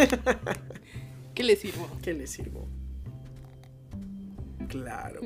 [1.34, 1.88] ¿Qué les sirvo?
[2.02, 2.68] ¿Qué les sirvo?
[4.68, 5.20] Claro.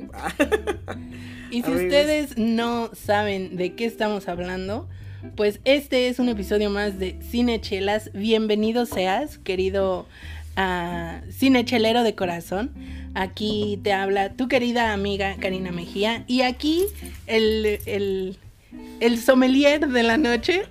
[1.50, 1.82] Y si Amigos.
[1.82, 4.88] ustedes no saben de qué estamos hablando,
[5.36, 8.10] pues este es un episodio más de Cinechelas.
[8.12, 10.06] Bienvenido seas, querido
[10.56, 12.72] ah, cinechelero de corazón.
[13.14, 16.24] Aquí te habla tu querida amiga Karina Mejía.
[16.26, 16.84] Y aquí
[17.26, 18.38] el, el,
[19.00, 20.62] el sommelier de la noche,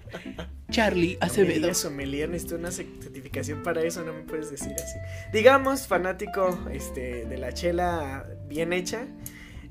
[0.71, 1.73] Charlie Acevedo.
[1.73, 4.97] sommelier, necesito una certificación para eso, no me puedes decir así.
[5.31, 9.05] Digamos, fanático este, de la chela bien hecha.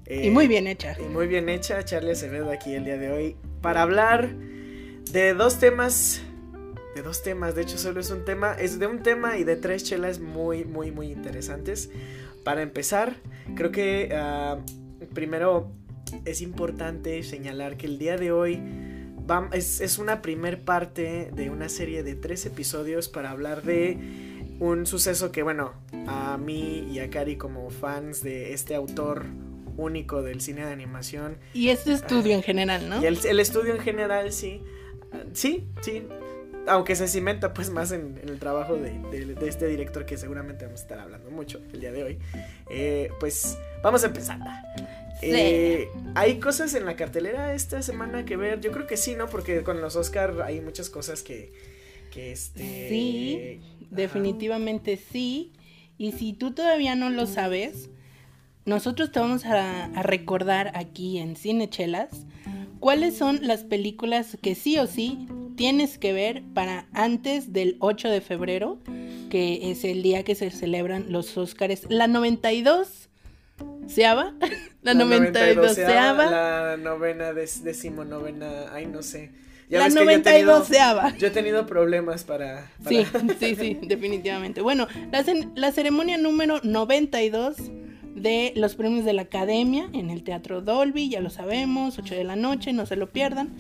[0.07, 0.97] eh, Y muy bien hecha.
[1.01, 4.31] Y muy bien hecha, Charlie Acevedo aquí el día de hoy para hablar
[5.13, 6.23] de dos temas.
[6.95, 9.57] De dos temas, de hecho solo es un tema, es de un tema y de
[9.57, 11.91] tres chelas muy, muy, muy interesantes.
[12.45, 13.15] Para empezar,
[13.55, 14.59] creo que ah,
[15.15, 15.73] primero
[16.27, 18.61] es importante señalar que el día de hoy
[19.53, 23.99] es, es una primer parte de una serie de tres episodios para hablar de
[24.61, 25.73] un suceso que, bueno,
[26.07, 29.25] a mí y a Cari como fans de este autor
[29.77, 33.03] único del cine de animación Y este estudio en general, ¿no?
[33.03, 34.63] y el, el estudio en general, sí.
[35.33, 36.07] Sí, sí.
[36.69, 40.17] Aunque se cimenta pues más en, en el trabajo de, de- de este director que
[40.17, 42.19] seguramente vamos a estar hablando mucho el día de hoy.
[42.71, 44.39] Eh, pues vamos a empezar.
[45.23, 48.61] Eh, ¿Hay cosas en la cartelera esta semana que ver?
[48.61, 49.29] Yo creo que sí, ¿no?
[49.29, 51.53] Porque con los Oscar hay muchas cosas que...
[52.11, 52.89] que este...
[52.89, 53.87] Sí, ajá.
[53.91, 55.53] Definitivamente sí.
[55.99, 57.91] Y si tú todavía no lo sabes,
[58.65, 62.27] nosotros te vamos a, a recordar aquí en Cinechelas
[62.81, 68.09] cuáles son las películas que sí o sí tienes que ver para antes del 8
[68.09, 68.79] de febrero,
[69.31, 71.87] que es el día que se celebran los Óscares.
[71.89, 73.09] La 92
[73.87, 74.35] seaba,
[74.83, 79.31] la, 92 seaba, La novena, decimonovena, ay no sé.
[79.69, 81.17] la yo he 92 tenido- seaba.
[81.17, 82.71] Yo he tenido problemas para...
[82.83, 83.07] para- Sí,
[83.41, 84.61] sí, sí, definitivamente.
[84.61, 85.25] Bueno, la,
[85.55, 87.57] la ceremonia número 92
[88.15, 92.25] de los premios de la Academia en el Teatro Dolby, ya lo sabemos, 8 de
[92.25, 93.51] la noche, no se lo pierdan.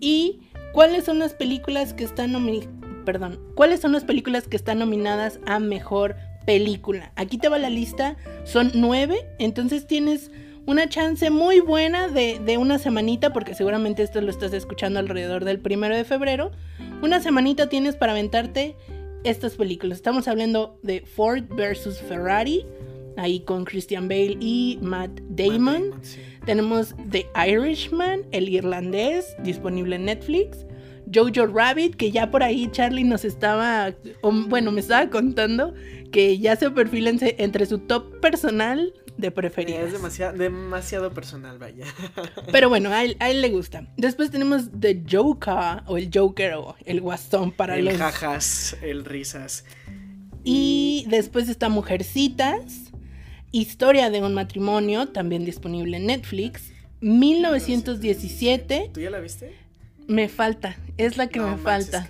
[0.00, 0.40] Y
[0.72, 2.68] cuáles son las películas que están nomi-
[3.04, 7.12] perdón, cuáles son las películas que están nominadas a mejor película.
[7.16, 10.30] Aquí te va la lista, son nueve, entonces tienes
[10.64, 15.44] una chance muy buena de, de una semanita, porque seguramente esto lo estás escuchando alrededor
[15.44, 16.50] del primero de febrero.
[17.02, 18.76] Una semanita tienes para aventarte
[19.24, 19.98] estas películas.
[19.98, 22.64] Estamos hablando de Ford versus Ferrari,
[23.16, 25.92] ahí con Christian Bale y Matt Damon.
[26.02, 26.20] sí.
[26.46, 30.64] Tenemos The Irishman, el irlandés, disponible en Netflix.
[31.12, 33.92] Jojo Rabbit, que ya por ahí Charlie nos estaba,
[34.22, 35.74] o, bueno, me estaba contando
[36.10, 39.86] que ya se perfila en- entre su top personal de preferidas.
[39.86, 41.86] Es demasiado, demasiado personal, vaya.
[42.52, 43.86] Pero bueno, a él, a él le gusta.
[43.96, 47.96] Después tenemos The Joker, o el Joker, o el Guasón para el los...
[47.96, 49.64] jajas, el risas.
[50.44, 52.92] Y después está Mujercitas,
[53.52, 56.72] Historia de un matrimonio, también disponible en Netflix.
[57.00, 59.52] 1917, ¿Tú ya la viste?
[60.06, 62.06] me falta, es la que No me falta.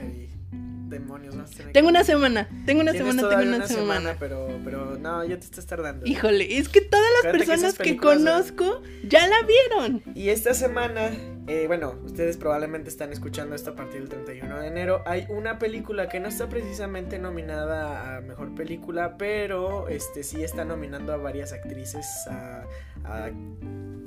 [0.89, 3.67] Demonios, vas a tener Tengo que- una semana, tengo una Tienes semana, tengo todavía una,
[3.67, 4.17] semana.
[4.19, 6.07] pero, pero no, ya te estás tardando.
[6.07, 10.03] Híjole, es que todas las Acuérdate personas que, conozco ya la vieron.
[10.15, 11.11] Y esta semana,
[11.49, 15.03] eh, bueno, ustedes probablemente están escuchando esto a partir del 31 de enero.
[15.07, 20.65] Hay una película que no está precisamente nominada a mejor película, pero este sí está
[20.65, 22.63] nominando a varias actrices a,
[23.07, 23.31] a,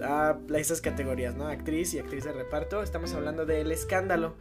[0.03, 1.47] a esas categorías, ¿no?
[1.47, 2.81] Actriz y actriz de reparto.
[2.83, 4.35] Estamos hablando de El Escándalo.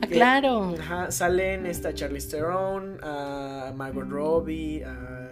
[0.00, 0.74] Ah, Que- claro.
[0.78, 5.30] Ajá, salen esta Charlize Theron, a Margot Robbie, a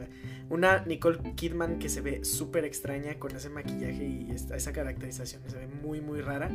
[0.49, 5.43] una Nicole Kidman que se ve súper extraña con ese maquillaje y esta- esa caracterización
[5.49, 6.51] se ve muy muy rara.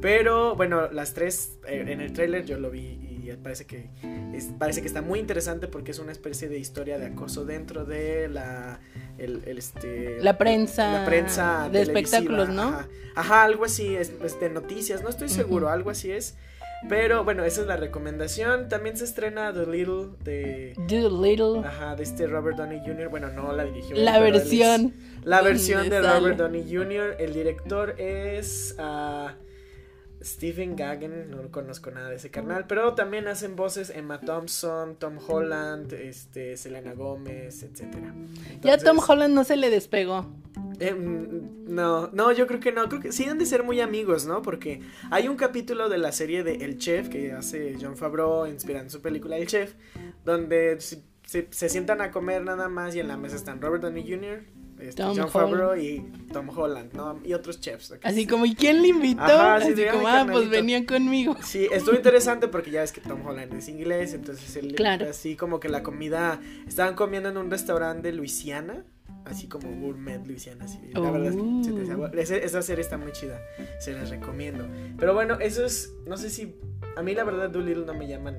[0.00, 2.80] Pero bueno, las tres eh, en el tráiler yo lo vi
[3.22, 3.90] y parece que
[4.32, 7.84] es- parece que está muy interesante porque es una especie de historia de acoso dentro
[7.84, 8.80] de la
[9.18, 12.62] el, el, este La prensa la prensa de espectáculos, ¿no?
[12.62, 16.36] Ajá, Ajá, algo así es, es de noticias, no estoy seguro, algo así es.
[16.88, 18.68] Pero bueno, esa es la recomendación.
[18.68, 20.74] También se estrena The Little de.
[20.88, 21.66] The Little.
[21.66, 23.08] Ajá, de este Robert Downey Jr.
[23.08, 23.96] Bueno, no la dirigió.
[23.96, 24.94] La versión.
[25.22, 27.16] la versión de Robert Downey Jr.
[27.18, 28.76] El director es.
[28.78, 29.30] Uh,
[30.24, 35.18] Stephen Gagan, no conozco nada de ese canal, pero también hacen voces Emma Thompson, Tom
[35.26, 38.14] Holland, este, Selena Gómez, etcétera.
[38.62, 40.26] ya Tom Holland no se le despegó.
[40.80, 42.88] Em, no, no, yo creo que no.
[42.88, 44.42] Creo que sí han de ser muy amigos, ¿no?
[44.42, 44.80] Porque
[45.10, 49.00] hay un capítulo de la serie de El Chef que hace John Favreau inspirando su
[49.00, 49.74] película El Chef,
[50.24, 54.08] donde se, se, sientan a comer nada más y en la mesa están Robert Downey
[54.08, 54.42] Jr.,
[54.88, 57.20] este, John Favreau y Tom Holland, ¿no?
[57.24, 57.94] Y otros chefs.
[58.02, 59.22] Así como, ¿y quién le invitó?
[59.22, 61.36] Así como, ah, pues venían conmigo.
[61.42, 65.08] Sí, estuvo interesante porque ya ves que Tom Holland es inglés, entonces él claro.
[65.08, 68.84] así como que la comida, estaban comiendo en un restaurante de Luisiana
[69.24, 70.64] así como gourmet Luisiana.
[70.64, 72.10] Así, la verdad, oh.
[72.16, 73.40] esa serie está muy chida,
[73.78, 74.66] se las recomiendo.
[74.98, 76.56] Pero bueno, eso es, no sé si,
[76.96, 78.36] a mí la verdad Doolittle no me llaman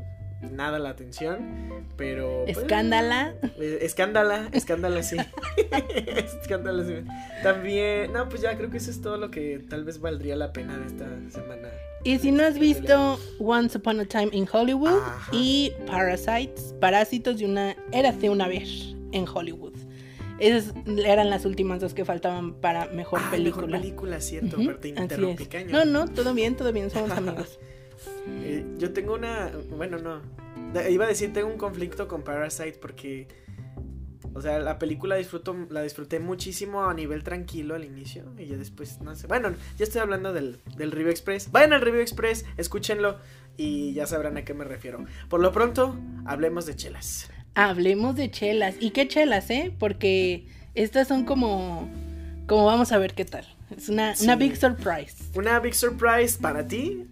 [0.51, 2.44] nada la atención, pero...
[2.45, 3.33] Pues, escándala.
[3.59, 5.18] Eh, escándala, escándala, sí.
[6.42, 6.95] escándala, sí.
[7.44, 10.53] También, no, pues ya creo que eso es todo lo que tal vez valdría la
[10.53, 11.69] pena de esta semana.
[12.03, 15.01] Y si no has visto Once Upon a Time in Hollywood
[15.31, 17.75] y Parasites, Parásitos de una...
[17.92, 19.74] Érase una vez en Hollywood.
[20.39, 20.74] Esas
[21.06, 23.68] eran las últimas dos que faltaban para mejor ah, película.
[23.68, 25.71] Mejor película, cierto, pero te interrumpí, caño.
[25.71, 27.59] No, no, todo bien, todo bien, somos amigos.
[28.27, 29.51] Eh, yo tengo una.
[29.69, 30.22] Bueno, no.
[30.89, 33.27] Iba a decir, tengo un conflicto con Parasite porque.
[34.33, 38.25] O sea, la película disfruto, la disfruté muchísimo a nivel tranquilo al inicio.
[38.38, 39.27] Y ya después, no sé.
[39.27, 41.51] Bueno, ya estoy hablando del, del Review Express.
[41.51, 43.18] Vayan al Review Express, escúchenlo
[43.57, 45.06] y ya sabrán a qué me refiero.
[45.30, 47.30] Por lo pronto, hablemos de chelas.
[47.54, 48.75] Hablemos de chelas.
[48.80, 49.74] ¿Y qué chelas, eh?
[49.80, 51.89] Porque estas son como.
[52.48, 53.55] Como vamos a ver qué tal.
[53.75, 55.15] Es una, una big surprise.
[55.33, 57.07] Una big surprise para ti.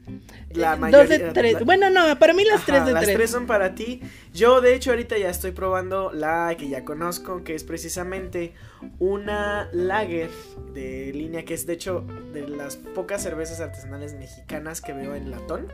[0.51, 0.99] La mayoría.
[0.99, 1.65] Dos de tres.
[1.65, 3.07] bueno, no, para mí las tres de tres.
[3.07, 4.01] Las tres son para ti.
[4.33, 8.53] Yo, de hecho, ahorita ya estoy probando la que ya conozco, que es precisamente
[8.99, 10.29] una lager
[10.73, 15.31] de línea, que es de hecho de las pocas cervezas artesanales mexicanas que veo en
[15.31, 15.73] latón.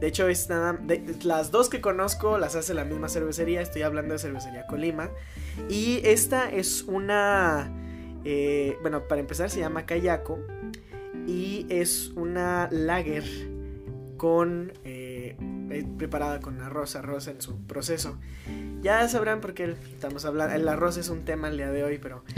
[0.00, 3.60] De hecho, es nada, de, las dos que conozco las hace la misma cervecería.
[3.60, 5.10] Estoy hablando de cervecería Colima.
[5.68, 7.72] Y esta es una.
[8.24, 10.38] Eh, bueno, para empezar, se llama Kayako.
[11.26, 13.24] Y es una lager
[14.16, 14.72] con.
[14.84, 15.36] Eh,
[15.98, 18.18] preparada con arroz, arroz en su proceso.
[18.80, 20.54] Ya sabrán por qué estamos hablando.
[20.54, 22.24] El arroz es un tema el día de hoy, pero.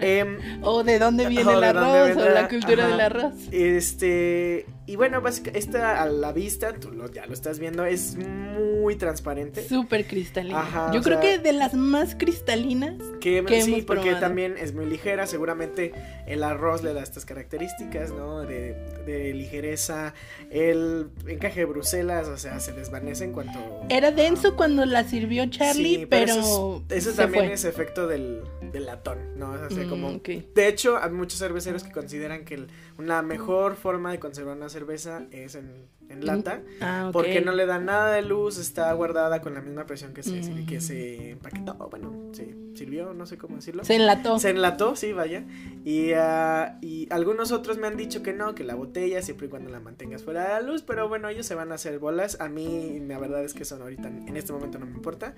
[0.00, 3.34] Eh, o de dónde viene el arroz, o la cultura del arroz.
[3.50, 4.66] Este.
[4.84, 8.96] Y bueno, básicamente, esta a la vista, tú lo, ya lo estás viendo, es muy
[8.96, 9.62] transparente.
[9.62, 10.90] Súper cristalina.
[10.92, 15.26] Yo creo que de las más cristalinas que, sí, porque también es muy ligera.
[15.26, 15.92] Seguramente
[16.26, 18.40] el arroz le da estas características, ¿no?
[18.40, 18.74] De,
[19.06, 20.14] de ligereza.
[20.50, 23.58] El encaje de Bruselas, o sea, se desvanece en cuanto.
[23.88, 26.82] Era denso cuando la sirvió Charlie, pero.
[26.88, 28.42] Eso, también es efecto del,
[28.72, 29.52] latón, ¿no?
[29.52, 30.10] O como.
[30.10, 30.20] Mm,
[30.54, 32.66] de hecho, hay muchos cerveceros que consideran que
[33.02, 36.62] una mejor forma de conservar una cerveza es en en lata.
[36.80, 40.22] Ah, porque no le da nada de luz, está guardada con la misma presión que
[40.22, 41.74] se, que se empaquetó.
[41.90, 43.84] Bueno, sí, sirvió, no sé cómo decirlo.
[43.84, 44.38] Se enlató.
[44.38, 45.44] Se enlató, sí, vaya.
[45.84, 49.50] Y, uh, y algunos otros me han dicho que no, que la botella siempre y
[49.50, 50.82] cuando la mantengas fuera de la luz.
[50.82, 52.40] Pero bueno, ellos se van a hacer bolas.
[52.40, 55.34] A mí, la verdad es que son ahorita, en este momento no me importa.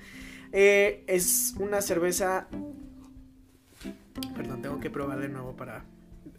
[0.53, 2.49] Eh, es una cerveza.
[4.37, 5.85] Perdón, tengo que probar de nuevo para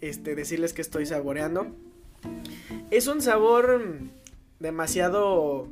[0.10, 1.68] este, decirles que estoy saboreando.
[2.92, 3.82] Es un sabor
[4.60, 5.68] demasiado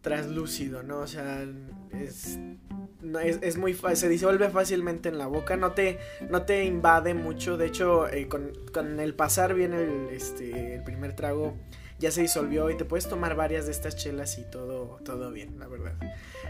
[0.00, 1.00] translúcido, ¿no?
[1.00, 1.44] O sea,
[1.92, 2.38] es,
[3.42, 7.66] es, muy se disuelve fácilmente en la boca, no te, no te invade mucho, de
[7.66, 11.54] hecho, eh, con, con, el pasar viene el, este, el primer trago,
[11.98, 15.58] ya se disolvió y te puedes tomar varias de estas chelas y todo, todo bien,
[15.58, 15.94] la verdad.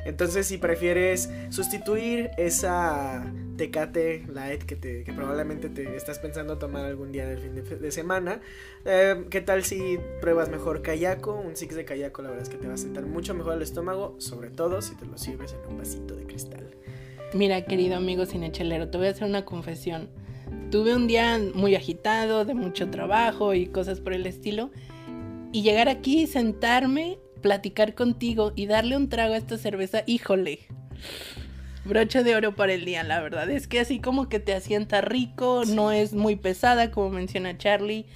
[0.09, 7.13] Entonces, si prefieres sustituir esa Tecate Light que, que probablemente te estás pensando tomar algún
[7.13, 8.41] día del fin de, semana,
[8.87, 11.35] eh, ¿qué tal si pruebas mejor Kayako?
[11.35, 13.63] Un Six de Kayako, la verdad es que te va a sentar mucho mejor el
[13.63, 16.75] estómago, sobre todo si te lo sirves en un vasito de cristal.
[17.35, 20.09] Mira, querido amigo cinechelero, te voy a hacer una confesión.
[20.71, 24.71] Tuve un día muy agitado, de mucho trabajo y cosas por el estilo.
[25.53, 30.61] Y llegar aquí, sentarme platicar contigo y darle un trago a esta cerveza, híjole.
[31.85, 33.49] Broche de oro para el día, la verdad.
[33.51, 38.07] Es que así como que te asienta rico, no es muy pesada, como menciona Charlie.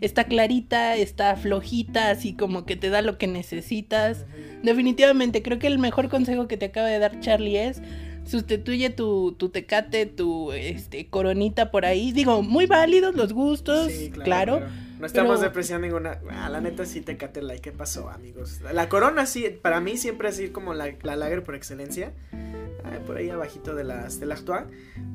[0.00, 4.26] Está clarita, está flojita, así como que te da lo que necesitas.
[4.62, 7.80] Definitivamente, creo que el mejor consejo que te acaba de dar Charlie es
[8.24, 12.12] sustituye tu, tu tecate, tu este, coronita por ahí.
[12.12, 14.62] Digo, muy válidos los gustos, Sí, claro.
[15.02, 16.20] No estamos pero- depreciando ninguna.
[16.30, 17.60] Ah, la neta sí te cate like.
[17.60, 18.60] ¿Qué pasó, amigos?
[18.72, 22.12] La corona sí, para mí siempre es ir como la, la lager por excelencia.
[22.84, 24.36] Ah, por ahí abajito de las de la.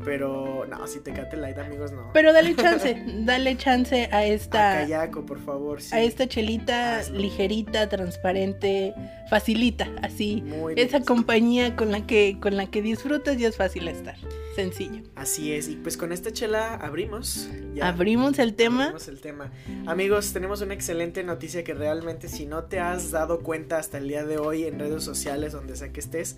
[0.04, 2.12] Pero no, si te cate light, amigos, no.
[2.14, 5.82] Pero dale chance, dale chance a A esta, Kayako, por favor.
[5.82, 5.96] Sí.
[5.96, 7.20] a esta chelita Hazlo.
[7.20, 8.94] ligerita, transparente,
[9.30, 10.42] facilita, así.
[10.46, 11.04] Muy Esa bien.
[11.06, 14.16] compañía con la que con la que disfrutas y es fácil estar.
[14.56, 15.04] Sencillo.
[15.16, 15.68] Así es.
[15.68, 17.48] Y pues con esta chela abrimos.
[17.76, 17.90] ya.
[17.90, 18.86] Abrimos el tema.
[18.86, 19.52] Abrimos el tema.
[19.86, 24.08] Amigos, tenemos una excelente noticia que realmente si no te has dado cuenta hasta el
[24.08, 26.38] día de hoy en redes sociales, donde sea que estés,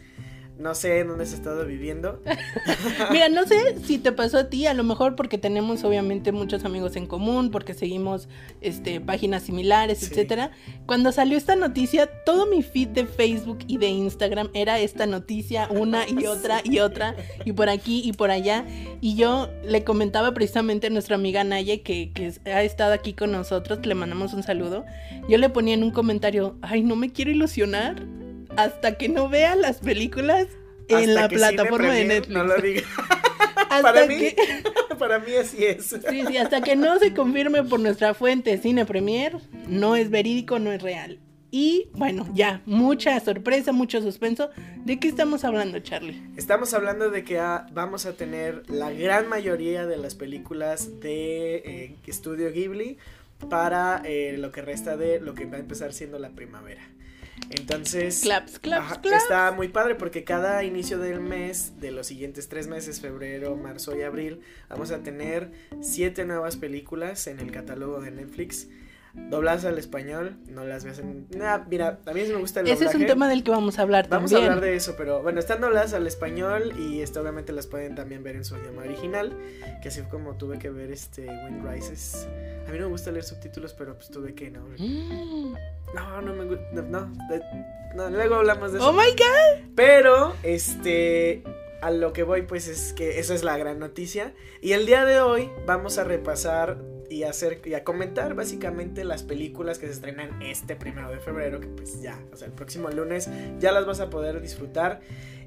[0.60, 2.22] no sé en dónde has estado viviendo.
[3.12, 6.66] Mira, no sé si te pasó a ti, a lo mejor porque tenemos obviamente muchos
[6.66, 8.28] amigos en común, porque seguimos
[8.62, 10.08] este páginas similares, Sí.
[10.08, 10.52] etcétera.
[10.86, 15.68] Cuando salió esta noticia, todo mi feed de Facebook y de Instagram era esta noticia,
[15.72, 18.66] una y otra y otra, y por aquí y por allá.
[19.00, 23.32] Y yo le comentaba precisamente a nuestra amiga Naye, que, que ha estado aquí con
[23.32, 24.86] nosotros, le mandamos un saludo.
[25.30, 28.06] Yo le ponía en un comentario, ay, no me quiero ilusionar
[28.64, 30.48] hasta que no vea las películas
[30.88, 32.38] en la plataforma de Netflix.
[32.38, 32.82] No lo diga.
[33.70, 35.86] Hasta Para mí, que- para mí así es.
[35.86, 39.38] Sí, sí, hasta que no se confirme por nuestra fuente Cine Premier,
[39.68, 41.20] no es verídico, no es real.
[41.52, 44.50] Y bueno, ya, mucha sorpresa, mucho suspenso.
[44.86, 46.22] ¿De qué estamos hablando, Charlie?
[46.38, 51.56] Estamos hablando de que ah, vamos a tener la gran mayoría de las películas de
[51.58, 52.98] eh, Estudio Ghibli
[53.50, 56.82] para eh, lo que resta de lo que va a empezar siendo la primavera.
[57.52, 59.24] Entonces, Claps, claps, ajá, claps.
[59.24, 63.96] está muy padre porque cada inicio del mes, de los siguientes tres meses, febrero, marzo
[63.98, 68.68] y abril, vamos a tener siete nuevas películas en el catálogo de Netflix.
[69.14, 71.28] Dobladas al español, no las ves en...
[71.36, 73.80] Nah, mira, a mí sí me gusta el Ese es un tema del que vamos
[73.80, 74.52] a hablar Vamos también.
[74.52, 77.96] a hablar de eso, pero bueno, están dobladas al español y esto obviamente las pueden
[77.96, 79.36] también ver en su idioma original,
[79.82, 82.28] que así como tuve que ver este Wind Rises.
[82.68, 84.62] A mí no me gusta leer subtítulos, pero pues tuve que no.
[84.78, 85.56] Mm.
[85.96, 87.12] No, no me gusta, no,
[87.96, 88.90] no, luego hablamos de eso.
[88.90, 89.70] Oh my god.
[89.76, 91.44] Pero, este,
[91.82, 94.34] a lo que voy, pues es que esa es la gran noticia.
[94.62, 96.78] Y el día de hoy vamos a repasar
[97.10, 101.20] y a hacer y a comentar básicamente las películas que se estrenan este primero de
[101.20, 105.02] febrero, que pues ya, o sea, el próximo lunes ya las vas a poder disfrutar.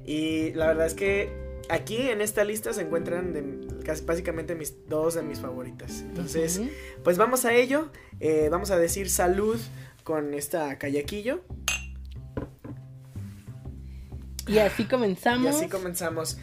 [0.05, 1.29] Y la verdad es que
[1.69, 6.01] aquí en esta lista se encuentran de- casi básicamente mis dos de mis favoritas.
[6.01, 6.61] Entonces,
[7.03, 7.89] pues vamos a ello.
[8.19, 9.57] Eh, vamos a decir salud
[10.03, 11.41] con esta callaquillo.
[14.47, 15.55] Y así Y comenzamos.
[15.55, 16.37] así comenzamos.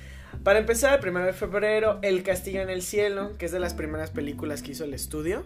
[0.45, 3.75] Para empezar, el primero de febrero, El Castillo en el Cielo, que es de las
[3.75, 5.45] primeras películas que hizo el estudio.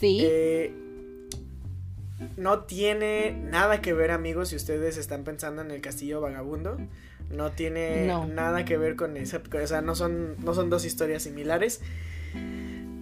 [0.00, 0.20] Sí.
[0.22, 0.72] Eh,
[2.36, 6.78] no tiene nada que ver, amigos, si ustedes están pensando en El Castillo Vagabundo.
[7.30, 8.26] No tiene No.
[8.26, 9.40] nada que ver con esa.
[9.62, 11.80] O sea, no son, no son dos historias similares.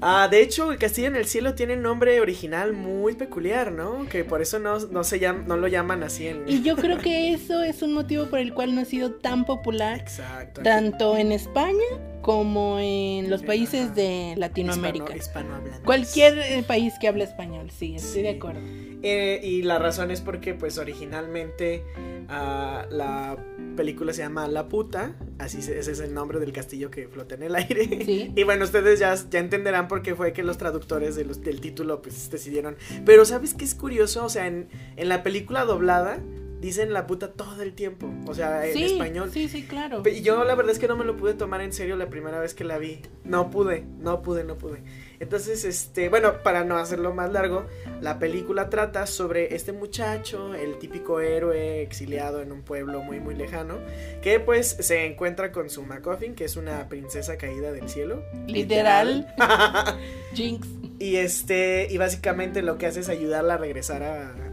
[0.01, 4.07] Ah, de hecho, El Castillo en el Cielo tiene un nombre original muy peculiar, ¿no?
[4.09, 6.45] Que por eso no, no, se llama, no lo llaman así en.
[6.47, 9.45] Y yo creo que eso es un motivo por el cual no ha sido tan
[9.45, 10.63] popular Exacto.
[10.63, 11.85] tanto en España
[12.23, 15.17] como en los países de Latinoamérica.
[15.17, 15.61] Hispano-.
[15.85, 18.23] Cualquier eh, país que hable español, sí, estoy Sí.
[18.23, 18.61] de acuerdo.
[19.03, 21.85] Eh, y la razón es porque, pues, originalmente
[22.29, 23.37] ah, la
[23.77, 25.15] película se llama La Puta.
[25.39, 28.05] Así se- ese es el nombre del castillo que flota en el aire.
[28.05, 28.33] Sí.
[28.37, 31.61] Y bueno, ustedes ya, ya entenderán por qué fue que los traductores de los- del
[31.61, 32.77] título, pues, decidieron.
[33.05, 34.25] Pero, ¿sabes qué es curioso?
[34.25, 36.19] O sea, en, en la película doblada
[36.61, 38.13] dicen La Puta todo el tiempo.
[38.27, 39.31] O sea, en sí, español.
[39.33, 40.03] Sí, sí, claro.
[40.05, 42.39] Y yo la verdad es que no me lo pude tomar en serio la primera
[42.39, 43.01] vez que la vi.
[43.25, 44.83] No pude, no pude, no pude.
[45.19, 47.67] Entonces, este, bueno, para no hacerlo más largo,
[48.01, 53.35] la película trata sobre este muchacho, el típico héroe exiliado en un pueblo muy muy
[53.35, 53.79] lejano,
[54.23, 58.23] que pues se encuentra con su MacGuffin, que es una princesa caída del cielo.
[58.47, 59.35] Literal.
[60.35, 60.69] Jinx.
[60.99, 64.46] y este, y básicamente lo que hace es ayudarla a regresar a,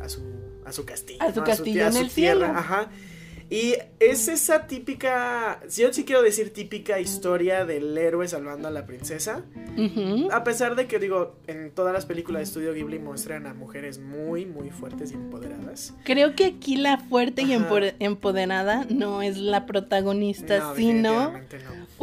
[0.66, 1.20] a su a su castillo.
[1.22, 1.46] A su ¿no?
[1.46, 2.60] castillo a en su el tierra, cielo.
[2.60, 2.90] Ajá.
[3.50, 8.88] Y es esa típica, yo sí quiero decir típica historia del héroe salvando a la
[8.88, 9.44] princesa.
[10.32, 14.00] A pesar de que digo, en todas las películas de estudio Ghibli muestran a mujeres
[14.00, 15.94] muy, muy fuertes y empoderadas.
[16.04, 17.94] Creo que aquí la fuerte y Ajá.
[18.00, 21.40] empoderada no es la protagonista, No, sino no.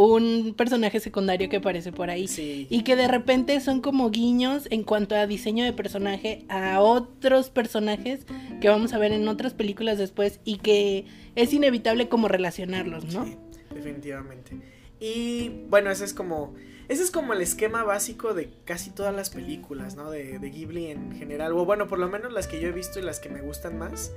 [0.07, 2.29] Un personaje secundario que aparece por ahí.
[2.29, 2.67] Sí.
[2.71, 7.51] Y que de repente son como guiños en cuanto a diseño de personaje a otros
[7.51, 8.27] personajes
[8.61, 13.25] que vamos a ver en otras películas después y que es inevitable como relacionarlos, ¿no?
[13.25, 13.37] Sí,
[13.75, 14.57] definitivamente.
[15.01, 16.55] Y bueno, ese es como.
[16.89, 20.11] Ese es como el esquema básico de casi todas las películas, ¿no?
[20.11, 21.53] De, de Ghibli en general.
[21.53, 23.79] O bueno, por lo menos las que yo he visto y las que me gustan
[23.79, 24.11] más.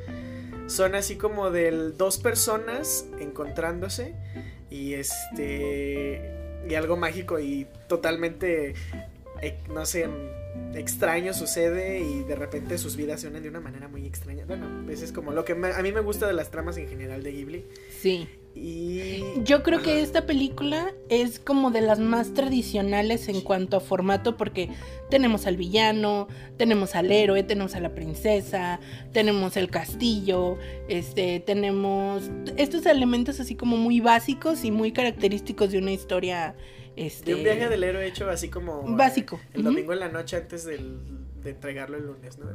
[0.65, 4.15] Son así como de dos personas encontrándose.
[4.73, 6.21] Y este
[6.67, 8.73] y algo mágico y totalmente
[9.41, 10.07] eh, no sé
[10.73, 14.45] extraño sucede y de repente sus vidas se unen de una manera muy extraña.
[14.45, 17.23] Bueno, pues es como lo que a mí me gusta de las tramas en general
[17.23, 17.65] de Ghibli.
[18.01, 18.27] Sí.
[18.55, 23.79] Y yo creo que esta película es como de las más tradicionales en cuanto a
[23.79, 24.69] formato porque
[25.09, 28.79] tenemos al villano, tenemos al héroe, tenemos a la princesa,
[29.11, 30.57] tenemos el castillo,
[30.87, 36.55] este, tenemos estos elementos así como muy básicos y muy característicos de una historia
[36.95, 37.31] este...
[37.31, 38.83] De un viaje del héroe hecho así como...
[38.95, 39.39] Básico.
[39.53, 40.99] El domingo en la noche antes del,
[41.43, 42.49] de entregarlo el lunes, ¿no?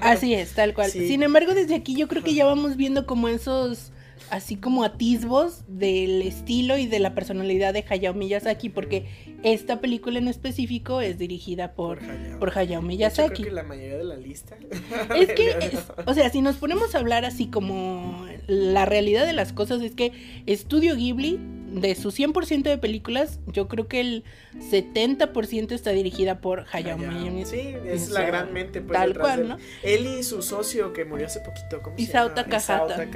[0.00, 0.90] Así es, tal cual.
[0.90, 3.92] Sin embargo, desde aquí yo creo que ya vamos viendo como esos
[4.30, 9.06] así como atisbos del estilo y de la personalidad de Hayao Miyazaki, porque
[9.42, 12.00] esta película en específico es dirigida por,
[12.38, 13.42] por Hayao, Miyazaki.
[13.42, 14.56] creo que la mayoría de la lista.
[15.16, 19.52] Es que, o sea, si nos ponemos a hablar así como la realidad de las
[19.52, 20.12] cosas, es que
[20.46, 21.38] Estudio Ghibli
[21.74, 24.24] de su 100% de películas, yo creo que el
[24.70, 27.44] 70% está dirigida por Hayao Miyazaki.
[27.44, 28.80] Sí, es la gran mente.
[28.80, 29.56] Pues, tal cual, ¿no?
[29.82, 33.08] Él y su socio que murió hace poquito, ¿cómo Isao se Takahata.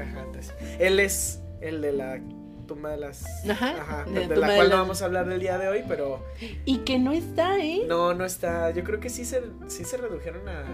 [0.81, 2.21] Él es el de la
[2.67, 3.25] tumba de las...
[3.49, 6.23] Ajá, de, la cual no vamos a hablar del día de hoy, pero...
[6.65, 7.83] Y que no está, ¿eh?
[7.87, 8.73] No, no está.
[8.73, 10.65] Yo creo que sí se, sí se redujeron a...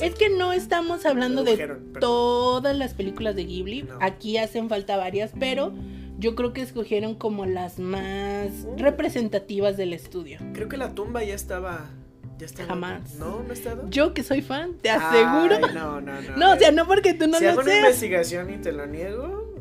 [0.00, 3.88] Es que no estamos hablando de todas las películas de Ghibli.
[4.00, 5.72] Aquí hacen falta varias, pero
[6.18, 10.38] yo creo que escogieron como las más representativas del estudio.
[10.52, 11.90] Creo que la tumba ya estaba.
[12.38, 12.68] Ya estaba.
[12.68, 13.14] Jamás.
[13.14, 13.42] ¿No?
[13.42, 13.88] ¿No ha estado?
[13.88, 15.60] Yo que soy fan, te aseguro.
[15.72, 16.20] no, no, no.
[16.36, 18.86] No, o sea, no porque tú no si lo hago una investigación y te lo
[18.86, 19.54] niego,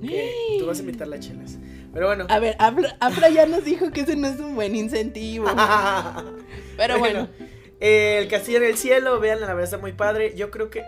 [0.60, 1.58] tú vas a invitar las chelas.
[1.94, 2.26] Pero bueno.
[2.30, 2.56] A ver,
[3.00, 5.48] Afra ya nos dijo que ese no es un buen incentivo.
[6.78, 7.30] Pero bueno.
[7.80, 10.34] Eh, el castillo en el cielo, vean, la verdad está muy padre.
[10.36, 10.84] Yo creo que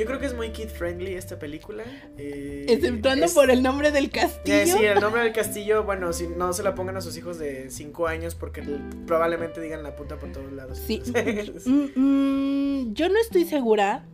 [0.00, 1.84] yo creo que es muy kid friendly esta película.
[2.16, 4.56] Eh, Exceptuando por el nombre del castillo.
[4.56, 7.38] Eh, sí, el nombre del castillo, bueno, si no se la pongan a sus hijos
[7.38, 8.62] de 5 años porque
[9.06, 10.78] probablemente digan la puta por todos lados.
[10.78, 11.02] Sí.
[11.66, 14.04] Mm, mm, yo no estoy segura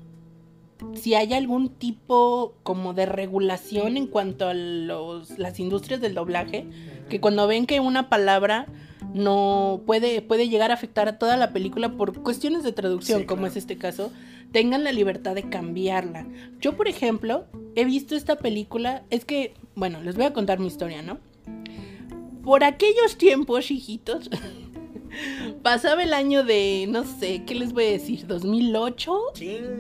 [0.95, 6.67] si hay algún tipo como de regulación en cuanto a los, las industrias del doblaje,
[7.09, 8.67] que cuando ven que una palabra
[9.15, 13.47] no puede, puede llegar a afectar a toda la película por cuestiones de traducción, como
[13.47, 14.11] es este caso,
[14.53, 16.27] tengan la libertad de cambiarla.
[16.61, 20.67] Yo, por ejemplo, he visto esta película, es que, bueno, les voy a contar mi
[20.67, 21.19] historia, ¿no?
[22.43, 24.31] Por aquellos tiempos, hijitos,
[25.63, 28.27] pasaba el año de, no sé, ¿qué les voy a decir?
[28.27, 29.07] ¿2008?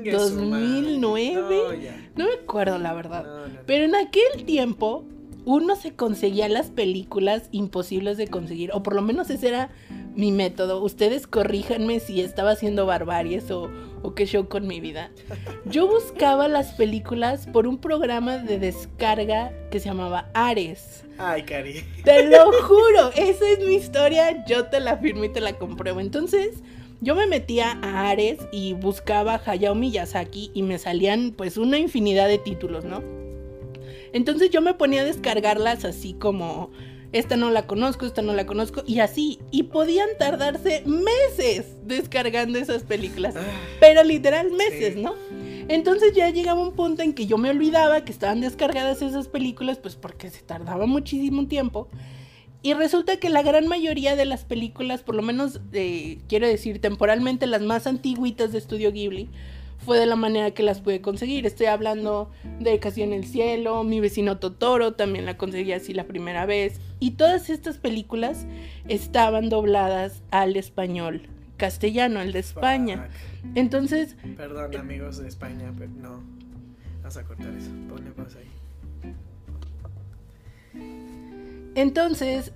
[0.05, 1.81] ¿2009?
[2.17, 3.25] No, me acuerdo, la verdad.
[3.67, 5.05] Pero en aquel tiempo
[5.47, 9.71] uno se conseguía las películas imposibles de conseguir, o por lo menos ese era
[10.17, 10.83] mi método.
[10.83, 13.71] Ustedes corríjanme si estaba haciendo barbaries o,
[14.03, 15.13] o qué show con mi vida.
[15.65, 21.05] Yo buscaba las películas por un programa de descarga que se llamaba Ares.
[21.17, 21.85] Ay, Cari.
[22.03, 26.01] Te lo juro, esa es mi historia, yo te la firmo y te la compruebo.
[26.01, 26.57] Entonces,
[27.01, 32.27] yo me metía a Ares y buscaba Hayao Miyazaki y me salían pues una infinidad
[32.27, 33.26] de títulos, ¿no?
[34.12, 36.71] Entonces yo me ponía a descargarlas así como,
[37.12, 39.38] esta no la conozco, esta no la conozco, y así.
[39.51, 43.35] Y podían tardarse meses descargando esas películas.
[43.37, 43.42] Ah.
[43.81, 45.14] Pero literal meses, ¿no?
[45.69, 49.79] Entonces ya llegaba un punto en que yo me olvidaba que estaban descargadas esas películas,
[49.79, 51.88] pues porque se tardaba muchísimo tiempo.
[52.62, 56.81] Y resulta que la gran mayoría de las películas, por lo menos eh, quiero decir
[56.81, 59.29] temporalmente las más antiguitas de Estudio Ghibli,
[59.79, 61.47] fue de la manera que las pude conseguir.
[61.47, 66.05] Estoy hablando de Casi en el Cielo, Mi vecino Totoro, también la conseguí así la
[66.05, 66.81] primera vez.
[66.99, 68.47] Y todas estas películas
[68.89, 73.09] estaban dobladas al español castellano, el de España.
[73.55, 74.17] Entonces...
[74.37, 76.23] Perdón amigos de España, pero no.
[77.03, 77.71] Vas a cortar eso.
[77.89, 78.47] Ponle pausa ahí.
[81.77, 82.53] Entonces,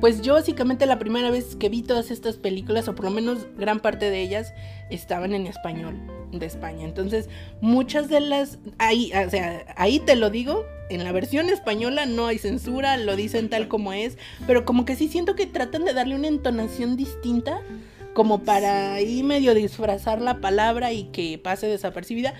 [0.00, 3.46] pues yo básicamente la primera vez que vi todas estas películas, o por lo menos
[3.58, 4.54] gran parte de ellas,
[4.90, 6.00] estaban en español
[6.32, 6.84] de España.
[6.84, 7.28] Entonces,
[7.60, 12.26] muchas de las, ahí, o sea, ahí te lo digo, en la versión española no
[12.26, 15.92] hay censura, lo dicen tal como es, pero como que sí siento que tratan de
[15.92, 17.60] darle una entonación distinta,
[18.14, 22.34] como para ahí medio disfrazar la palabra y que pase desapercibida.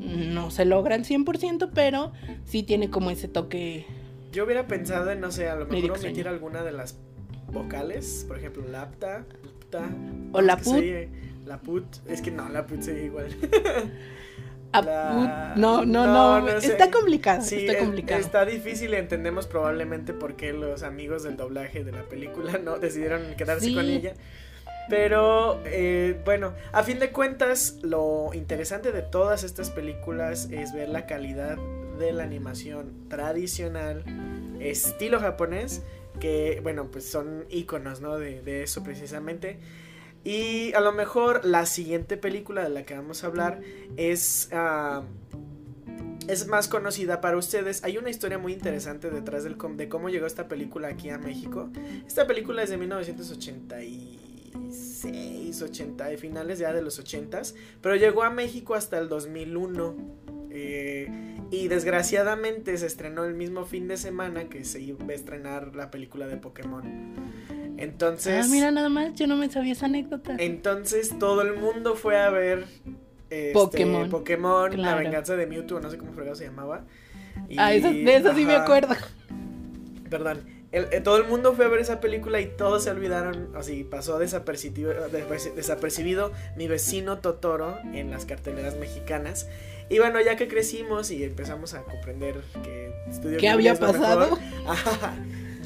[0.00, 2.12] No se logran 100%, pero
[2.46, 3.84] sí tiene como ese toque
[4.32, 6.98] yo hubiera pensado en, no sé, a lo mejor omitir alguna de las
[7.50, 9.88] vocales, por ejemplo, lapta, lapta.
[10.32, 10.84] O la put.
[11.48, 13.34] La put, es que no, la put sería igual.
[14.72, 18.20] No, no, no, está complicado, sí, está complicado.
[18.20, 23.34] Está difícil, entendemos probablemente por qué los amigos del doblaje de la película no decidieron
[23.36, 24.14] quedarse con ella.
[24.90, 30.88] Pero eh, bueno, a fin de cuentas, lo interesante de todas estas películas es ver
[30.88, 31.58] la calidad
[31.98, 34.04] de la animación tradicional
[34.60, 35.82] estilo japonés,
[36.20, 38.18] que bueno, pues son iconos, ¿no?
[38.18, 39.58] De, de eso precisamente.
[40.24, 43.60] Y a lo mejor la siguiente película de la que vamos a hablar
[43.96, 44.48] es...
[44.52, 45.02] ah,
[46.26, 47.82] es más conocida para ustedes.
[47.84, 51.16] Hay una historia muy interesante detrás del com- de cómo llegó esta película aquí a
[51.16, 51.70] México.
[52.06, 58.30] Esta película es de 1986, 80, de finales ya de los 80s, pero llegó a
[58.30, 59.96] México hasta el 2001.
[60.50, 61.08] eh,
[61.50, 65.90] y desgraciadamente se estrenó el mismo fin de semana que se iba a estrenar la
[65.90, 66.84] película de Pokémon.
[67.78, 70.34] Entonces, Ah, mira nada más, yo no me sabía esa anécdota.
[70.38, 72.64] entonces todo el mundo fue a ver
[73.30, 74.10] este, Pokémon.
[74.10, 76.84] Pokémon, La venganza de Mewtwo, no sé cómo fregado se llamaba.
[77.48, 78.94] Y- ah, eso- de eso sí me acuerdo.
[80.10, 80.40] Perdón.
[80.70, 83.84] El- eh, todo el mundo fue a ver esa película y todos se olvidaron, así
[83.84, 89.48] pasó desapercibido, des- desapercibido mi vecino Totoro en las carteleras mexicanas.
[89.88, 94.20] Y bueno, ya que crecimos y empezamos a comprender que Estudio ¿Qué había pasado?
[94.36, 95.14] mejor, ajá,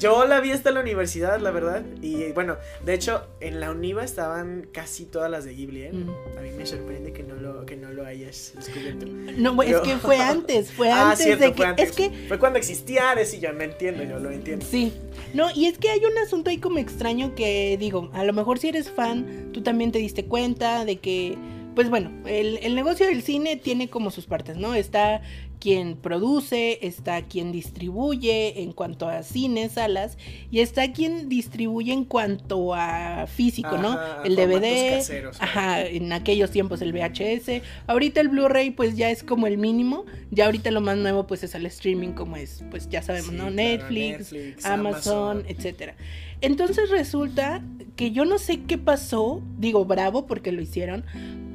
[0.03, 1.83] Yo la vi hasta la universidad, la verdad.
[2.01, 5.91] Y bueno, de hecho, en la Univa estaban casi todas las de Ghibli, ¿eh?
[5.93, 6.37] Mm.
[6.37, 9.05] A mí me sorprende que no lo, que no lo hayas descubierto.
[9.07, 11.89] No, es Pero- que fue antes, fue ah, antes cierto, de que fue antes.
[11.89, 14.65] es que Fue cuando existía Ares y yo no entiendo, yo lo entiendo.
[14.69, 14.93] Sí,
[15.33, 18.59] no, y es que hay un asunto ahí como extraño que digo, a lo mejor
[18.59, 21.37] si eres fan, tú también te diste cuenta de que,
[21.75, 24.75] pues bueno, el, el negocio del cine tiene como sus partes, ¿no?
[24.75, 25.21] Está
[25.63, 30.17] quien produce, está quien distribuye en cuanto a cines, salas,
[30.51, 33.97] y está quien distribuye en cuanto a físico, ¿no?
[34.25, 39.23] El DVD, caseros, ajá, en aquellos tiempos el VHS, ahorita el Blu-ray pues ya es
[39.23, 42.89] como el mínimo, ya ahorita lo más nuevo pues es el streaming como es, pues
[42.89, 43.43] ya sabemos, Sí, ¿no?
[43.43, 44.33] claro, Netflix,
[44.65, 45.45] Amazon, Amazon.
[45.47, 45.95] etcétera.
[46.41, 47.63] Entonces resulta
[47.95, 51.05] que yo no sé qué pasó, digo bravo porque lo hicieron,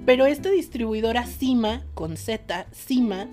[0.07, 3.29] pero esta distribuidora Cima, con Z, Cima,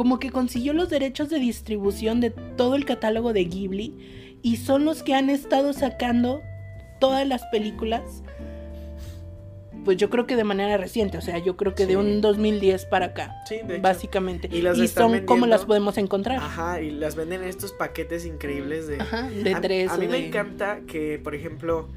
[0.00, 4.86] como que consiguió los derechos de distribución de todo el catálogo de Ghibli y son
[4.86, 6.40] los que han estado sacando
[7.00, 8.22] todas las películas.
[9.84, 12.86] Pues yo creo que de manera reciente, o sea, yo creo que de un 2010
[12.86, 13.82] para acá, Sí, de hecho.
[13.82, 14.48] básicamente.
[14.50, 16.38] Y las son como las podemos encontrar.
[16.38, 19.02] Ajá, y las venden en estos paquetes increíbles de...
[19.02, 19.90] Ajá, de a, tres.
[19.90, 21.88] a mí me encanta que, por ejemplo,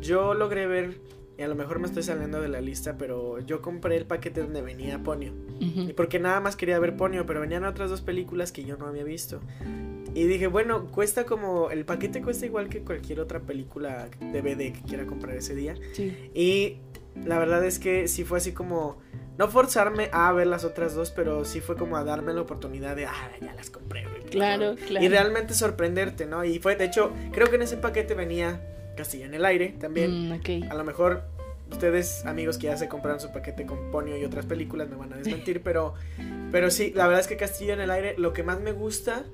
[0.00, 0.94] yo logré ver,
[1.42, 4.42] y a lo mejor me estoy saliendo de la lista, pero yo compré el paquete
[4.42, 5.32] donde venía Ponio.
[5.58, 8.86] Y porque nada más quería ver Ponio, pero venían otras dos películas que yo no
[8.86, 9.40] había visto.
[10.14, 11.68] Y dije, bueno, cuesta como.
[11.70, 15.74] El paquete cuesta igual que cualquier otra película DVD que quiera comprar ese día.
[15.94, 16.30] Sí.
[16.32, 16.76] Y
[17.26, 18.98] la verdad es que sí fue así como.
[19.36, 22.94] No forzarme a ver las otras dos, pero sí fue como a darme la oportunidad
[22.94, 24.22] de, ah, ya las compré, güey.
[24.30, 25.04] Claro, claro.
[25.04, 26.44] Y realmente sorprenderte, ¿no?
[26.44, 28.60] Y fue, de hecho, creo que en ese paquete venía
[28.96, 30.28] Castilla en el aire también.
[30.28, 30.70] Mm.
[30.70, 31.24] A lo mejor
[31.72, 35.12] ustedes, amigos que ya se compraron su paquete con Ponio y otras películas, me van
[35.12, 35.94] a desmentir, pero,
[36.50, 39.24] pero sí, la verdad es que Castillo en el aire, lo que más me gusta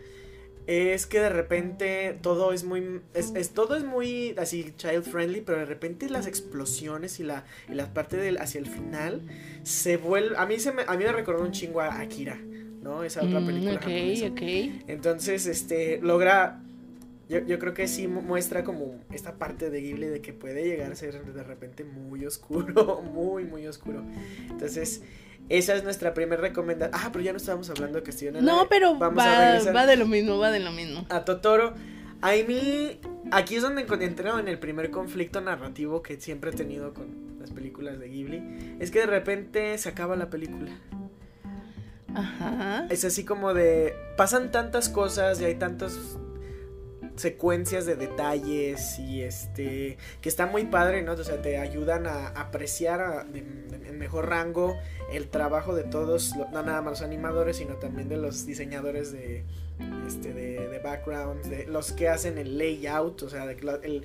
[0.67, 5.41] es que de repente todo es muy, es, es- todo es muy así child friendly,
[5.41, 9.23] pero de repente las explosiones y la, y la parte del, hacia el final
[9.63, 12.39] se vuelve, a mí se me, a mí me recordó un chingo a Akira,
[12.83, 13.03] ¿no?
[13.03, 13.81] Esa otra Mm, película.
[13.81, 14.27] ok, japonesa.
[14.27, 14.43] ok.
[14.89, 16.63] Entonces, este, logra.
[17.29, 20.65] Yo, yo creo que sí mu- muestra como esta parte de Ghibli de que puede
[20.65, 24.03] llegar a ser de repente muy oscuro, muy, muy oscuro.
[24.49, 25.03] Entonces,
[25.51, 26.99] esa es nuestra primera recomendación.
[27.03, 29.45] Ah, pero ya no estábamos hablando de Castillo en el No, pero Vamos a va,
[29.47, 31.07] regresar va de lo mismo, va de lo mismo.
[31.11, 31.75] a Totoro.
[32.21, 32.99] A mí,
[33.31, 37.51] aquí es donde entré en el primer conflicto narrativo que siempre he tenido con las
[37.53, 38.77] películas de Ghibli.
[38.81, 40.71] Es que de repente se acaba la película.
[42.15, 42.87] Ajá.
[42.91, 43.95] Es así como de.
[44.17, 46.19] Pasan tantas cosas y hay tantas
[47.19, 49.99] secuencias de detalles y este.
[50.21, 51.13] que está muy padre, ¿no?
[51.13, 54.77] O sea, te ayudan a apreciar en mejor rango
[55.13, 59.45] el trabajo de todos, no nada más los animadores, sino también de los diseñadores de.
[60.09, 63.55] Este, de, de backgrounds, de los que hacen el layout, o sea, de,
[63.85, 64.05] el-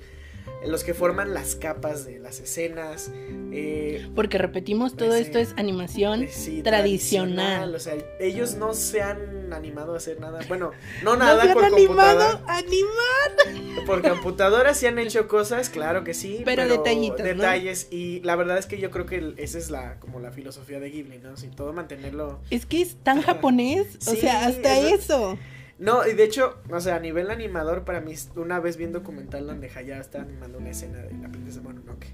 [0.66, 3.10] los que forman las capas de las escenas.
[3.52, 7.74] Eh, Porque repetimos, todo esto es animación eh, sí, tradicional.
[7.74, 10.40] O sea, ellos no se han animado a hacer nada.
[10.48, 10.70] Bueno,
[11.02, 12.38] no ¿No nada se han por animado?
[12.40, 12.56] computadora.
[12.58, 13.84] ¡Animar!
[13.86, 16.42] Por computadora sí han hecho cosas, claro que sí.
[16.44, 17.24] Pero detallitos, ¿no?
[17.26, 17.88] Detalles.
[17.90, 20.90] Y la verdad es que yo creo que esa es la como la filosofía de
[20.90, 21.36] Ghibli, ¿no?
[21.36, 22.40] Sin todo mantenerlo.
[22.50, 23.86] Es que es tan japonés.
[24.06, 25.38] o Sí, sea, hasta eso.
[25.78, 28.92] No, y de hecho, o sea, a nivel animador, para mí, una vez vi un
[28.92, 32.06] documental donde Hayao está animando una escena de la princesa Mononoke.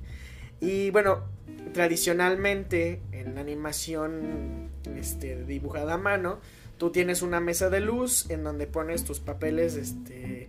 [0.61, 1.25] Y bueno,
[1.73, 6.41] tradicionalmente en animación este, dibujada a mano,
[6.79, 10.49] tú tienes una mesa de luz en donde pones tus papeles este,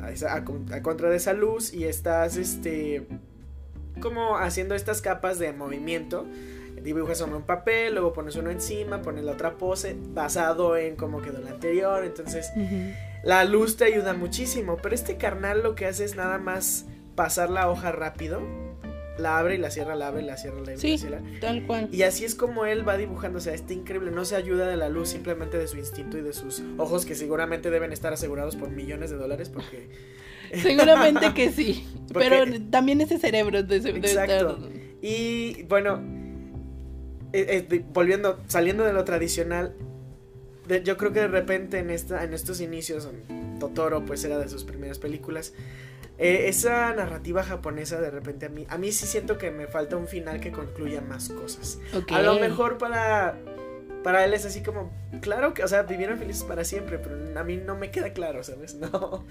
[0.00, 3.06] a, a contra de esa luz y estás este,
[4.00, 6.26] como haciendo estas capas de movimiento
[6.82, 11.22] dibujas sobre un papel, luego pones uno encima, pones la otra pose, basado en cómo
[11.22, 12.92] quedó la anterior, entonces Ujú.
[13.24, 17.50] la luz te ayuda muchísimo, pero este carnal lo que hace es nada más pasar
[17.50, 18.40] la hoja rápido,
[19.18, 20.98] la abre y la cierra, la abre y la cierra, la abre y Sí, la
[20.98, 21.22] cierra.
[21.40, 21.88] tal cual.
[21.92, 24.76] Y así es como él va dibujando, o sea, está increíble, no se ayuda de
[24.76, 28.56] la luz, simplemente de su instinto y de sus ojos que seguramente deben estar asegurados
[28.56, 29.88] por millones de dólares porque...
[30.60, 31.86] Seguramente que sí.
[32.12, 34.58] Porque- Pero también ese cerebro de, de Exacto.
[34.58, 36.02] estar- Y bueno,
[37.32, 39.74] eh, eh, volviendo, saliendo de lo tradicional,
[40.68, 43.08] de- yo creo que de repente en, esta, en estos inicios,
[43.58, 45.54] Totoro pues era de sus primeras películas,
[46.18, 49.96] eh, esa narrativa japonesa de repente a mí, a mí sí siento que me falta
[49.96, 51.78] un final que concluya más cosas.
[52.14, 53.38] A lo mejor para,
[54.02, 57.44] para él es así como, claro que, o sea, vivieron felices para siempre, pero a
[57.44, 58.74] mí no me queda claro, ¿sabes?
[58.82, 59.24] No,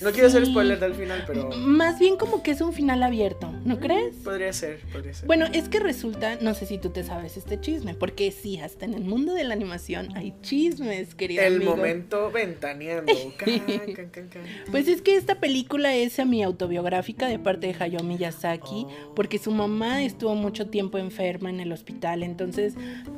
[0.00, 3.50] no quiero hacer spoiler del final, pero Más bien como que es un final abierto,
[3.64, 4.14] ¿no crees?
[4.16, 5.26] podría ser, podría ser.
[5.26, 8.84] Bueno, es que resulta, no sé si tú te sabes este chisme, porque sí, hasta
[8.84, 11.76] en el mundo de la animación hay chismes, querido El amigo.
[11.76, 13.12] momento ventaneando.
[13.38, 13.60] Can,
[13.94, 14.42] can, can, can.
[14.70, 19.14] Pues es que esta película es semi autobiográfica de parte de Hayao Miyazaki, Oh.
[19.14, 22.74] porque su mamá estuvo mucho tiempo enferma en el hospital, entonces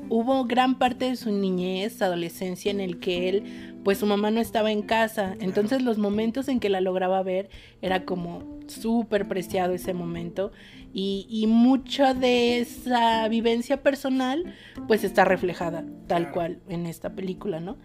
[0.08, 4.38] hubo gran parte de su niñez, adolescencia en el que él, pues su mamá no
[4.38, 7.48] estaba en casa, entonces los momentos en que la lograba ver
[7.80, 10.52] era como súper preciado ese momento
[10.92, 14.54] y, y mucha de esa vivencia personal
[14.86, 17.78] pues está reflejada tal cual en esta película, ¿no?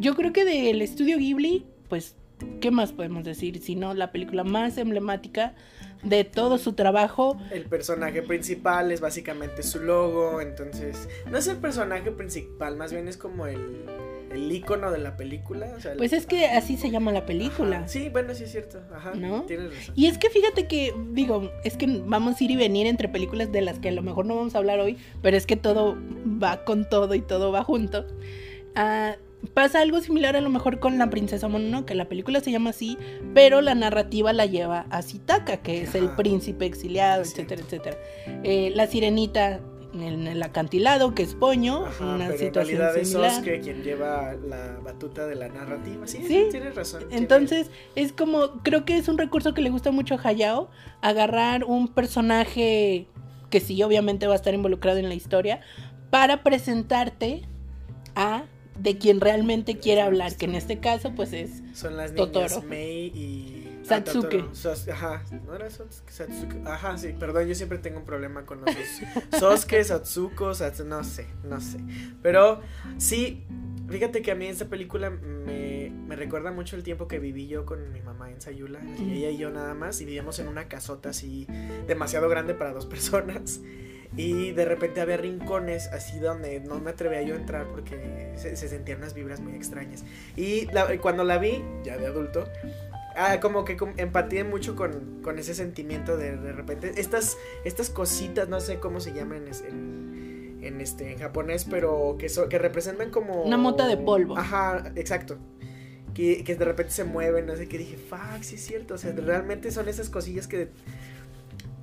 [0.00, 2.16] Yo creo que del estudio Ghibli, pues,
[2.60, 3.60] ¿qué más podemos decir?
[3.60, 5.54] Sino la película más emblemática
[6.02, 7.38] de todo su trabajo.
[7.50, 13.08] El personaje principal es básicamente su logo, entonces no es el personaje principal, más bien
[13.08, 13.84] es como el,
[14.30, 15.72] el icono de la película.
[15.76, 17.78] o sea, el- Pues es que así se llama la película.
[17.78, 18.80] Ajá, Sí, bueno, sí es cierto.
[18.94, 19.42] Ajá, ¿No?
[19.42, 19.94] tienes razón.
[19.96, 23.50] Y es que fíjate que, digo, es que vamos a ir y venir entre películas
[23.50, 25.96] de las que a lo mejor no vamos a hablar hoy, pero es que todo
[26.42, 28.06] va con todo y todo va junto.
[28.74, 29.16] Ah,
[29.54, 32.98] pasa algo similar a lo mejor con La Princesa Mononoke, la película se llama así,
[33.34, 37.96] pero la narrativa la lleva a Sitaka, que es el príncipe exiliado, etcétera, etcétera.
[38.42, 39.60] Eh, la Sirenita
[39.94, 43.30] en el acantilado, que es Poño, Ajá, una pero en situación realidad es similar.
[43.32, 46.06] Sasuke quien lleva la batuta de la narrativa.
[46.06, 46.46] Sí, Sí.
[46.50, 47.04] tienes razón.
[47.10, 50.68] Entonces, es como, creo que es un recurso que le gusta mucho a Hayao,
[51.00, 53.06] agarrar un personaje
[53.50, 55.60] que sí, obviamente va a estar involucrado en la historia,
[56.10, 57.42] para presentarte
[58.14, 58.44] a
[58.78, 62.62] de quien realmente quiere hablar, que en este caso, pues es son las niñas Totoro.
[62.68, 63.64] Mei y.
[63.84, 64.44] Satsuke.
[64.52, 66.10] Sas- Ajá, ¿no era Satsuke?
[66.10, 66.56] Satsuke?
[66.66, 68.70] Ajá, sí, perdón, yo siempre tengo un problema con los
[69.38, 71.78] Sosuke, Satsuko, Sats- no sé, no sé.
[72.22, 72.60] Pero
[72.98, 73.44] sí,
[73.88, 77.64] fíjate que a mí esta película me, me recuerda mucho el tiempo que viví yo
[77.64, 81.08] con mi mamá en Sayula, ella y yo nada más, y vivíamos en una casota
[81.10, 81.46] así
[81.86, 83.60] demasiado grande para dos personas.
[84.18, 88.56] Y de repente había rincones así donde no me atrevía yo a entrar porque se,
[88.56, 90.04] se sentían unas vibras muy extrañas.
[90.36, 92.44] Y la- cuando la vi, ya de adulto,
[93.16, 98.48] ah, como que empatié mucho con, con ese sentimiento de de repente estas, estas cositas,
[98.48, 103.10] no sé cómo se llaman en, en este, en japonés, pero que, so- que representan
[103.10, 103.44] como...
[103.44, 104.36] Una mota de polvo.
[104.36, 105.38] Ajá, exacto.
[106.12, 108.98] Que, que de repente se mueven, no sé qué, dije, fuck, sí es cierto, o
[108.98, 110.70] sea, realmente son esas cosillas que...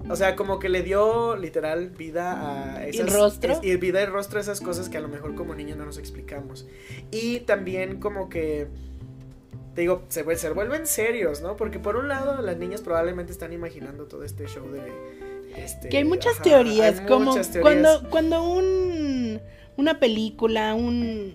[0.10, 3.12] O sea, como que le dio literal vida a esas...
[3.12, 3.54] rostro?
[3.54, 5.86] es- y vida y rostro a esas cosas que a lo mejor como niños no
[5.86, 6.68] nos explicamos.
[7.12, 8.68] Y también como que...
[9.74, 11.58] Te digo, se, se vuelven serios, ¿no?
[11.58, 14.82] Porque por un lado las niñas probablemente están imaginando todo este show de...
[15.58, 17.64] Este, que hay muchas ajá, teorías, hay como muchas teorías.
[17.64, 19.40] cuando cuando un
[19.78, 21.34] una película, un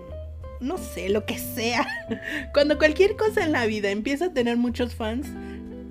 [0.61, 1.87] no sé, lo que sea,
[2.53, 5.27] cuando cualquier cosa en la vida empieza a tener muchos fans,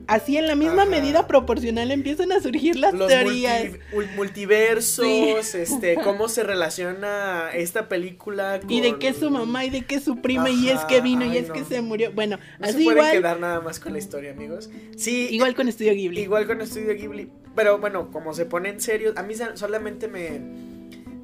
[0.09, 0.91] así en la misma Ajá.
[0.91, 3.63] medida proporcional empiezan a surgir las los teorías.
[3.65, 5.57] multi- ul- multiversos, Sí.
[5.57, 8.69] este, cómo se relaciona esta película con...
[8.71, 11.25] Y de que su mamá y de que su prima y es que Ajá, vino
[11.25, 11.67] y ay, es que no.
[11.67, 12.11] se murió.
[12.11, 14.69] Bueno, No así se pueden igual, quedar nada más con la historia, amigos.
[14.97, 16.21] Sí, igual con Estudio Ghibli.
[16.21, 17.29] igual con Estudio Ghibli.
[17.55, 20.68] Pero bueno, como se pone en serio, a mí solamente me...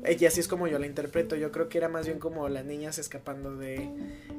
[0.08, 1.36] Y así es como yo la interpreto.
[1.36, 3.90] Yo creo que era más bien como las niñas escapando de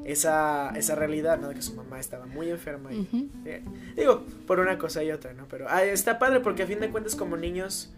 [0.05, 1.49] esa, esa realidad, ¿no?
[1.49, 2.93] De que su mamá estaba muy enferma.
[2.93, 3.63] Y, eh,
[3.97, 5.47] digo, por una cosa y otra, ¿no?
[5.49, 7.93] Pero ah, está padre porque a fin de cuentas como niños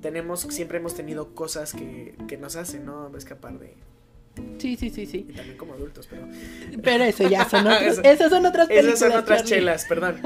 [0.00, 3.14] tenemos, siempre hemos tenido cosas que, que nos hacen, ¿no?
[3.16, 3.74] Escapar de...
[4.58, 5.26] Sí, sí, sí, sí.
[5.28, 6.22] Y también como adultos, pero...
[6.82, 8.94] Pero eso ya son otras, Eso- esas son otras películas.
[8.96, 9.54] Esas son otras Charlie.
[9.56, 10.20] chelas, perdón.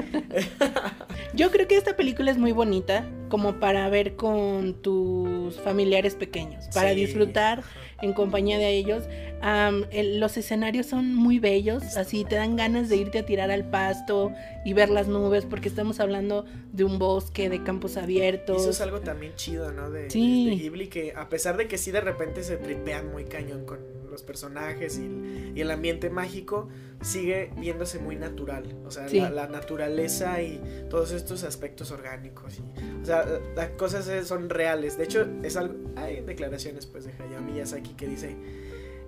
[1.35, 3.05] Yo creo que esta película es muy bonita.
[3.29, 7.63] como para ver con tus familiares pequeños, para Sí, disfrutar
[8.03, 9.05] en compañía de ellos.
[9.43, 13.65] El- los escenarios son muy bellos, así te dan ganas de irte a tirar al
[13.71, 14.33] pasto
[14.65, 18.61] y ver las nubes, porque estamos hablando de un bosque, de campos abiertos.
[18.61, 19.91] Eso es algo también chido, ¿no?
[19.91, 20.51] De, Sí.
[20.51, 23.79] de Ghibli, que a pesar de que sí de repente se tripean muy cañón con
[24.11, 26.69] los personajes y el, y el ambiente mágico,
[27.01, 28.65] sigue viéndose muy natural.
[28.85, 29.21] O sea, Sí.
[29.21, 32.59] la, la naturaleza y todos estos aspectos orgánicos.
[32.59, 32.63] Y,
[33.03, 33.25] o sea,
[33.55, 34.99] las cosas eh, son reales.
[34.99, 35.77] De hecho, es algo.
[35.97, 38.37] Hay declaraciones pues de Hayao Miyazaki que dice.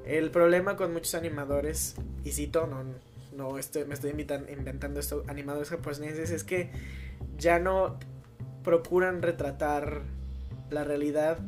[0.06, 2.84] El problema con muchos animadores, y cito, no,
[3.36, 6.70] no estoy, me estoy inventando esto, animadores japoneses, es que
[7.38, 7.98] ya no
[8.64, 10.02] procuran retratar
[10.70, 11.38] la realidad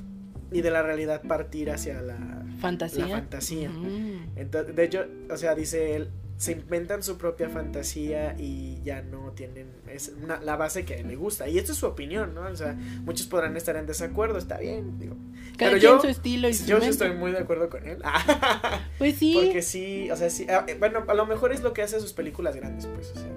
[0.52, 3.06] y de la realidad partir hacia la, fantasía.
[3.06, 3.70] la fantasía.
[3.70, 4.32] Mm.
[4.36, 9.30] Entonces, de hecho, o sea, dice él, se inventan su propia fantasía y ya no
[9.32, 11.48] tienen es una- la base que le gusta.
[11.48, 12.42] Y esto es su opinión, ¿no?
[12.42, 12.72] O sea,
[13.04, 15.14] muchos podrán estar en desacuerdo, está bien, digo.
[15.56, 17.98] Cada Pero yo- su estilo y Yo sí estoy muy de acuerdo con él.
[18.98, 20.46] Pues sí, Porque sí, o sea, sí.
[20.48, 23.12] ah, eh, Bueno, a lo mejor es lo que hace sus películas grandes, pues.
[23.12, 23.30] O sea,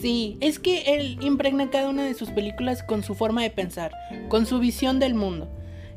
[0.00, 0.38] sí.
[0.40, 3.92] Es que él impregna cada una de sus películas con su forma de pensar,
[4.28, 5.48] con su visión del mundo.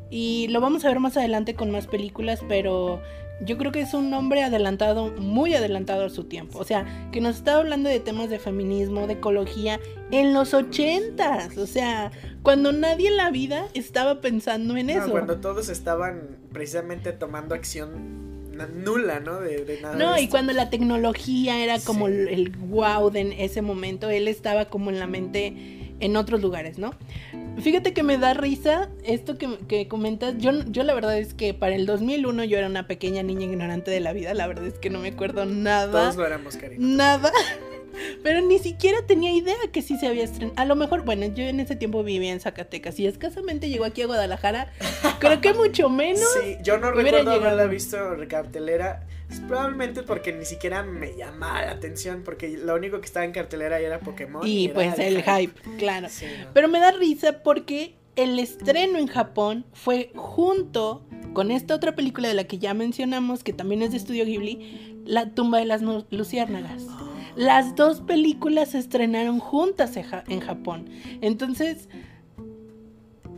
[0.10, 3.00] Y lo vamos a ver más adelante con más películas, pero
[3.46, 6.60] yo creo que es un hombre adelantado, muy adelantado a su tiempo.
[6.60, 9.80] O sea, que nos está hablando de temas de feminismo, de ecología,
[10.12, 11.58] en los ochentas.
[11.58, 12.12] O sea,
[12.44, 15.12] cuando nadie en la vida estaba pensando en no, eso.
[15.12, 18.20] cuando todos estaban precisamente tomando acción
[18.68, 19.40] nula, ¿no?
[19.40, 19.96] De, de nada.
[19.96, 22.14] No, de y cuando la tecnología era como Sí.
[22.30, 26.78] el wow de en ese momento, él estaba como en la mente en otros lugares,
[26.78, 26.94] ¿no?
[27.60, 30.36] Fíjate que me da risa esto que, que comentas.
[30.38, 33.92] Yo, yo la verdad es que para el 2001 yo era una pequeña niña ignorante
[33.92, 34.34] de la vida.
[34.34, 36.04] La verdad es que no me acuerdo nada.
[36.04, 36.86] Todos lo éramos, cariño.
[36.86, 37.32] Nada.
[38.24, 40.60] Pero ni siquiera tenía idea que sí se había estrenado.
[40.60, 44.02] A lo mejor, bueno, yo en ese tiempo vivía en Zacatecas y escasamente llegó aquí
[44.02, 44.72] a Guadalajara.
[45.20, 46.28] Creo que mucho menos.
[46.42, 47.42] Sí, yo no recuerdo llegado.
[47.42, 49.06] haberla visto en cartelera.
[49.48, 52.24] Probablemente porque ni siquiera me llamaba la atención.
[52.24, 54.46] Porque lo único que estaba en cartelera era Pokémon.
[54.46, 56.08] Y era pues el hype, claro.
[56.10, 56.48] Sí, ¿no?
[56.54, 62.28] Pero me da risa porque el estreno en Japón fue junto con esta otra película
[62.28, 65.82] de la que ya mencionamos, que también es de Estudio Ghibli, La tumba de las
[65.82, 66.86] luciérnagas.
[67.40, 70.90] Las dos películas se estrenaron juntas en Ja- en Japón.
[71.22, 71.88] Entonces,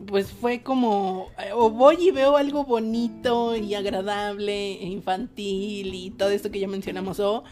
[0.08, 6.10] pues fue como, eh, o voy y veo algo bonito y agradable e infantil y
[6.10, 7.44] todo esto que ya mencionamos, o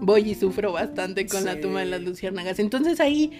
[0.00, 2.58] voy y sufro bastante con la tumba de las luciérnagas.
[2.58, 3.30] Entonces ahí,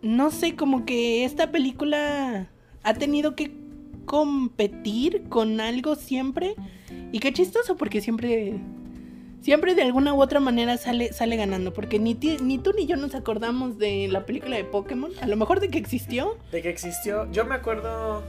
[0.00, 2.48] no sé, como que esta película
[2.82, 3.52] ha tenido que
[4.06, 6.54] competir con algo siempre.
[7.12, 8.58] Y qué chistoso, porque siempre,
[9.46, 11.72] siempre de alguna u otra manera sale, sale ganando.
[11.72, 15.12] Porque ni, ti- ni tú ni yo nos acordamos de la película de Pokémon.
[15.22, 16.36] A lo mejor de que existió.
[16.50, 17.30] De que existió.
[17.30, 18.24] Yo me acuerdo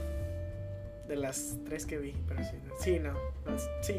[1.08, 2.14] de las tres que vi.
[2.28, 2.74] Pero sí, no.
[2.78, 3.12] Sí, no.
[3.12, 3.94] no, sí,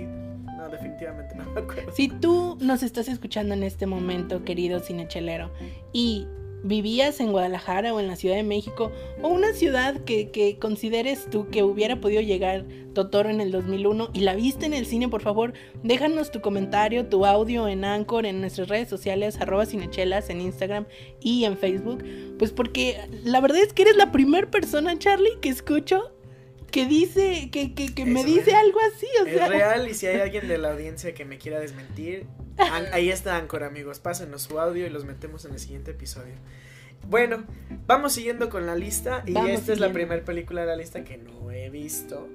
[0.58, 1.92] no, definitivamente no me acuerdo.
[1.94, 5.52] Si tú nos estás escuchando en este momento, querido cinechelero,
[5.92, 6.26] y
[6.64, 8.92] vivías en Guadalajara o en la Ciudad de México,
[9.22, 14.22] o una ciudad que, consideres tú que hubiera podido llegar Totoro en el 2001 y
[14.22, 18.42] la viste en el cine, por favor, déjanos tu comentario, tu audio en Anchor, en
[18.42, 20.86] nuestras redes sociales, arroba cinechelas, en Instagram
[21.22, 22.04] y en Facebook.
[22.38, 26.12] Pues porque la verdad es que eres la primera persona, Charlie, que escucho
[26.70, 29.46] que dice, que, que, que me Es dice algo así, o sea.
[29.46, 32.26] Es real y si hay alguien de la audiencia que me quiera desmentir,
[32.92, 34.00] ahí está Anchor, amigos.
[34.00, 36.36] Pásenos su audio y los metemos en el siguiente episodio.
[37.08, 37.46] Bueno,
[37.88, 41.04] vamos siguiendo con la lista y Vamos esta es la primera película de la lista
[41.04, 42.28] que no he visto,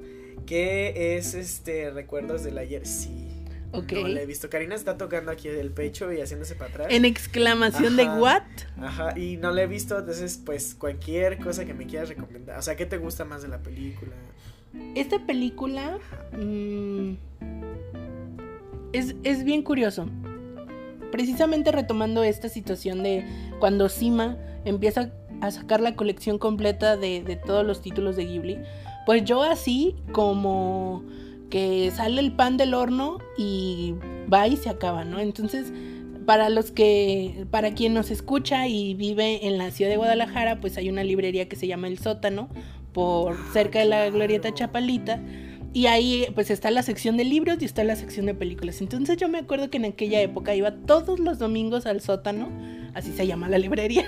[0.47, 2.87] que es este Recuerdos del ayer.
[2.87, 3.34] Sí.
[3.83, 4.49] No la he visto.
[4.49, 6.87] Karina está tocando aquí el pecho y haciéndose para atrás.
[6.91, 8.43] En exclamación de what?
[8.81, 12.59] Ajá, y no la he visto, entonces pues cualquier cosa que me quieras recomendar.
[12.59, 14.13] O sea, ¿qué te gusta más de la película?
[14.95, 15.99] Esta película
[16.33, 17.15] mm,
[18.93, 20.09] es, es bien curioso.
[21.13, 23.25] Precisamente retomando esta situación de
[23.61, 28.59] cuando Sima empieza a sacar la colección completa de, de todos los títulos de Ghibli,
[29.07, 31.05] pues yo así como
[31.51, 33.95] que sale el pan del horno y
[34.33, 35.21] va y se acaba, ¿no?
[35.21, 35.73] Entonces,
[36.27, 40.77] para los que, para quien nos escucha y vive en la ciudad de Guadalajara, pues
[40.77, 42.49] hay una librería que se llama El Sótano,
[42.93, 45.21] por cerca de la glorieta Chapalita.
[45.75, 48.81] Y ahí pues está la sección de libros y está la sección de películas.
[48.81, 52.49] Entonces yo me acuerdo que en aquella época iba todos los domingos al sótano,
[52.95, 54.07] así se llama la librería.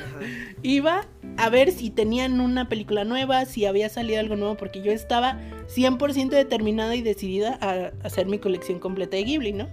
[0.62, 4.92] Iba a ver si tenían una película nueva, si había salido algo nuevo, porque yo
[4.92, 5.40] estaba
[5.74, 9.68] 100% determinada y decidida a hacer mi colección completa de Ghibli, ¿no?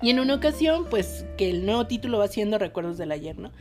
[0.00, 3.52] Y en una ocasión, pues que el nuevo título va siendo Recuerdos del ayer, ¿no?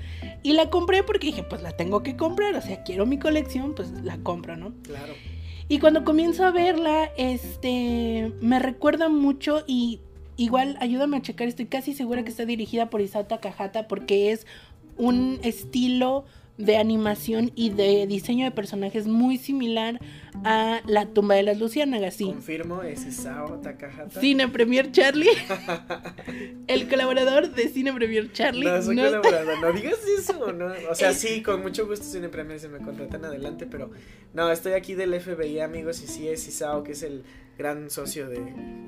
[0.41, 3.75] Y la compré porque dije, pues la tengo que comprar, o sea, quiero mi colección,
[3.75, 4.73] pues la compro, ¿no?
[4.83, 5.15] Claro.
[5.71, 9.99] Y cuando comienzo a verla, este, me recuerda mucho y
[10.35, 14.47] igual ayúdame a checar, estoy casi segura que está dirigida por Isao Takahata porque es
[14.97, 16.25] un estilo
[16.57, 19.99] de animación y de diseño de personajes muy similar
[20.43, 22.25] a La tumba de las luciérnagas, sí.
[22.25, 24.19] Confirmo, es Isao Takahata.
[24.19, 25.29] Cine Premier Charlie.
[26.67, 28.65] el colaborador de Cine Premier Charlie.
[28.65, 30.71] No, soy no colaborador, no digas eso, ¿no?
[30.89, 33.91] O sea, sí, con mucho gusto Cine Premier se me contratan adelante, pero
[34.33, 37.23] no, estoy aquí del FBI, amigos, y sí es Isao, que es el
[37.57, 38.41] gran socio de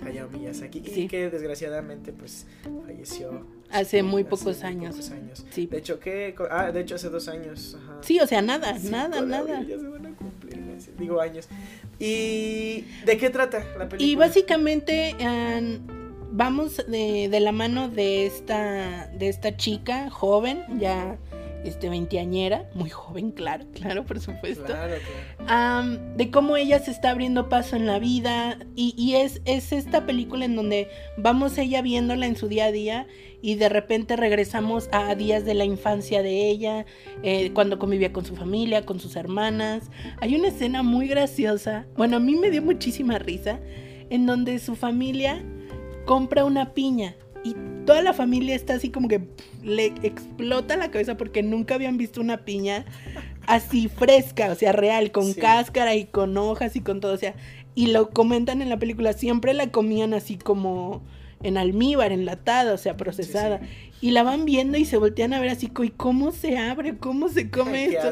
[0.05, 1.01] Hayao Miyazaki, Sí.
[1.01, 2.45] y que desgraciadamente, pues,
[2.85, 3.45] falleció.
[3.69, 4.95] Hace muy hace pocos años.
[4.95, 5.45] pocos años.
[5.49, 5.67] Sí.
[5.67, 6.33] De hecho, ¿qué?
[6.49, 7.77] Ah, de hecho, hace dos años.
[7.81, 7.99] Ajá.
[8.01, 9.65] Sí, o sea, nada, Cinco nada, nada.
[10.97, 11.47] Digo años.
[11.99, 14.03] ¿Y de qué trata la película?
[14.03, 15.15] Y básicamente
[16.31, 21.17] vamos de, de la mano de esta, de esta chica joven, ya
[21.63, 24.65] este, veinteañera, muy joven, claro, claro, por supuesto.
[24.65, 24.95] Claro,
[25.37, 25.99] claro.
[26.15, 30.05] de cómo ella se está abriendo paso en la vida y, y es, es esta
[30.05, 33.07] película en donde vamos ella viéndola en su día a día
[33.41, 36.85] y de repente regresamos a días de la infancia de ella,
[37.23, 39.89] eh, cuando convivía con su familia, con sus hermanas.
[40.19, 43.59] Hay una escena muy graciosa, bueno, a mí me dio muchísima risa,
[44.09, 45.43] en donde su familia
[46.05, 47.55] compra una piña y
[47.85, 49.21] toda la familia está así como que
[49.63, 52.85] le explota la cabeza porque nunca habían visto una piña
[53.47, 55.39] así fresca, o sea, real, con Sí.
[55.41, 57.33] cáscara y con hojas y con todo, o sea,
[57.75, 61.01] y lo comentan en la película, siempre la comían así como
[61.43, 63.61] en almíbar, enlatada, o sea, procesada.
[63.99, 66.97] Y la van viendo y se voltean a ver así, co- ¿y cómo se abre?
[66.97, 68.09] ¿Cómo se come ¿Qué esto?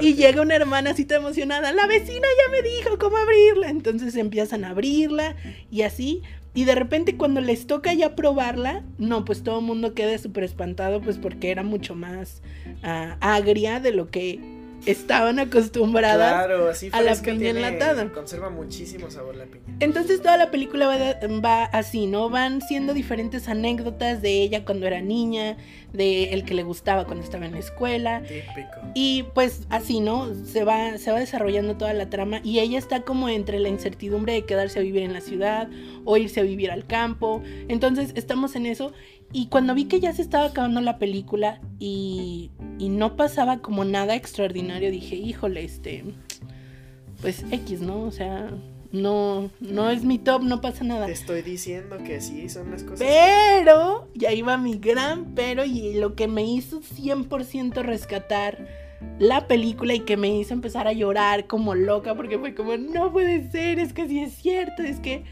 [0.00, 3.68] Y llega una hermana así tan emocionada, la vecina ya me dijo cómo abrirla.
[3.70, 5.34] Entonces empiezan a abrirla
[5.72, 6.22] y así.
[6.54, 10.44] Y de repente cuando les toca ya probarla, no, pues todo el mundo queda súper
[10.44, 12.42] espantado, pues porque era mucho más
[12.82, 14.57] ah, agria de lo que
[14.90, 16.32] estaban acostumbradas.
[16.32, 18.12] Claro, así a la piña tiene- enlatada.
[18.12, 19.64] Conserva muchísimo sabor la piña.
[19.80, 22.30] Entonces toda la película va, va así, ¿no?
[22.30, 25.56] Van siendo diferentes anécdotas de ella cuando era niña,
[25.92, 28.22] de el que le gustaba cuando estaba en la escuela.
[28.22, 28.80] Típico.
[28.94, 30.34] Y pues así, ¿no?
[30.44, 34.32] Se va, se va desarrollando toda la trama y ella está como entre la incertidumbre
[34.32, 35.68] de quedarse a vivir en la ciudad
[36.04, 37.42] o irse a vivir al campo.
[37.68, 38.92] Entonces estamos en eso
[39.32, 43.84] y cuando vi que ya se estaba acabando la película y, y no pasaba como
[43.84, 46.04] nada extraordinario, dije, híjole, este,
[47.20, 48.02] pues X, ¿no?
[48.02, 48.50] O sea,
[48.90, 51.06] no, no es mi top, no pasa nada.
[51.06, 53.00] Te estoy diciendo que sí son las cosas.
[53.06, 58.66] Pero, ya iba mi gran pero y lo que me hizo 100% rescatar
[59.18, 63.12] la película y que me hizo empezar a llorar como loca porque fue como, no
[63.12, 65.24] puede ser, es que sí es cierto, es que...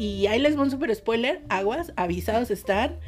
[0.00, 2.98] Y ahí les voy un super spoiler, aguas, avisados están.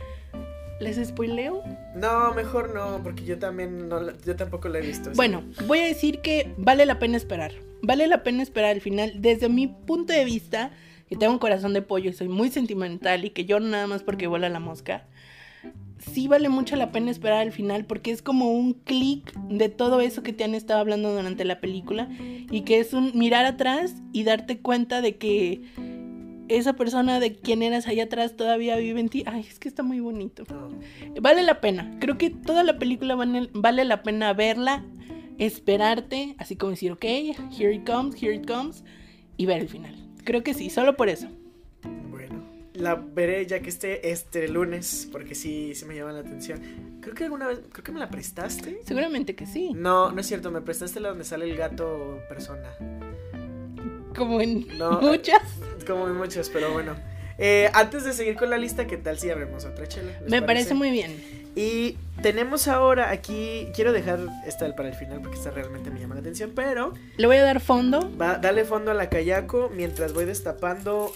[0.79, 1.65] ¿Les spoileo?
[1.95, 5.09] No, mejor no, porque yo también no, yo tampoco la he visto.
[5.09, 5.17] así.
[5.17, 7.53] Bueno, voy a decir que vale la pena esperar.
[7.81, 9.23] Vale la pena esperar al final.
[9.23, 10.71] Desde mi punto de vista,
[11.09, 14.03] que tengo un corazón de pollo y soy muy sentimental y que yo nada más
[14.03, 15.07] porque vuela la mosca,
[16.13, 20.03] sí vale mucho la pena esperar al final porque es como un clic de todo
[20.03, 23.95] eso que te han estado hablando durante la película y que es un mirar atrás
[24.13, 25.63] y darte cuenta de que
[26.57, 29.25] esa persona de quien eras allá atrás todavía vive en ti.
[29.27, 30.45] Ay, es que está muy bonito.
[31.21, 31.97] Vale la pena.
[32.01, 34.85] Creo que toda la película vale, vale la pena verla,
[35.39, 38.85] esperarte, así como decir, ok, here it comes, here it comes,
[39.37, 39.95] y ver el final.
[40.25, 41.29] Creo que sí, solo por eso.
[42.11, 42.45] Bueno,
[42.75, 46.61] la veré ya que esté este lunes, porque sí, sí me llama la atención.
[47.01, 48.81] Creo que alguna vez, creo que me la prestaste.
[48.85, 49.73] Seguramente que sí.
[49.75, 52.69] No, no es cierto, me prestaste la donde sale el gato persona.
[54.15, 55.43] Como en No, muchas.
[55.87, 56.95] Como en muchos, pero bueno.
[57.39, 60.13] Eh, antes de seguir con la lista, ¿qué tal si abrimos otra chela?
[60.21, 61.43] ¿Les Me parece muy bien.
[61.57, 66.15] Y tenemos ahora aquí, quiero dejar esta para el final porque esta realmente me llama
[66.15, 68.11] la atención, pero Le voy a dar fondo.
[68.17, 71.13] va, dale fondo a la Kayako mientras voy destapando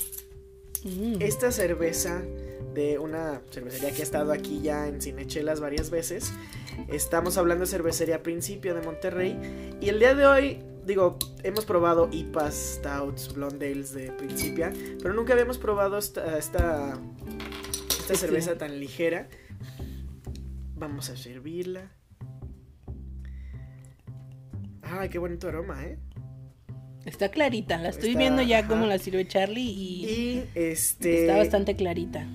[0.85, 1.17] Mm.
[1.21, 2.23] esta cerveza
[2.75, 6.33] de una cervecería que ha estado aquí ya en Cinechelas varias veces.
[6.89, 9.37] Estamos hablando de cervecería Principio de Monterrey.
[9.81, 14.73] Y el día de hoy, digo, hemos probado IPAs, Stouts, Blonde Ales de Principia,
[15.03, 16.99] pero nunca habíamos probado esta, esta,
[17.99, 18.21] esta Sí.
[18.21, 19.29] cerveza tan ligera.
[20.77, 21.91] Vamos a servirla.
[24.83, 25.99] Ay, qué bonito aroma, ¿eh?
[27.05, 27.79] Está clarita.
[27.79, 28.69] La estoy Está- viendo ya ajá.
[28.69, 31.23] como la sirve Charlie y, Y este.
[31.23, 32.27] está bastante clarita.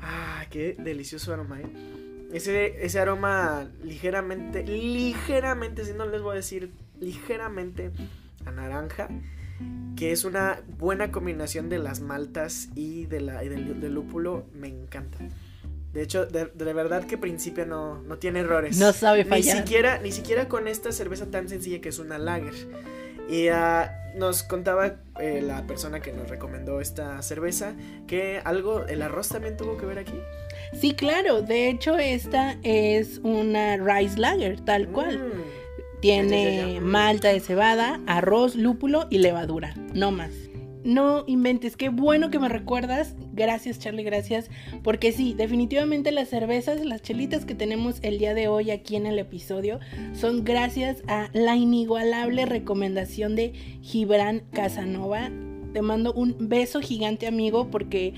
[0.00, 1.66] Ah, qué delicioso aroma, ¿eh?
[2.32, 7.90] Ese, ese aroma ligeramente, ligeramente, si no les voy a decir, ligeramente
[8.44, 9.08] a naranja,
[9.96, 14.46] que es una buena combinación de las maltas y, de la, y del, del lúpulo,
[14.52, 15.18] me encanta.
[15.92, 18.78] De hecho, de, de verdad que Principia no, no tiene errores.
[18.78, 19.58] No sabe Ni fallar.
[19.58, 22.54] siquiera, ni siquiera con esta cerveza tan sencilla que es una lager.
[23.28, 27.74] Y ah, nos contaba eh, la persona que nos recomendó esta cerveza
[28.08, 30.18] que algo, el arroz también tuvo que ver aquí.
[30.72, 31.42] Sí, claro.
[31.42, 35.18] De hecho, esta es una rice lager, tal cual.
[35.18, 35.32] Mm.
[36.04, 39.72] Tiene malta de cebada, arroz, lúpulo y levadura.
[39.94, 40.34] No más.
[40.84, 43.16] No inventes, qué bueno que me recuerdas.
[43.32, 44.50] Gracias, Charlie, gracias.
[44.82, 49.06] Porque sí, definitivamente las cervezas, las chelitas que tenemos el día de hoy aquí en
[49.06, 49.80] el episodio
[50.12, 55.30] son gracias a la inigualable recomendación de Gibran Casanova.
[55.72, 58.12] Te mando un beso gigante, amigo, porque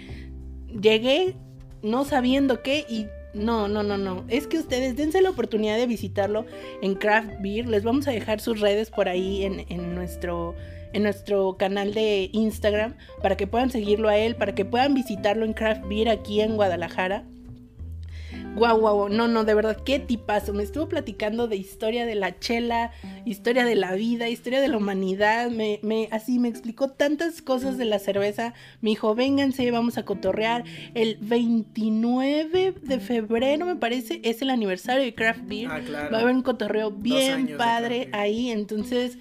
[0.80, 1.36] llegué
[1.82, 3.06] no sabiendo qué y
[3.36, 4.24] no, no, no, no.
[4.28, 6.46] Es que ustedes dense la oportunidad de visitarlo
[6.82, 7.68] en Craft Beer.
[7.68, 10.54] Les vamos a dejar sus redes por ahí en, en nuestro
[10.92, 15.44] en nuestro canal de Instagram para que puedan seguirlo a él, para que puedan visitarlo
[15.44, 17.24] en Craft Beer aquí en Guadalajara.
[18.56, 20.54] Guau, guau, no, no, de verdad, qué tipazo.
[20.54, 22.90] Me estuvo platicando de historia de la chela,
[23.26, 25.50] historia de la vida, historia de la humanidad.
[25.50, 28.54] Me, me, así me explicó tantas cosas de la cerveza.
[28.80, 30.64] Me dijo, vénganse, vamos a cotorrear.
[30.94, 35.68] El 29 de febrero, me parece, es el aniversario de Craft Beer.
[35.70, 36.10] Ah, claro.
[36.10, 38.50] Va a haber un cotorreo bien padre ahí.
[38.50, 39.18] Entonces,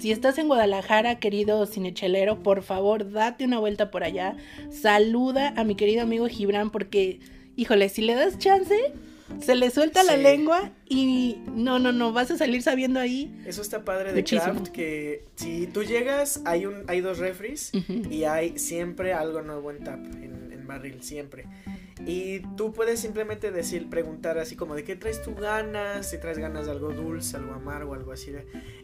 [0.00, 4.34] si estás en Guadalajara, querido cinechelero, por favor, date una vuelta por allá.
[4.70, 7.20] Saluda a mi querido amigo Gibran porque,
[7.60, 8.74] híjole, si le das chance,
[9.40, 13.38] se le suelta la lengua y no, no, no, vas a salir sabiendo ahí.
[13.46, 14.54] Eso está padre de Muchísimo.
[14.54, 17.70] Craft que si tú llegas hay un hay dos refries
[18.10, 21.44] y hay siempre algo nuevo en tap en, en barril siempre.
[22.06, 26.38] Y tú puedes simplemente decir, preguntar así como de qué traes tú ganas, si traes
[26.38, 28.32] ganas de algo dulce, algo amargo, algo así.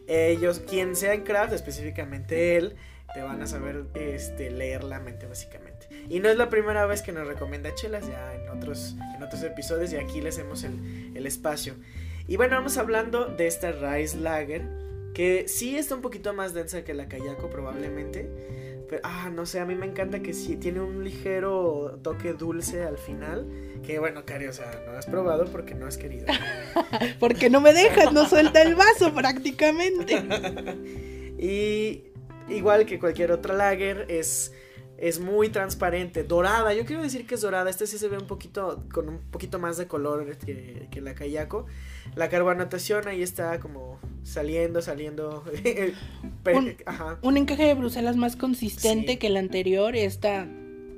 [0.05, 2.75] Ellos, quien sea en craft, específicamente él,
[3.15, 5.66] te van a saber este, leer la mente básicamente.
[6.09, 9.43] Y no es la primera vez que nos recomienda chelas, ya en otros, en otros
[9.43, 11.75] episodios y aquí le hacemos el, el espacio.
[12.27, 14.63] Y bueno, vamos hablando de esta Rice Lager,
[15.13, 18.29] que sí está un poquito más densa que la Kayako probablemente.
[18.89, 22.83] Pero, ah, no sé, a mí me encanta que sí tiene un ligero toque dulce
[22.83, 23.45] al final.
[23.83, 26.25] Que bueno, Cari, o sea, no has probado porque no has querido.
[27.19, 30.15] Porque no me dejas, no suelta el vaso prácticamente.
[31.37, 32.03] y
[32.47, 34.53] igual que cualquier otra lager, es,
[34.97, 36.73] es muy transparente, dorada.
[36.73, 37.69] Yo quiero decir que es dorada.
[37.69, 41.13] Este sí se ve un poquito, con un poquito más de color que, que la
[41.15, 41.65] Kayako.
[42.15, 45.43] La carbonatación ahí está como saliendo, saliendo.
[46.43, 47.19] Pero- Un- Ajá.
[47.21, 49.17] Un encaje de Bruselas más consistente Sí.
[49.17, 50.47] que el anterior, está,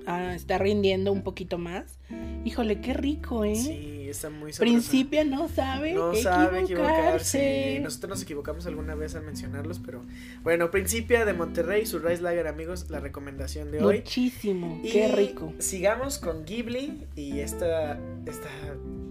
[0.06, 1.99] ah, está rindiendo un poquito más.
[2.46, 3.56] Híjole, qué rico, ¿eh?
[3.56, 4.60] Sí, está muy sabrosa.
[4.60, 7.38] Principia no sabe No sabe equivocarse.
[7.40, 7.80] equivocarse.
[7.82, 10.04] Nosotros nos equivocamos alguna vez al mencionarlos, pero
[10.42, 13.98] bueno, Principia de Monterrey, su Rice Lager, amigos, la recomendación de hoy.
[13.98, 15.54] Muchísimo, Y qué rico.
[15.60, 18.50] Sigamos con Ghibli y esta, esta,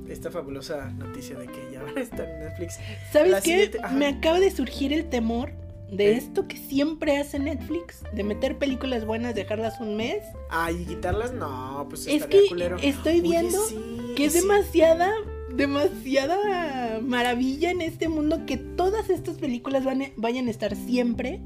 [0.08, 2.78] esta fabulosa noticia de que ya van a estar en Netflix.
[3.12, 3.50] ¿Sabes la qué?
[3.68, 3.78] siguiente-.
[3.94, 5.52] Me acaba de surgir el temor
[5.90, 10.22] de esto que siempre hace Netflix, de meter películas buenas, dejarlas un mes.
[10.50, 12.76] Ay, ¿y quitarlas, no, pues Es que culero.
[12.82, 13.78] estoy Oye, viendo sí,
[14.16, 14.40] que es sí.
[14.40, 15.12] demasiada,
[15.54, 21.40] demasiada maravilla en este mundo que todas estas películas van a- vayan a estar siempre.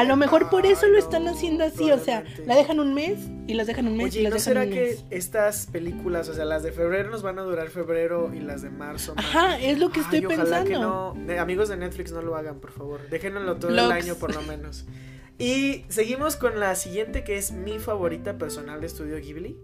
[0.00, 3.18] A lo mejor por eso lo están haciendo así, o sea, la dejan un mes
[3.46, 5.04] y las dejan un mes Oye, y ¿y las ¿no dejan será un que mes.
[5.10, 8.70] estas películas, o sea, las de febrero nos van a durar febrero y las de
[8.70, 9.24] marzo más?
[9.24, 11.14] Ajá, es lo que estoy Ay, ojalá que no.
[11.26, 13.00] De- amigos de Netflix no lo hagan, por favor.
[13.10, 14.86] Déjenlo todo el año por lo menos.
[15.42, 19.56] Y seguimos con la siguiente que es mi favorita personal de Estudio Ghibli.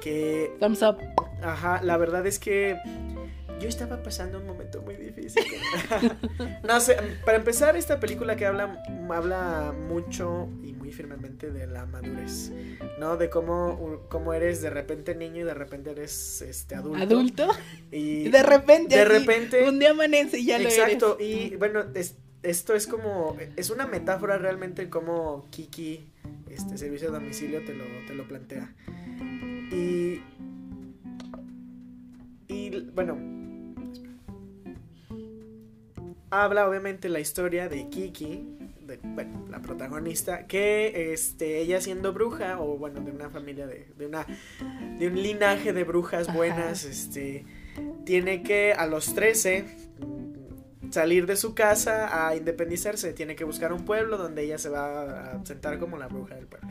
[0.00, 0.96] Que, Thumbs up.
[1.40, 2.76] ajá, la verdad es que
[3.60, 5.42] yo estaba pasando un momento muy difícil.
[6.66, 11.86] no sé, para empezar, esta película que habla, habla mucho y muy firmemente de la
[11.86, 12.52] madurez,
[12.98, 13.16] ¿no?
[13.16, 17.02] De cómo, cómo eres de repente niño y de repente eres este, adulto.
[17.02, 17.48] Adulto.
[17.90, 18.96] Y De repente.
[18.96, 21.52] de repente- Un día amanece y ya Exacto, lo eres.
[21.52, 26.08] y bueno, es- esto es como, es una metáfora realmente como Kiki,
[26.48, 28.72] este servicio a domicilio te lo, te lo plantea.
[29.72, 30.22] Y,
[32.48, 33.18] y bueno,
[36.30, 38.46] habla obviamente la historia de Kiki,
[38.80, 43.92] de, bueno, la protagonista, que este, ella siendo bruja, o bueno, de una familia de,
[43.96, 44.26] de una,
[44.98, 46.36] de un linaje de brujas Ajá.
[46.36, 47.44] buenas, este,
[48.04, 49.64] tiene que a los 13
[50.90, 55.32] salir de su casa a independizarse, tiene que buscar un pueblo donde ella se va
[55.32, 56.68] a sentar como la bruja del pueblo.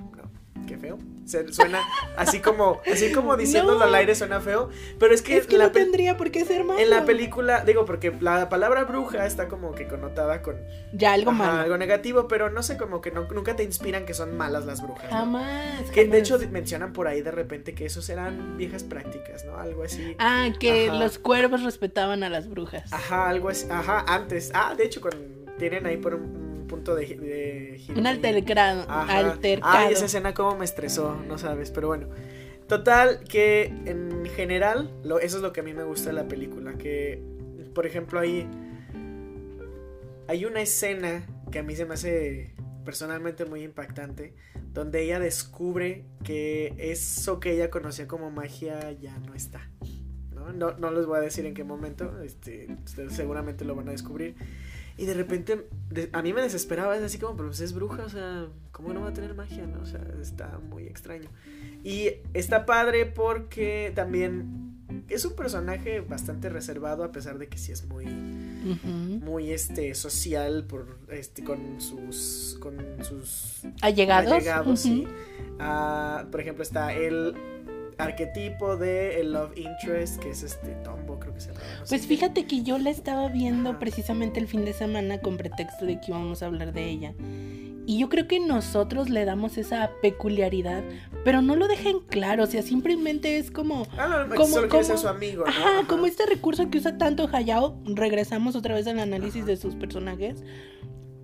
[0.68, 1.00] Qué feo.
[1.26, 1.82] Se- suena
[2.16, 3.86] así como, así como diciéndolo No.
[3.86, 4.70] al aire suena feo.
[5.00, 6.80] Pero es que, Es que la no tendría por qué ser malo.
[6.80, 10.56] en la película, digo, porque la palabra bruja está como que connotada con
[10.94, 11.62] Ya, algo ajá, malo.
[11.64, 14.82] algo negativo, pero no sé, como que no- nunca te inspiran que son malas las
[14.82, 15.12] brujas.
[15.12, 15.18] ¿no?
[15.18, 15.90] Jamás.
[15.94, 19.58] Que de hecho mencionan por ahí de repente que esos eran viejas prácticas, ¿no?
[19.58, 20.16] Algo así.
[20.20, 21.00] Ah, que Ajá.
[21.00, 22.94] los cuervos respetaban a las brujas.
[22.94, 23.68] Ajá, algo así.
[23.70, 24.52] Ajá, antes.
[24.54, 25.12] Ah, de hecho, con,
[25.58, 28.86] tienen ahí por un punto de, de giro Un altercado.
[29.62, 32.08] Ay, esa escena como me estresó, no sabes, pero bueno.
[32.68, 36.28] Total, que en general, lo, eso es lo que a mí me gusta de la
[36.28, 36.78] película.
[36.78, 37.22] Que,
[37.74, 38.48] por ejemplo, ahí
[40.28, 42.54] hay una escena que a mí se me hace
[42.84, 44.34] personalmente muy impactante,
[44.74, 49.70] donde ella descubre que eso que ella conocía como magia ya no está.
[50.34, 50.52] ¿no?
[50.52, 52.68] No, no les voy a decir en qué momento, este,
[53.10, 54.36] seguramente lo van a descubrir.
[54.98, 58.04] Y de repente, de- a mí me desesperaba, es así como, pero pues es bruja,
[58.04, 59.66] o sea, ¿cómo no va a tener magia?
[59.68, 59.82] No?
[59.82, 61.30] O sea, está muy extraño.
[61.84, 64.74] Y está padre porque también
[65.10, 70.66] es un personaje bastante reservado, a pesar de que sí es muy, muy este, social
[70.66, 74.32] por, este, con sus, con sus Allegados.
[74.34, 75.04] allegados, sí.
[75.06, 75.14] Ujú.
[75.60, 77.36] Ah, por ejemplo, está el
[77.98, 80.74] arquetipo de el love interest, que es este
[81.20, 81.52] Creo que se
[81.90, 83.80] Pues fíjate que yo la estaba viendo Ajá.
[83.80, 87.14] precisamente el fin de semana con pretexto de que íbamos a hablar de ella.
[87.90, 90.84] Y yo creo que nosotros le damos esa peculiaridad,
[91.24, 93.88] pero no lo dejan claro, o sea, simplemente es como...
[93.98, 95.50] Ah, no, como- solo quiere ser como- su amigo, ¿no?
[95.50, 95.88] Ajá, Ajá.
[95.88, 99.52] como este recurso que usa tanto Hayao, regresamos otra vez al análisis Ajá.
[99.52, 100.44] de sus personajes.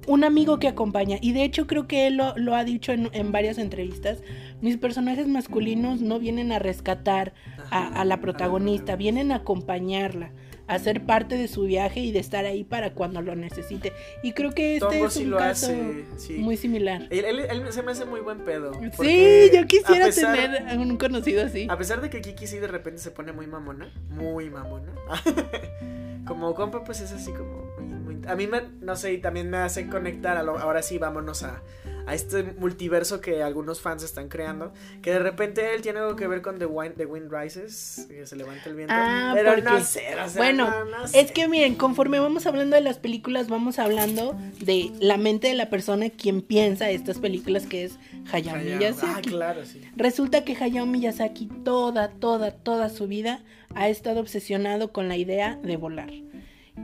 [0.08, 3.10] Un amigo que acompaña, y de hecho creo que él lo, lo ha dicho en,
[3.14, 4.20] en varias entrevistas,
[4.62, 7.34] mis personajes masculinos no vienen a rescatar
[7.82, 10.32] a, la protagonista, vienen a acompañarla,
[10.68, 13.92] a ser parte de su viaje y de estar ahí para cuando lo necesite.
[14.24, 16.34] Y creo que este es sí un lo caso hace, sí.
[16.36, 17.08] muy similar.
[17.10, 18.72] Él, él- él se me hace muy buen pedo.
[19.00, 21.68] Sí, yo quisiera pesar- tener a un conocido así.
[21.70, 24.94] A pesar de que Kiki sí de repente se pone muy mamona, muy mamona.
[26.28, 29.50] como compa, pues es así como muy, muy- A mí me, no sé, y también
[29.50, 31.62] me hace conectar a lo, ahora sí, vámonos a,
[32.06, 34.74] a este multiverso que algunos fans están creando.
[35.02, 38.26] Que de repente él tiene algo que ver con The Wind, The Wind Rises, que
[38.26, 38.94] se levanta el viento.
[38.96, 41.20] Ah, pero no porque- sé, o sea, bueno, no, no sé.
[41.20, 45.54] Es que miren, conforme vamos hablando de las películas, vamos hablando de la mente de
[45.54, 47.98] la persona quien piensa estas películas, que es
[48.32, 48.78] Hayao Hayao.
[48.80, 49.12] Miyazaki.
[49.16, 49.82] Ah, claro, sí.
[49.96, 53.44] Resulta que Hayao Miyazaki toda, toda, toda su vida
[53.76, 56.12] ha estado obsesionado con la idea de volar.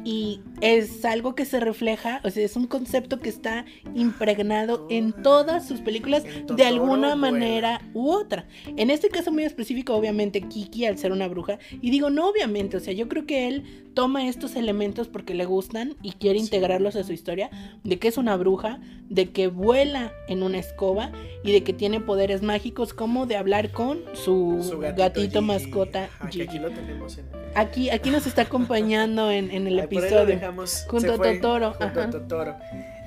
[0.03, 3.65] Y es algo que se refleja, o sea, es un concepto que está
[3.95, 8.47] impregnado en todas sus películas de alguna manera u otra.
[8.77, 11.59] En este caso muy específico, obviamente, Kiki al ser una bruja.
[11.81, 15.45] Y digo, no obviamente, o sea, yo creo que él toma estos elementos porque le
[15.45, 17.49] gustan y quiere integrarlos a su historia,
[17.83, 18.79] de que es una bruja,
[19.09, 21.11] de que vuela en una escoba
[21.43, 26.43] y de que tiene poderes mágicos como de hablar con su, Su gatito, mascota Gigi.
[26.43, 27.25] aquí lo tenemos en
[27.55, 30.25] Aquí, aquí nos está acompañando en, en el Ay, por ahí lo episodio.
[30.35, 32.09] dejamos, Junto a Totoro, Junto a.
[32.09, 32.55] Totoro.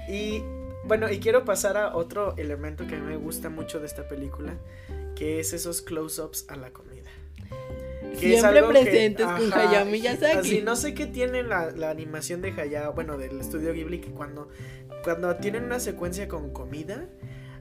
[0.08, 0.42] Y
[0.84, 4.08] bueno, y quiero pasar a otro elemento que a mí me gusta mucho de esta
[4.08, 4.54] película,
[5.14, 7.10] que es esos close-ups a la comida.
[8.18, 10.38] Que Siempre algo que- presentes con ajá, Hayao Miyazaki.
[10.38, 14.10] Así, no sé qué tiene la, la animación de Hayao, bueno, del estudio Ghibli, que
[14.10, 14.48] cuando,
[15.04, 17.06] cuando tienen una secuencia con comida,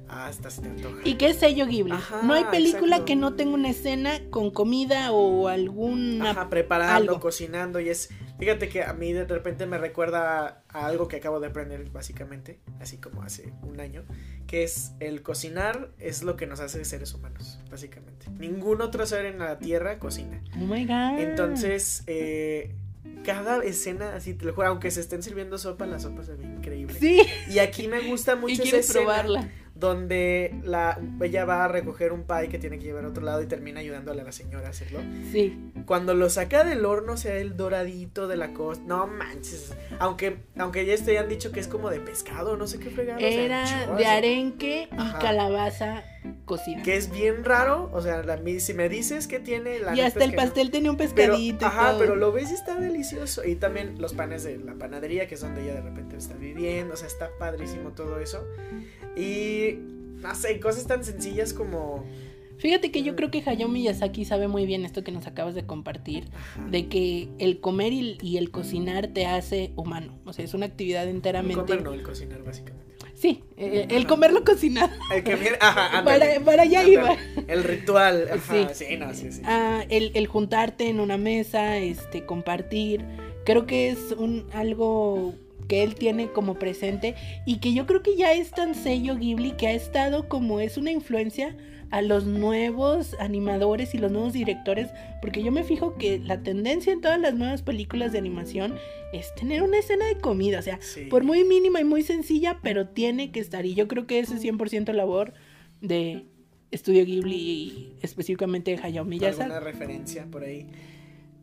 [0.09, 0.97] hasta se te antoja.
[1.05, 1.93] ¿Y qué es sello Ghibli?
[1.93, 3.05] Ajá, no hay película exacto.
[3.05, 6.31] que no tenga una escena con comida o alguna...
[6.31, 7.19] Ajá, preparando, algo.
[7.21, 8.09] cocinando y es,
[8.41, 12.59] fíjate que a mí de repente me recuerda a algo que acabo de aprender básicamente,
[12.79, 14.03] así como hace un año,
[14.47, 18.25] que es el cocinar es lo que nos hace seres humanos, básicamente.
[18.39, 20.43] Ningún otro ser en la tierra cocina.
[20.55, 21.19] Oh my god.
[21.19, 22.73] Entonces, eh,
[23.23, 26.45] cada escena, así te lo juro, aunque se estén sirviendo sopa, la sopa se ve
[26.45, 26.97] increíble.
[26.99, 29.51] Sí, Y aquí me gusta y mucho esa quieres escena probarla.
[29.81, 33.41] Donde la, ella va a recoger un pie que tiene que llevar a otro lado
[33.41, 34.99] y termina ayudándole a la señora a hacerlo.
[35.33, 35.73] Sí.
[35.85, 38.83] Cuando lo saca del horno, sea, el doradito de la costa.
[38.87, 39.73] No manches.
[39.99, 43.17] Aunque, aunque ya te hayan dicho que es como de pescado, no sé qué fregado.
[43.17, 45.19] o sea, Era de arenque y Ajá.
[45.19, 46.03] calabaza
[46.45, 46.83] cocida.
[46.83, 47.89] Que es bien raro.
[47.93, 50.43] O sea, la- si me dices que tiene la Y hasta el que no.
[50.43, 51.65] pastel tenía un Pero, pescadito.
[51.65, 51.99] y ajá, todo.
[51.99, 53.43] pero lo ves y está delicioso.
[53.43, 56.93] Y también los panes de la panadería, que es donde ella de repente está viviendo.
[56.93, 58.45] O sea, está padrísimo todo eso.
[59.15, 59.75] Y
[60.21, 62.03] no sé, cosas tan sencillas como.
[62.57, 65.65] Fíjate que yo creo que Hayao Miyazaki sabe muy bien esto que nos acabas de
[65.65, 66.25] compartir.
[66.35, 70.19] Ajá, De que el comer y, y el cocinar te hace humano.
[70.25, 71.59] O sea, es una actividad el enteramente.
[71.59, 72.85] comer, no, el cocinar, básicamente.
[73.15, 74.07] Sí, eh, el Ajá.
[74.07, 74.91] comerlo cocinar.
[75.13, 76.25] El que viene- ajá, Para,
[76.61, 76.91] allá Ándale.
[76.91, 77.17] iba.
[77.47, 78.27] El ritual.
[78.31, 78.85] Ajá, Sí.
[78.85, 79.41] sí, no, sí, sí.
[79.43, 83.03] Ah, el, el juntarte en una mesa, este, compartir.
[83.43, 85.33] Creo que es un algo
[85.71, 87.15] que él tiene como presente
[87.45, 90.75] y que yo creo que ya es tan sello Ghibli que ha estado como es
[90.75, 91.55] una influencia
[91.91, 94.89] a los nuevos animadores y los nuevos directores,
[95.21, 98.75] porque yo me fijo que la tendencia en todas las nuevas películas de animación
[99.13, 101.05] es tener una escena de comida, o sea, Sí.
[101.05, 103.65] por muy mínima y muy sencilla, pero tiene que estar.
[103.65, 105.33] Y yo creo que ese es 100% labor
[105.79, 106.25] de
[106.71, 109.43] Estudio Ghibli y específicamente de Hayao Miyazaki.
[109.43, 110.67] ¿Alguna referencia por ahí?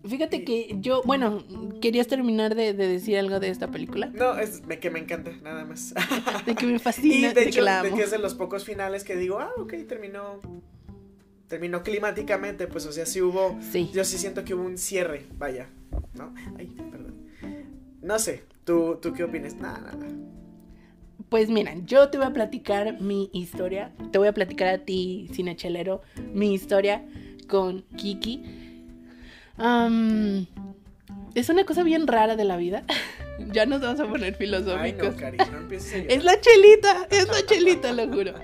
[0.08, 1.44] Fíjate que yo, bueno,
[1.80, 4.06] querías terminar de, de decir algo de esta película.
[4.14, 5.94] No, es me- que me encanta, nada más.
[6.46, 9.04] De que me y fascina, de de, hecho, de que es de los pocos finales
[9.04, 10.40] que digo, ah, ok, terminó.
[11.48, 13.58] Terminó climáticamente, pues, o sea, sí hubo.
[13.72, 13.90] Sí.
[13.92, 15.68] Yo sí siento que hubo un cierre, vaya.
[16.14, 16.34] ¿No?
[16.58, 17.14] Ay, perdón.
[18.02, 19.54] No sé, ¿tú, tú qué opinas?
[19.56, 20.06] Nada, nada.
[21.30, 23.92] Pues mira, yo te voy a platicar mi historia.
[24.12, 26.02] Te voy a platicar a ti, cinechelero,
[26.32, 27.04] mi historia
[27.48, 28.42] con Kiki.
[31.34, 32.84] Es una cosa bien rara de la vida.
[33.52, 35.16] ya nos vamos a poner Ay, no, filosóficos.
[35.16, 35.74] No.
[36.08, 38.34] Es la chelita, es la chelita, lo juro.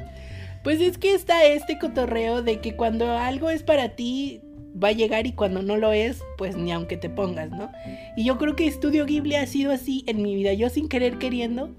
[0.62, 4.40] Pues es que está este cotorreo de que cuando algo es para ti
[4.82, 7.70] va a llegar y cuando no lo es, pues ni aunque te pongas, ¿no?
[8.16, 10.52] Y yo creo que Estudio Ghibli ha sido así en mi vida.
[10.54, 11.74] Yo sin querer queriendo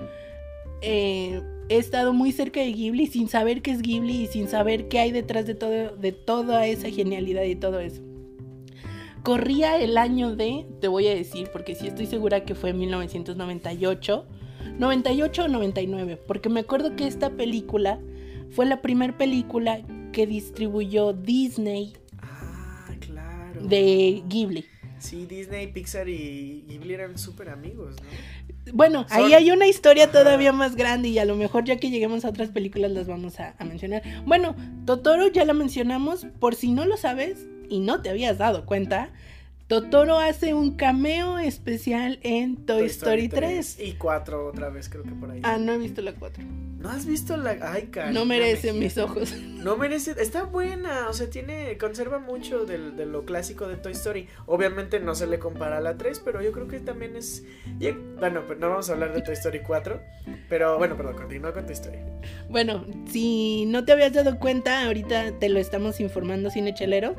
[0.82, 4.88] eh, he estado muy cerca de Ghibli sin saber qué es Ghibli y sin saber
[4.88, 8.02] qué hay detrás de todo de toda esa genialidad y todo eso.
[9.26, 12.78] Corría el año de, te voy a decir, porque sí estoy segura que fue en
[12.78, 14.28] 1998,
[14.78, 18.00] 98 o 99, porque me acuerdo que esta película
[18.52, 19.82] fue la primera película
[20.14, 23.62] que distribuyó Disney Ah, claro.
[23.64, 24.64] de Ghibli.
[25.00, 28.74] Sí, Disney, Pixar y Ghibli eran súper amigos, ¿no?
[28.74, 30.14] Bueno, ahí hay una historia Ajá.
[30.14, 33.40] todavía más grande y a lo mejor ya que lleguemos a otras películas las vamos
[33.40, 34.04] a, a mencionar.
[34.28, 34.56] Bueno,
[34.86, 39.10] Totoro ya la mencionamos, por si no lo sabes y no te habías dado cuenta,
[39.68, 43.80] Totoro hace un cameo especial en Toy, Story 3.
[43.80, 45.40] Y 4 otra vez, creo que por ahí.
[45.44, 46.44] Ah, no he visto la 4.
[46.78, 47.58] ¿No has visto la.?
[47.62, 48.14] Ay, Cari.
[48.14, 49.34] No merece me- mis ojos.
[49.42, 50.14] No merece.
[50.22, 51.10] Está buena.
[51.10, 51.80] O sea, tiene.
[51.80, 54.28] Conserva mucho de lo clásico de Toy Story.
[54.46, 57.44] Obviamente no se le compara a la 3, pero yo creo que también es.
[58.20, 60.00] bueno, pero no vamos a hablar de Toy Story 4.
[60.48, 62.06] Pero bueno, perdón, continúa con tu historia.
[62.50, 67.16] Bueno, si no te habías dado cuenta, ahorita te lo estamos informando, cinechelero.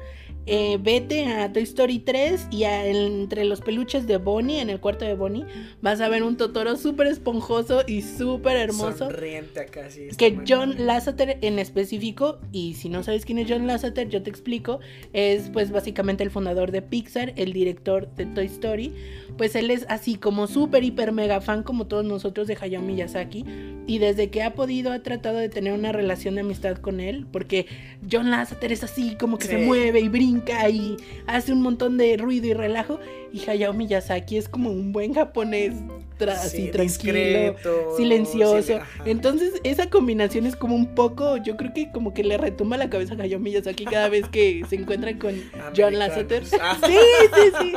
[0.49, 4.79] Eh, vete a Toy Story 3 y a- entre los peluches de Bonnie, en el
[4.79, 5.45] cuarto de Bonnie,
[5.83, 8.97] vas a ver un Totoro súper esponjoso y súper hermoso.
[9.11, 10.09] Sonriente acá, sí.
[10.17, 10.39] Que.
[10.47, 14.79] John Lasseter en específico, y si no sabes quién es John Lasseter, yo te explico,
[15.13, 18.93] es pues básicamente el fundador de Pixar, el director de Toy Story,
[19.37, 23.45] pues él es así como súper, hiper, mega fan como todos nosotros de Hayao Miyazaki,
[23.89, 27.27] y desde que ha podido ha tratado de tener una relación de amistad con él,
[27.33, 27.67] porque
[28.11, 29.65] John Lasseter es así como que se Sí.
[29.65, 30.36] mueve y brinca
[30.70, 32.99] y hace un montón de ruido y relajo,
[33.32, 35.74] y Hayao Miyazaki es como un buen japonés,
[36.18, 38.78] tra- así Sí, tranquilo discreto, silencioso.
[39.05, 42.89] Entonces, esa combinación es como un poco, yo creo que como que le retumba la
[42.89, 45.34] cabeza a Hayao Miyazaki cada vez que se encuentra con
[45.76, 45.99] John.
[45.99, 46.43] Lasseter.
[46.61, 46.78] Ah.
[46.87, 46.93] Sí,
[47.34, 47.72] sí, sí.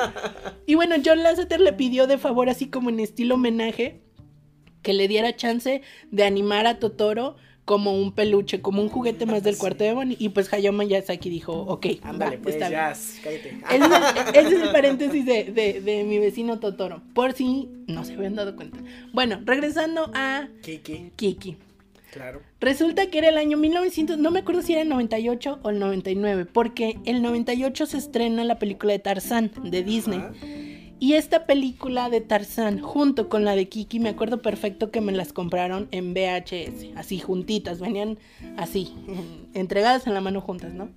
[0.66, 4.02] Y bueno, John Lasseter le pidió de favor, así como en estilo homenaje,
[4.82, 5.82] que le diera chance
[6.12, 7.36] de animar a Totoro
[7.70, 10.18] como un peluche, como un juguete más del cuarto de Bonnie.
[10.20, 12.82] Y pues Hayao Miyazaki dijo, ok, Ándale, pues está bien.
[12.82, 13.50] ya, cállate.
[13.70, 13.86] Ese
[14.40, 18.14] es, ese es el paréntesis de, de- de mi vecino Totoro, por si no se
[18.16, 18.80] habían dado cuenta.
[19.14, 21.58] Bueno, regresando a Kiki, Kiki.
[22.12, 22.42] claro.
[22.60, 25.78] Resulta que era el año 1900, no me acuerdo si era el 98 o el
[25.78, 30.18] 99, porque el 98 se estrena la película de Tarzán de Disney.
[30.20, 30.32] Ajá.
[31.02, 35.14] Y esta película de Tarzán, junto con la de Kiki, me acuerdo perfecto que me
[35.14, 38.18] las compraron en VHS, así juntitas, venían
[38.58, 40.90] así, en- entregadas en la mano juntas, ¿no?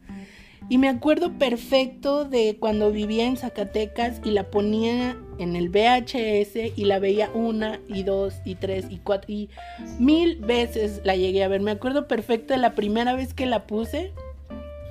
[0.69, 6.77] Y me acuerdo perfecto de cuando vivía en Zacatecas y la ponía en el VHS
[6.77, 9.51] y la veía una y dos y tres y cuatro y
[9.99, 11.61] mil veces la llegué a ver.
[11.63, 14.13] Me acuerdo perfecto de la primera vez que la puse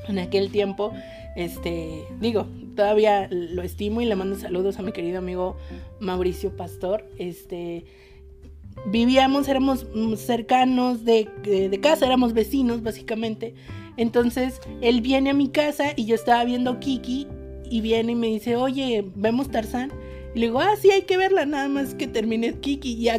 [0.09, 0.91] en aquel tiempo.
[1.37, 5.55] Este, digo, todavía lo estimo y le mando saludos a mi querido amigo
[5.99, 7.05] Mauricio Pastor.
[7.17, 7.85] Este,
[8.87, 9.85] vivíamos, éramos
[10.17, 13.53] cercanos de, de- de casa, éramos vecinos básicamente.
[13.97, 17.27] Entonces él viene a mi casa y yo estaba viendo Kiki
[17.69, 19.91] y viene y me dice, oye, ¿vemos Tarzán?
[20.33, 22.93] Y le digo, ah, sí, hay que verla, nada más que termine Kiki.
[22.93, 23.09] Y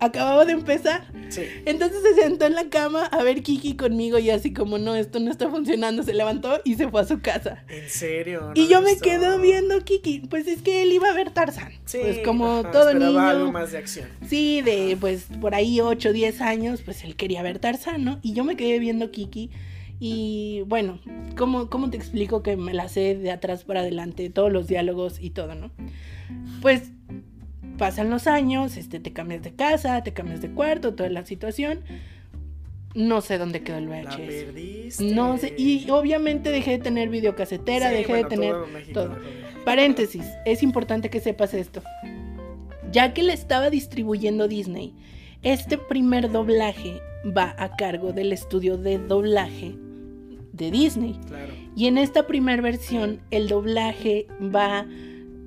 [0.00, 1.06] acababa de empezar.
[1.28, 1.42] Sí.
[1.64, 5.18] Entonces se sentó en la cama a ver Kiki conmigo y así como, no, esto
[5.20, 7.64] no está funcionando, se levantó y se fue a su casa.
[7.68, 8.52] ¿En serio?
[8.54, 11.72] Y yo me quedo viendo Kiki, pues es que él iba a ver Tarzán.
[11.84, 13.18] Sí, pues como ajá, todo niño.
[13.18, 14.08] algo más de acción.
[14.26, 18.18] Sí, de pues por ahí 8 o 10 años, pues él quería ver Tarzán, ¿no?
[18.22, 19.50] Y yo me quedé viendo Kiki.
[20.04, 20.98] Y bueno,
[21.36, 25.20] ¿cómo, ¿cómo te explico que me la sé de atrás para adelante, todos los diálogos
[25.20, 25.70] y todo, ¿no?
[26.60, 26.90] Pues
[27.78, 31.82] pasan los años, este, te cambias de casa, te cambias de cuarto, toda la situación.
[32.96, 34.16] No sé dónde quedó el La VHS.
[34.16, 35.04] perdiste.
[35.04, 38.54] No sé, y obviamente dejé de tener videocasetera, Sí, dejé bueno, de tener
[38.92, 41.80] todo México Paréntesis, es importante que sepas esto.
[42.90, 44.96] Ya que le estaba distribuyendo Disney,
[45.42, 49.76] este primer doblaje va a cargo del estudio de doblaje
[50.62, 51.18] de Disney.
[51.28, 51.52] Claro.
[51.76, 54.86] Y en esta primera versión, el doblaje va.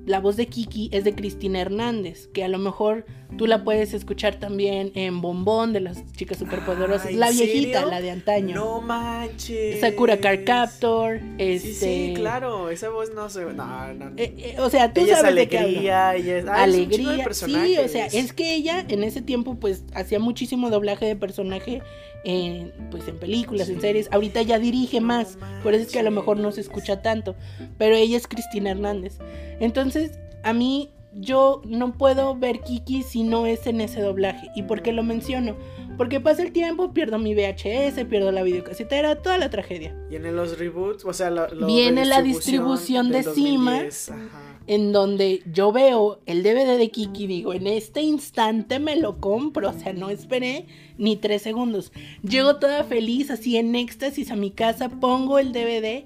[0.06, 3.06] La voz de Kiki es de Cristina Hernández, que a lo mejor
[3.36, 7.06] tú la puedes escuchar también en Bombón de las chicas superpoderosas.
[7.06, 7.90] Ah, ¿en la viejita, serio?
[7.90, 8.54] la de antaño.
[8.54, 9.80] No manches.
[9.80, 11.18] Sakura Car Captor.
[11.18, 12.70] Sí, Este, sí, claro.
[12.70, 13.46] Esa voz no se.
[13.46, 14.12] No, no.
[14.16, 16.44] eh, eh, o sea, tú ella es sabes de qué alegría, ella es.
[16.48, 17.64] ah, es un chingo de Alegría.
[17.66, 21.82] Sí, o sea, es que ella en ese tiempo pues hacía muchísimo doblaje de personaje
[22.26, 24.08] en, pues, en películas, en series.
[24.10, 27.36] Ahorita ya dirige más, por eso es que a lo mejor no se escucha tanto.
[27.78, 29.18] Pero ella es Cristina Hernández.
[29.60, 34.50] Entonces, a mí yo no puedo ver Kiki si no es en ese doblaje.
[34.56, 35.56] ¿Y por qué lo menciono?
[35.96, 39.96] Porque pasa el tiempo, pierdo mi VHS, pierdo la videocasetera, toda la tragedia.
[40.10, 41.30] Y en los reboots, o sea,
[41.64, 43.82] Viene la distribución de Cima.
[43.84, 44.55] 2010, ajá.
[44.66, 49.20] En donde yo veo el DVD de Kiki y digo, en este instante me lo
[49.20, 50.66] compro, o sea, no esperé
[50.98, 51.92] ni tres segundos.
[52.22, 56.04] Llego toda feliz, así en éxtasis a mi casa, pongo el DVD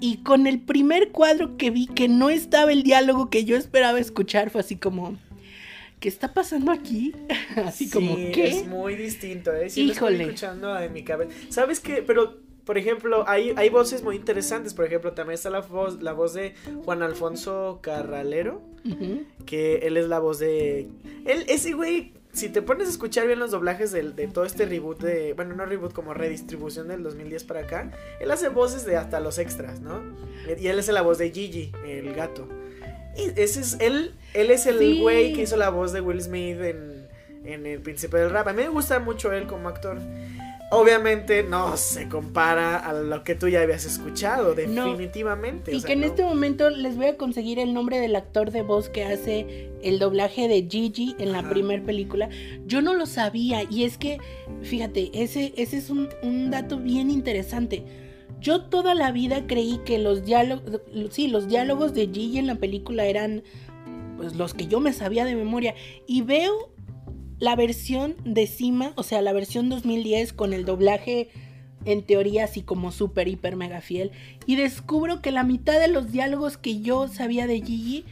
[0.00, 3.98] y con el primer cuadro que vi que no estaba el diálogo que yo esperaba
[3.98, 5.16] escuchar, fue así como,
[6.00, 7.12] ¿qué está pasando aquí?
[7.64, 8.48] así como, Sí, ¿qué?
[8.48, 9.70] Es muy distinto, ¿eh?
[9.70, 10.16] Sí, lo Híjole.
[10.16, 11.32] estoy escuchando en mi cabeza.
[11.48, 12.02] ¿Sabes qué?
[12.06, 14.72] Pero, por ejemplo, hay, hay voces muy interesantes.
[14.74, 16.54] Por ejemplo, también está la voz, la voz de
[16.84, 18.62] Juan Alfonso Carralero,
[19.46, 20.88] que él es la voz de...
[21.26, 24.66] Él, ese güey, si te pones a escuchar bien los doblajes del- de, todo este
[24.66, 25.32] reboot de...
[25.34, 27.90] Bueno, no reboot, como redistribución del 2010 para acá,
[28.20, 30.00] él hace voces de hasta los extras, ¿no?
[30.58, 32.48] Y él es la voz de Gigi, el gato.
[33.16, 35.00] Y ese es él, él es el Sí.
[35.00, 37.06] güey que hizo la voz de Will Smith en,
[37.44, 38.48] en El Príncipe del Rap.
[38.48, 39.98] A mí me gusta mucho él como actor.
[40.74, 44.86] Obviamente no se compara a lo que tú ya habías escuchado, No.
[44.86, 45.72] definitivamente.
[45.72, 46.06] Y o sea, que en no.
[46.06, 49.98] este momento les voy a conseguir el nombre del actor de voz que hace el
[49.98, 52.28] doblaje de Gigi en la primera película.
[52.66, 54.18] Yo no lo sabía y es que,
[54.62, 57.84] fíjate, ese, ese es un, un dato bien interesante.
[58.40, 62.56] Yo toda la vida creí que los diálogos, sí, los diálogos de Gigi en la
[62.56, 63.42] película eran
[64.16, 65.74] pues los que yo me sabía de memoria
[66.06, 66.70] y veo
[67.38, 71.28] la versión de Cima, o sea, la versión 2010 con el doblaje
[71.84, 74.10] en teoría así como súper, hiper, mega fiel.
[74.46, 78.04] Y descubro que la mitad de los diálogos que yo sabía de Gigi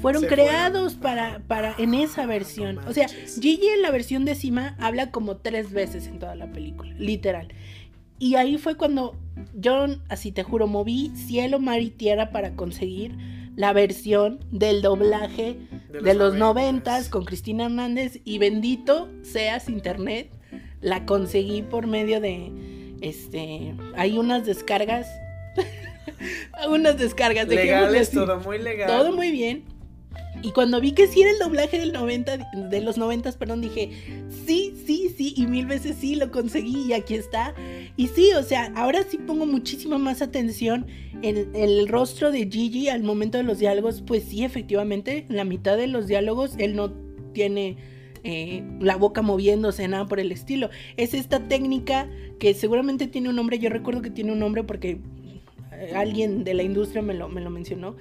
[0.00, 1.00] fueron Se creados fueron.
[1.00, 2.76] para, para en esa versión.
[2.76, 3.08] no o sea.
[3.08, 7.48] Gigi en la versión de Cima habla como tres veces en toda la película, literal.
[8.18, 9.16] Y ahí fue cuando
[9.54, 13.16] yo, así te juro, moví cielo, mar y tierra para conseguir
[13.56, 20.30] la versión del doblaje de los noventas con Cristina Hernández y bendito seas internet,
[20.80, 22.52] la conseguí por medio de
[23.00, 25.06] este hay unas descargas
[26.68, 28.88] unas descargas de Legales, todo muy legal.
[28.88, 29.64] todo muy bien.
[30.42, 33.90] Y cuando vi que sí era el doblaje del 90 de los 90, perdón, dije,
[34.46, 37.54] sí, sí, sí, y mil veces sí lo conseguí y aquí está.
[37.96, 40.86] Y sí, o sea, ahora sí pongo muchísima más atención
[41.22, 45.76] en el rostro de Gigi al momento de los diálogos, pues sí, efectivamente, la mitad
[45.76, 46.92] de los diálogos él no
[47.32, 47.76] tiene
[48.24, 50.70] eh, la boca moviéndose, nada por el estilo.
[50.96, 52.08] Es esta técnica
[52.38, 55.00] que seguramente tiene un nombre, yo recuerdo que tiene un nombre porque
[55.72, 57.96] eh, alguien de la industria me lo, me lo mencionó,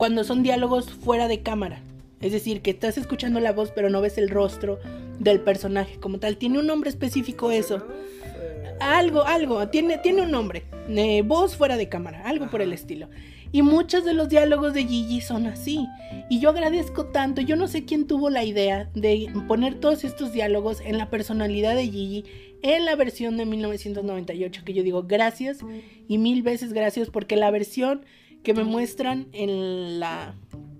[0.00, 1.82] cuando son diálogos fuera de cámara.
[2.22, 4.78] Es decir, que estás escuchando la voz pero no ves el rostro
[5.18, 6.38] del personaje como tal.
[6.38, 7.86] Tiene un nombre específico eso.
[8.80, 10.62] Algo, algo, tiene, tiene un nombre.
[10.88, 13.10] Eh, voz fuera de cámara, algo por el estilo.
[13.52, 15.86] Y muchos de los diálogos de Gigi son así.
[16.30, 20.32] Y yo agradezco tanto, yo no sé quién tuvo la idea de poner todos estos
[20.32, 22.24] diálogos en la personalidad de Gigi
[22.62, 25.58] en la versión de 1998, que yo digo gracias
[26.08, 28.06] y mil veces gracias porque la versión
[28.42, 30.34] que me muestran en la,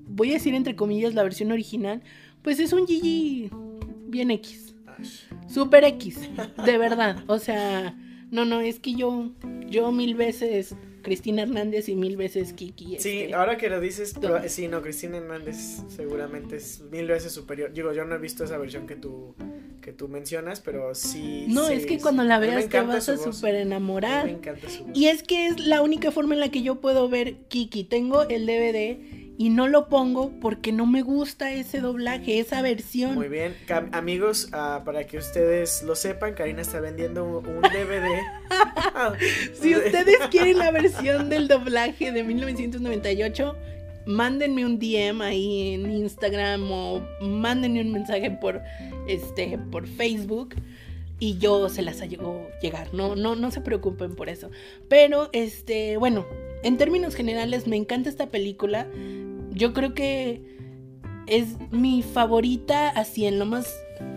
[0.08, 2.02] voy a decir entre comillas, la versión original,
[2.42, 3.50] pues es un Gigi
[4.06, 4.74] bien X.
[5.48, 6.28] Super X,
[6.64, 7.24] de verdad.
[7.26, 7.96] O sea,
[8.30, 9.30] no, no, es que yo,
[9.68, 12.96] yo mil veces Cristina Hernández y mil veces Kiki.
[12.98, 17.32] Sí, este, ahora que lo dices, pero- sí, no, Cristina Hernández seguramente es mil veces
[17.32, 17.72] superior.
[17.72, 19.34] Digo, yo no he visto esa versión que tú,
[19.80, 21.46] que tú mencionas, pero sí.
[21.48, 24.26] No, sí, es que cuando la veas te vas a mí enamorar.
[24.26, 24.96] Me encanta su voz.
[24.96, 27.84] Y es que es la única forma en la que yo puedo ver Kiki.
[27.84, 28.98] Tengo el DVD
[29.40, 33.14] y no lo pongo porque no me gusta ese doblaje, esa versión.
[33.14, 37.62] Muy bien, Cam- amigos, ah, para que ustedes lo sepan, Karina está vendiendo un, un
[37.62, 38.20] DVD.
[39.54, 43.56] Si ustedes quieren la versión del doblaje de 1998,
[44.04, 48.60] mándenme un DM ahí en Instagram o mándenme un mensaje por
[49.08, 50.54] este por Facebook
[51.18, 52.92] y yo se las hago llegar.
[52.92, 54.50] No, no, no se preocupen por eso.
[54.90, 56.26] Pero, este, bueno,
[56.62, 58.86] en términos generales me encanta esta película.
[59.52, 60.42] Yo creo que
[61.26, 63.72] es mi favorita así en lo más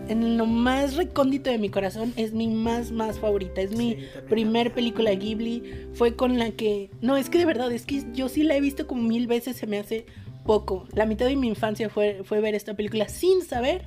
[0.08, 4.72] en lo más recóndito de mi corazón es mi más más favorita es mi primer
[4.72, 8.42] película Ghibli fue con la que no es que de verdad es que yo sí
[8.42, 10.06] la he visto como mil veces se me hace
[10.44, 13.86] poco la mitad de mi infancia fue fue ver esta película sin saber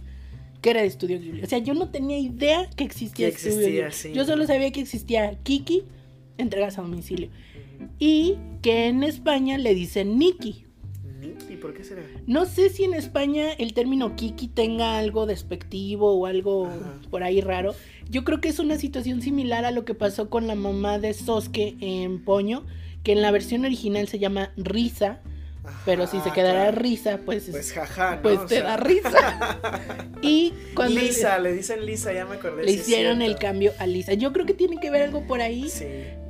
[0.62, 1.43] que era de Estudio Ghibli.
[1.43, 5.84] O sea, yo no tenía idea que existía, existía Yo solo sabía que existía Kiki,
[6.38, 7.30] entregas a domicilio.
[8.00, 10.66] Y que en España le dicen Nikki.
[11.20, 11.56] ¿Nikki?
[11.58, 12.04] ¿Por qué será?
[12.26, 16.70] No sé si en España el término Kiki tenga algo despectivo o algo
[17.10, 17.76] por ahí raro.
[18.10, 21.14] Yo creo que es una situación similar a lo que pasó con la mamá de
[21.14, 22.66] Sosuke en Poño,
[23.04, 25.22] que en la versión original se llama Risa
[25.86, 27.48] pero si se quedara risa, pues.
[27.50, 29.60] Pues jaja, Pues te da risa.
[30.22, 31.00] y cuando.
[31.00, 32.64] Lisa, le, dicen Lisa, ya me acordé.
[32.64, 34.14] Le hicieron el cambio a Lisa.
[34.14, 35.70] Yo creo que tiene que ver algo por ahí.
[35.70, 35.86] Sí.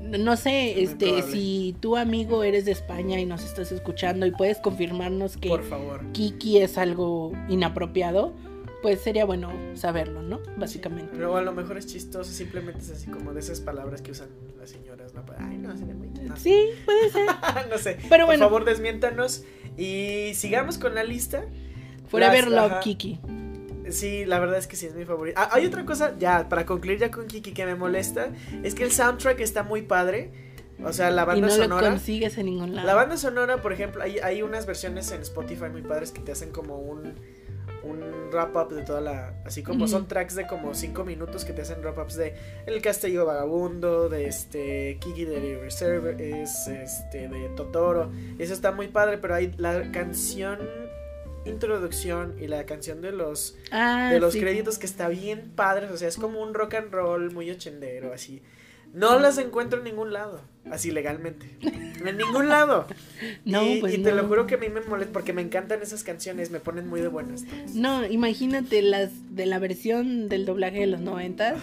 [0.07, 4.59] No sé, este, si tu amigo eres de España y nos estás escuchando y puedes
[4.59, 6.01] confirmarnos que por favor.
[6.13, 8.33] Kiki es algo inapropiado,
[8.81, 10.39] pues sería bueno saberlo, ¿no?
[10.57, 11.11] Básicamente.
[11.13, 14.29] Pero a lo mejor es chistoso, simplemente es así como de esas palabras que usan
[14.57, 15.25] las señoras, ¿no?
[15.37, 16.09] Ay, no, muy...
[16.37, 17.25] Sí, puede ser.
[17.69, 17.97] no sé.
[18.09, 18.45] Pero bueno.
[18.45, 19.43] Por favor, desmiéntanos
[19.77, 21.45] y sigamos con la lista.
[22.09, 23.19] Forever Love Kiki.
[23.91, 25.39] Sí, la verdad es que sí es mi favorito.
[25.39, 28.29] Ah, hay otra cosa, ya, para concluir ya con Kiki que me molesta,
[28.63, 30.31] es que el soundtrack está muy padre.
[30.83, 31.87] O sea, la banda y no sonora.
[31.87, 32.85] Lo consigues en ningún lado.
[32.85, 36.31] La banda sonora, por ejemplo, hay, hay unas versiones en Spotify muy padres que te
[36.31, 37.15] hacen como un
[37.87, 39.33] un wrap up de toda la.
[39.45, 42.35] Así como son tracks de como 5 minutos que te hacen wrap ups de
[42.65, 48.11] El Castillo Vagabundo, de este Kiki de Reserve, es este de Totoro.
[48.37, 50.59] Eso está muy padre, pero hay la canción
[51.47, 55.97] introducción y la canción de los ah, de los créditos que está bien padre, o
[55.97, 58.41] sea, es como un rock and roll muy ochendero así.
[58.93, 60.41] No las encuentro en ningún lado,
[60.71, 61.49] así legalmente.
[61.61, 62.87] En ningún lado.
[63.45, 65.81] No, y, pues y te lo juro que a mí me molesta porque me encantan
[65.81, 67.43] esas canciones, me ponen muy de buenas.
[67.73, 71.59] No, imagínate las de la versión del doblaje de los noventas.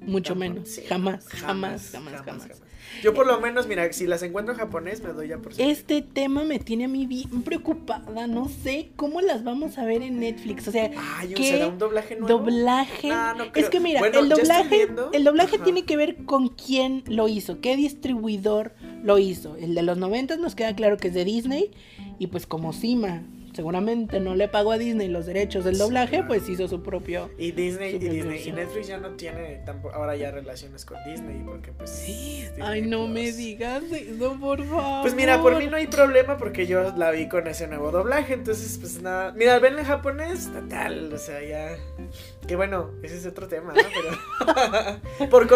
[0.00, 0.80] Mucho menos.
[0.88, 2.62] jamás, jamás, jamás, jamás,
[3.02, 6.02] yo por lo menos, mira, si las encuentro en japonés me doy ya por Este
[6.02, 10.20] tema me tiene a mí bien preocupada, no sé cómo las vamos a ver en
[10.20, 12.38] Netflix, o sea, Ay, ¿será un doblaje nuevo?
[12.38, 13.12] Doblaje.
[13.54, 17.76] es que mira, el doblaje, el doblaje tiene que ver con quién lo hizo, qué
[17.76, 19.56] distribuidor lo hizo.
[19.56, 21.70] El de los 90 nos queda claro que es de Disney
[22.18, 23.22] y pues como Sima
[23.54, 27.30] seguramente no le pagó a Disney los derechos del doblaje, pues hizo su propio.
[27.38, 31.42] Y Disney, y Disney, y Netflix ya no tiene tampoco, ahora ya relaciones con Disney,
[31.44, 31.90] porque pues.
[31.90, 32.46] Sí.
[32.60, 35.02] Ay, no me digas eso, por favor.
[35.02, 38.34] Pues mira, por mí no hay problema porque yo la vi con ese nuevo doblaje,
[38.34, 39.32] entonces pues nada.
[39.32, 41.76] Mira, ven en japonés, total, o sea, ya.
[42.46, 43.82] Que bueno, ese es otro tema, ¿no?
[45.18, 45.30] Pero.
[45.30, 45.54] Porco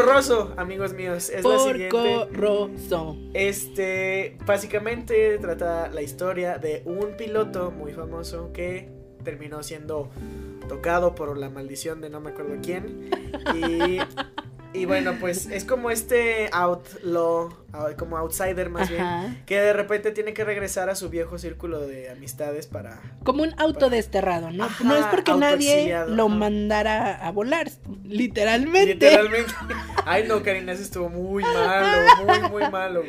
[0.56, 2.28] amigos míos, es la siguiente.
[2.32, 3.16] Rosso.
[3.34, 8.90] Este, básicamente trata la historia de un piloto muy famoso que
[9.24, 10.10] terminó siendo
[10.68, 13.10] tocado por la maldición de no me acuerdo quién.
[13.54, 13.98] Y
[14.78, 17.52] y bueno, pues es como este outlaw,
[17.98, 22.10] como outsider más bien, que de repente tiene que regresar a su viejo círculo de
[22.10, 23.00] amistades para...
[23.24, 24.68] Como un autodesterrado, ¿no?
[24.84, 27.70] no es porque nadie lo mandara a volar,
[28.04, 28.94] literalmente.
[28.94, 29.52] Literalmente.
[30.06, 33.02] Ay, no, Karina, eso estuvo muy malo, muy, muy malo.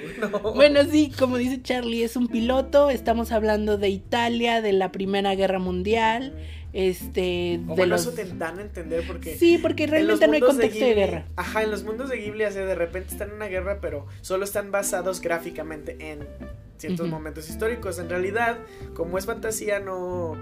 [0.55, 5.36] Bueno, sí, como dice Charlie, es un piloto, estamos hablando de Italia, de la Primera
[5.36, 6.34] Guerra Mundial
[6.74, 8.01] este de los...
[8.01, 11.26] eso te dan a entender porque sí porque realmente no hay contexto de, guerra.
[11.36, 14.43] ajá en los mundos de Ghibli así de repente están en una guerra pero solo
[14.43, 16.28] están basados gráficamente en
[16.80, 17.99] ciertos momentos históricos.
[17.99, 18.57] En realidad
[18.93, 20.36] como es fantasía no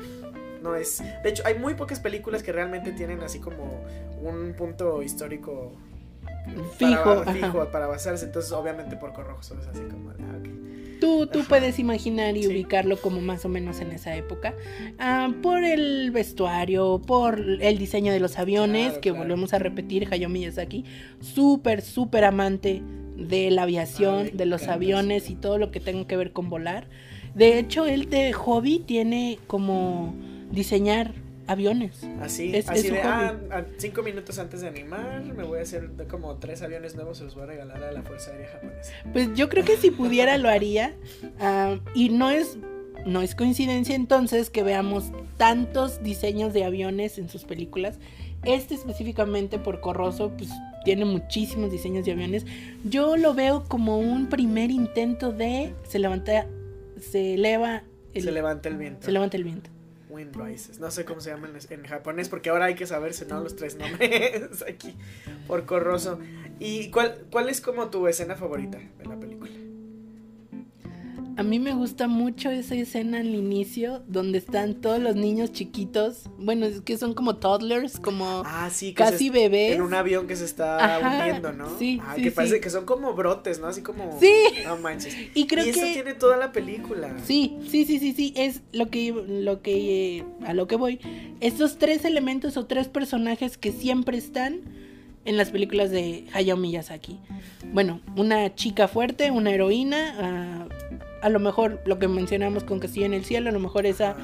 [0.61, 3.83] no es de hecho hay muy pocas películas que realmente tienen así como
[4.21, 5.73] un punto histórico
[6.77, 8.25] fijo para, fijo para basarse.
[8.25, 10.39] Entonces obviamente por Rojo es así como ah,
[10.99, 14.55] Tú, tú puedes imaginar y ubicarlo como más o menos en esa época.
[14.99, 20.29] Ah, por el vestuario, por el diseño de los aviones, que volvemos a repetir, Hayao
[20.29, 20.85] Miyazaki,
[21.19, 22.81] súper, súper amante
[23.15, 26.87] de la aviación, de los aviones y todo lo que tenga que ver con volar.
[27.35, 30.15] De hecho, él de hobby tiene como
[30.51, 31.13] diseñar
[31.47, 32.03] aviones.
[32.21, 36.61] Así, así de, ah, cinco minutos antes de animar, me voy a hacer como tres
[36.61, 38.91] aviones nuevos, se los voy a regalar a la Fuerza Aérea Japonesa.
[39.13, 40.93] Pues yo creo que si pudiera lo haría.
[41.39, 42.57] Ah, y no es,
[43.05, 47.97] no es coincidencia entonces que veamos tantos diseños de aviones en sus películas.
[48.43, 50.49] Este específicamente por Corroso, pues
[50.85, 52.45] tiene muchísimos diseños de aviones.
[52.83, 56.45] Yo lo veo como un primer intento de se levanta,
[56.99, 57.83] se eleva
[58.13, 59.05] el- Se levanta el viento.
[59.05, 59.69] se levanta el viento.
[60.79, 63.41] No sé cómo se llama en, en japonés porque ahora hay que saberse, ¿no?
[63.41, 64.95] Los tres nombres aquí.
[65.47, 66.19] Por corroso.
[66.59, 69.51] ¿Y cuál, cuál es como tu escena favorita de la película?
[71.37, 76.23] A mí me gusta mucho esa escena al inicio donde están todos los niños chiquitos.
[76.39, 79.75] Bueno, es que son como toddlers, como Ah, sí, que casi bebés.
[79.75, 81.77] En un avión que se está Ajá, hundiendo, ¿no?
[81.77, 82.61] sí, Ah, sí, que parece sí.
[82.61, 83.67] que son como brotes, ¿no?
[83.67, 84.17] Así como.
[84.19, 84.33] Sí.
[84.65, 85.15] No manches.
[85.35, 87.15] Y creo eso que tiene toda la película.
[87.23, 90.99] Sí, sí, sí, sí, sí, es lo que, lo que, a lo que voy.
[91.39, 94.61] Estos tres elementos o tres personajes que siempre están
[95.25, 97.19] en las películas de Hayao Miyazaki.
[97.73, 100.67] Bueno, una chica fuerte, una heroína, ah,
[101.27, 104.15] a lo mejor lo que mencionamos con Castillo en el Cielo, a lo mejor esa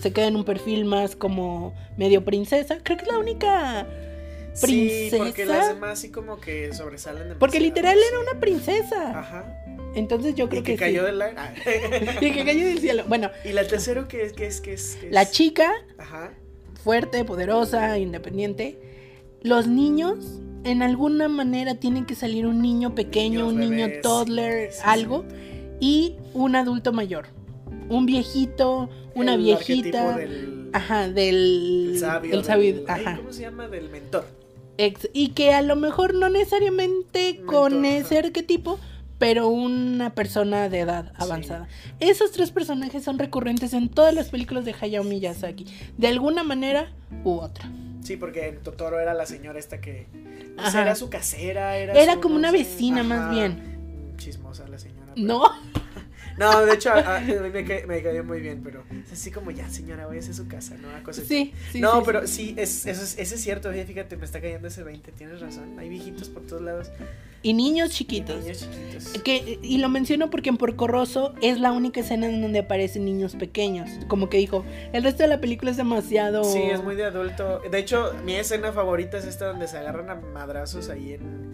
[0.00, 2.78] se queda en un perfil más como medio princesa.
[2.82, 3.86] Creo que es la única
[4.54, 5.58] Sí, porque princesa.
[5.58, 7.38] las demás sí como que sobresalen demasiado.
[7.38, 8.02] Porque literal sí.
[8.08, 9.18] era una princesa.
[9.18, 9.56] Ajá.
[9.94, 11.06] Entonces yo creo Y que, que, cayó sí.
[11.06, 11.36] del aire.
[11.38, 11.54] Ah.
[12.20, 13.04] Y que cayó del cielo.
[13.08, 16.32] Bueno, y la tercero que es que es que es, que es- la chica Ajá.
[16.82, 18.78] fuerte, poderosa, independiente.
[19.42, 24.70] Los niños, en alguna manera, tienen que salir un niño pequeño, Niños, un niño toddler,
[24.70, 25.36] sí, sí, algo, sí.
[25.80, 27.26] Y un adulto mayor.
[27.88, 30.16] Un viejito, una El viejita.
[30.16, 31.90] del Ajá, del.
[31.94, 32.34] el sabio.
[32.38, 33.16] el sabio, del- ajá.
[33.16, 33.66] ¿Cómo se llama?
[33.68, 34.24] Del mentor.
[34.78, 37.96] Ex- y que a lo mejor no necesariamente Mentor, con ajá.
[37.96, 38.78] ese arquetipo,
[39.18, 41.24] pero una persona de edad Sí.
[41.24, 41.68] avanzada.
[41.98, 45.66] Esos tres personajes son recurrentes en todas las películas de Hayao Miyazaki,
[45.98, 46.92] de alguna manera
[47.24, 47.70] u otra.
[48.02, 50.06] Sí, porque en Totoro era la señora esta que.
[50.56, 50.82] Ajá.
[50.82, 51.76] era su casera.
[51.76, 53.30] Era, Era su- como no una sé, vecina, más ajá.
[53.32, 54.14] bien.
[54.16, 54.89] Chismosa la señora.
[55.14, 55.42] Pero- No,
[56.38, 59.30] No, de hecho, a, a mí me, ca- me cayó muy bien, pero es así
[59.30, 60.88] como ya, señora, voy a hacer su casa, ¿no?
[60.88, 61.28] Una cosa así.
[61.28, 61.80] sí, sí.
[61.82, 62.54] no, sí, pero sí.
[62.56, 65.78] es, eso es, eso es cierto, oye, fíjate, me está cayendo ese 20, tienes razón.
[65.78, 66.90] Hay viejitos por todos lados.
[67.42, 68.40] Y niños y chiquitos.
[68.42, 69.22] Niños chiquitos.
[69.22, 73.04] Que, y lo menciono porque en Porco Rosso es la única escena en donde aparecen
[73.04, 73.90] niños pequeños.
[74.08, 76.44] Como que dijo, el resto de la película es demasiado.
[76.44, 77.60] Sí, es muy de adulto.
[77.70, 81.50] De hecho, mi escena favorita es esta donde se agarran a madrazos ahí en.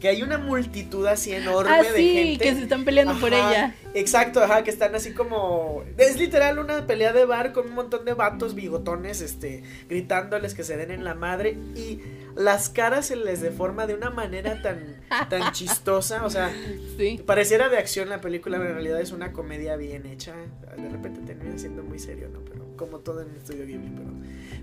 [0.00, 2.44] Que hay una multitud así enorme Ah, de sí, gente.
[2.44, 3.74] que se están peleando por ella.
[3.94, 5.84] Exacto, ajá, que están así como.
[5.98, 10.64] Es literal una pelea de bar con un montón de vatos bigotones, este, gritándoles que
[10.64, 11.56] se den en la madre.
[11.76, 12.00] Y
[12.36, 16.24] las caras se les deforma de una manera tan, tan chistosa.
[16.24, 16.50] O sea,
[16.96, 17.22] Sí.
[17.24, 20.34] pareciera de acción la película, pero en realidad es una comedia bien hecha.
[20.76, 22.40] De repente termina siendo muy serio, ¿no?
[22.40, 24.10] Pero como todo en el estudio Ghibli, pero.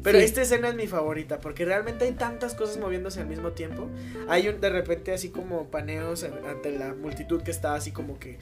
[0.04, 0.26] Pero Sí.
[0.26, 3.88] esta escena es mi favorita, porque realmente hay tantas cosas moviéndose al mismo tiempo.
[4.28, 8.40] Hay un, de repente así como paneos ante la multitud que está así como que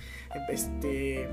[0.50, 1.28] este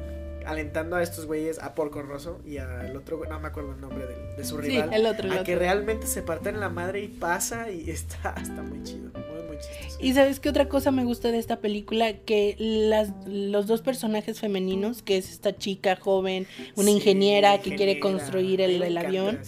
[0.46, 3.80] alentando a estos güeyes a Porco Rosso y al otro güey, no me acuerdo el
[3.80, 4.92] nombre de, de su Sí, rival.
[4.94, 8.62] el otro, el a que realmente se partan la madre y pasa y está, está
[8.62, 9.98] muy chido, muy muy chistoso.
[10.00, 14.38] Y sabes qué otra cosa me gusta de esta película, que las, los dos personajes
[14.40, 19.38] femeninos, que es esta chica joven, una Sí, ingeniera que quiere construir el, avión,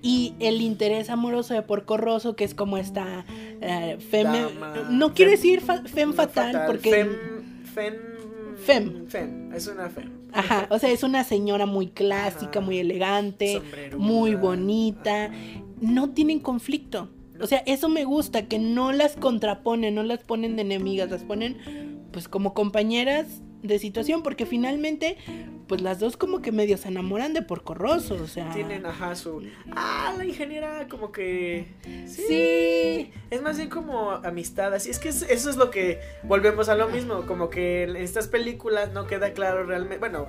[0.00, 3.24] y el interés amoroso de Porco Rosso, que es como esta
[4.10, 7.08] feme- Dama- no quiero decir fa- fem No, fatal, porque Fem,
[7.74, 7.94] fem,
[8.64, 9.06] Fem.
[9.08, 10.08] Fem, es una fem.
[10.32, 12.60] Ajá, o sea, es una señora muy clásica, Ajá.
[12.60, 13.62] muy elegante,
[13.96, 15.26] muy bonita.
[15.26, 15.34] Ajá.
[15.80, 17.10] No tienen conflicto.
[17.40, 21.24] O sea, eso me gusta, que no las contraponen, no las ponen de enemigas, las
[21.24, 21.56] ponen
[22.12, 25.16] pues como compañeras de situación, porque finalmente,
[25.68, 28.50] pues las dos como que medio se enamoran de Porco Rosso, o sea...
[28.52, 29.42] Tienen, ajá, su...
[29.72, 31.66] Ah, la ingeniera como que...
[32.06, 33.10] Sí.
[33.30, 36.74] Es más bien como amistad, así es que es- eso es lo que volvemos a
[36.74, 40.28] lo mismo, como que en estas películas no queda claro realmente, bueno,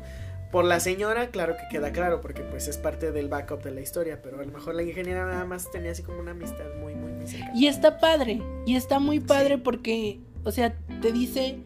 [0.51, 3.81] por la señora claro que queda claro porque pues es parte del backup de la
[3.81, 6.93] historia, pero a lo mejor la ingeniera nada más tenía así como una amistad muy
[6.93, 7.51] muy muy cercana.
[7.55, 9.61] Y está padre, y está muy padre Sí.
[9.63, 11.57] porque, o sea, te dice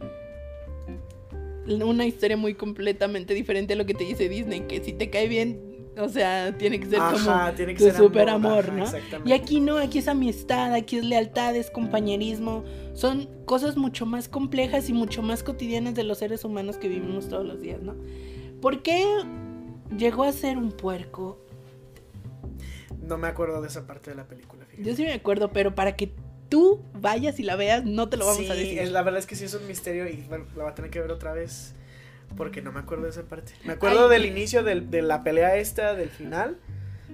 [1.68, 5.28] una historia muy completamente diferente a lo que te dice Disney, que si te cae
[5.28, 5.60] bien,
[6.00, 9.26] o sea, tiene que ser Ajá, como tiene que tu ser super amor, ajá, ¿no?
[9.26, 12.64] Y aquí no, aquí es amistad, aquí es lealtad, es compañerismo,
[12.94, 17.30] son cosas mucho más complejas y mucho más cotidianas de los seres humanos que vivimos
[17.30, 17.96] todos los días, ¿no?
[18.62, 19.04] ¿Por qué
[19.98, 21.40] llegó a ser un puerco?
[23.02, 24.88] No me acuerdo de esa parte de la película, fíjate.
[24.88, 26.12] Yo sí me acuerdo, pero para que
[26.50, 28.80] tú vayas y la veas, no te lo vamos sí, a decir.
[28.80, 30.92] es- la verdad es que sí es un misterio y bueno, la voy a tener
[30.92, 31.74] que ver otra vez
[32.36, 33.54] porque no me acuerdo de esa parte.
[33.64, 34.20] Me acuerdo Ay.
[34.22, 36.58] del inicio del- de la pelea esta, del final,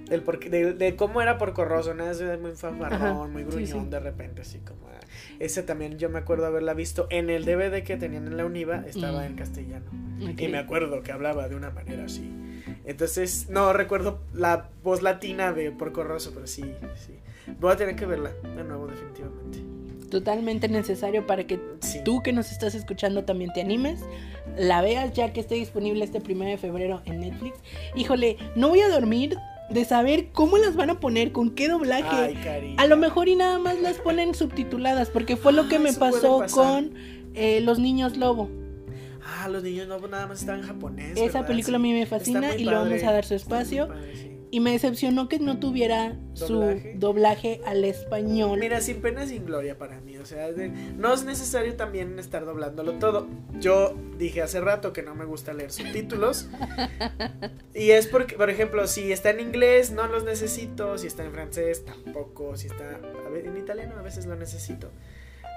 [0.08, 2.10] del de, de cómo era por Corroso, ¿no?
[2.10, 3.90] Es muy fanfarrón, muy gruñón sí.
[3.90, 4.88] de repente, así como...
[4.88, 5.00] ah,
[5.38, 8.84] Ese también yo me acuerdo haberla visto en el DVD que tenían en la Univa,
[8.86, 9.26] estaba Mm.
[9.26, 9.86] en castellano.
[10.32, 10.40] Ok.
[10.40, 12.30] Y me acuerdo que hablaba de una manera así.
[12.84, 16.62] Entonces, no recuerdo la voz latina de Porco Rosso, pero sí,
[16.96, 17.14] sí.
[17.60, 19.58] Voy a tener que verla de nuevo, definitivamente.
[20.10, 21.98] Totalmente necesario para que Sí.
[22.04, 24.00] tú que nos estás escuchando también te animes,
[24.56, 27.58] la veas ya que esté disponible este primero de febrero en Netflix.
[27.96, 29.36] Híjole, no voy a dormir
[29.70, 32.06] de saber cómo las van a poner, con qué doblaje.
[32.16, 32.76] Ay, cariño.
[32.78, 35.88] A lo mejor y nada más las ponen subtituladas, porque fue lo que Ah, me
[35.88, 36.92] eso puede pasó con
[37.34, 38.48] eh, Los Niños Lobo.
[39.26, 41.12] Ah, los niños no nada más están en japonés.
[41.16, 41.46] Esa ¿verdad?
[41.46, 43.06] película a mí me fascina y le vamos padre.
[43.06, 43.88] a dar su espacio.
[43.88, 44.33] padre, sí.
[44.54, 46.92] Y me decepcionó que no tuviera ¿Doblaje?
[46.92, 48.60] su doblaje al español.
[48.60, 50.16] Mira, sin pena, sin gloria para mí.
[50.18, 53.26] O sea, de- no es necesario también estar doblándolo todo.
[53.58, 56.48] Yo dije hace rato que no me gusta leer subtítulos.
[57.74, 60.98] y es porque, por ejemplo, si está en inglés, no los necesito.
[60.98, 62.56] Si está en francés, tampoco.
[62.56, 63.00] Si está
[63.34, 64.88] en italiano, a veces lo necesito.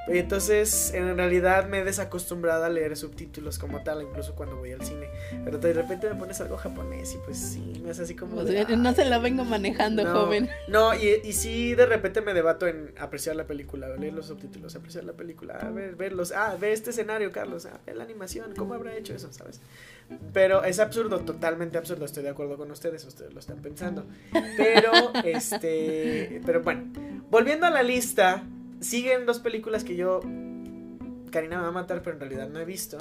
[0.08, 4.72] Y entonces, en realidad me he desacostumbrado a leer subtítulos como tal, incluso cuando voy
[4.72, 5.10] al cine.
[5.44, 8.44] Pero de repente me pones algo japonés y pues sí, me hace así como...
[8.44, 10.50] De, no se la vengo manejando, No, joven.
[10.68, 14.76] No, y, y sí, de repente me debato en apreciar la película, leer los subtítulos,
[14.76, 18.54] apreciar la película, a ver, verlos, ah, ve este escenario, Carlos, ah, ve la animación,
[18.56, 19.62] ¿cómo habrá hecho eso, sabes?
[20.34, 24.06] Pero es absurdo, totalmente absurdo, estoy de acuerdo con ustedes, ustedes lo están pensando.
[24.56, 24.92] Pero,
[25.26, 26.86] este, pero bueno,
[27.30, 28.44] volviendo a la lista,
[28.80, 30.22] siguen dos películas que yo,
[31.32, 32.98] Karina me va a matar, pero en realidad no he visto.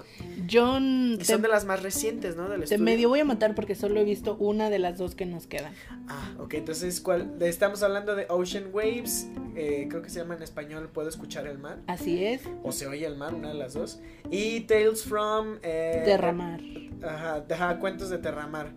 [0.50, 2.48] John, Y son de las más recientes, ¿no?
[2.48, 2.84] Del te estudio.
[2.84, 5.72] medio voy a matar porque solo he visto una de las dos que nos quedan.
[6.08, 7.36] Ah, ok, entonces ¿cuál?
[7.40, 11.58] estamos hablando de Ocean Waves, eh, creo que se llama en español Puedo escuchar el
[11.58, 14.00] mar, Así es, o se oye el mar, una de las dos,
[14.30, 15.58] y Tales from...
[15.62, 16.60] Eh, derramar.
[17.02, 18.72] Ajá, ajá, cuentos de Terramar,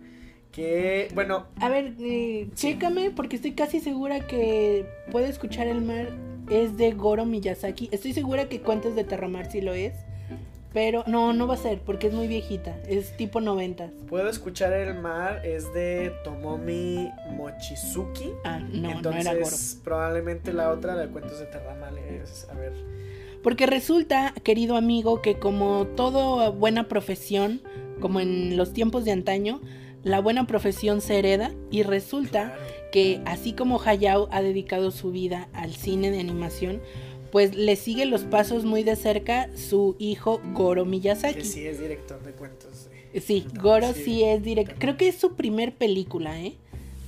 [0.52, 6.08] que, bueno, A ver, eh, chécame porque estoy casi segura que Puedo escuchar el mar
[6.50, 7.88] es de Goro Miyazaki.
[7.92, 9.94] Estoy segura que Cuentos de Terramar sí lo es.
[10.72, 12.76] Pero no, no va a ser porque es muy viejita.
[12.86, 13.90] Es tipo 90.
[14.08, 19.56] Puedo escuchar el mar es de Tomomi Mochizuki, Ah, no, entonces no era Goro.
[19.82, 22.72] probablemente la otra de cuentos de Terramar es, a ver,
[23.42, 27.62] Porque resulta, querido amigo, que como toda buena profesión,
[28.00, 29.60] como en los tiempos de antaño,
[30.04, 35.10] la buena profesión se hereda y resulta claro, que así como Hayao ha dedicado su
[35.10, 36.80] vida al cine de animación,
[37.30, 41.34] pues le sigue los pasos muy de cerca su hijo Goro Miyazaki.
[41.38, 42.88] que sí es director de cuentos.
[43.20, 44.04] Sí, Goro sí.
[44.04, 44.74] sí es directo.
[44.78, 46.56] Creo que es su primer película, ¿eh?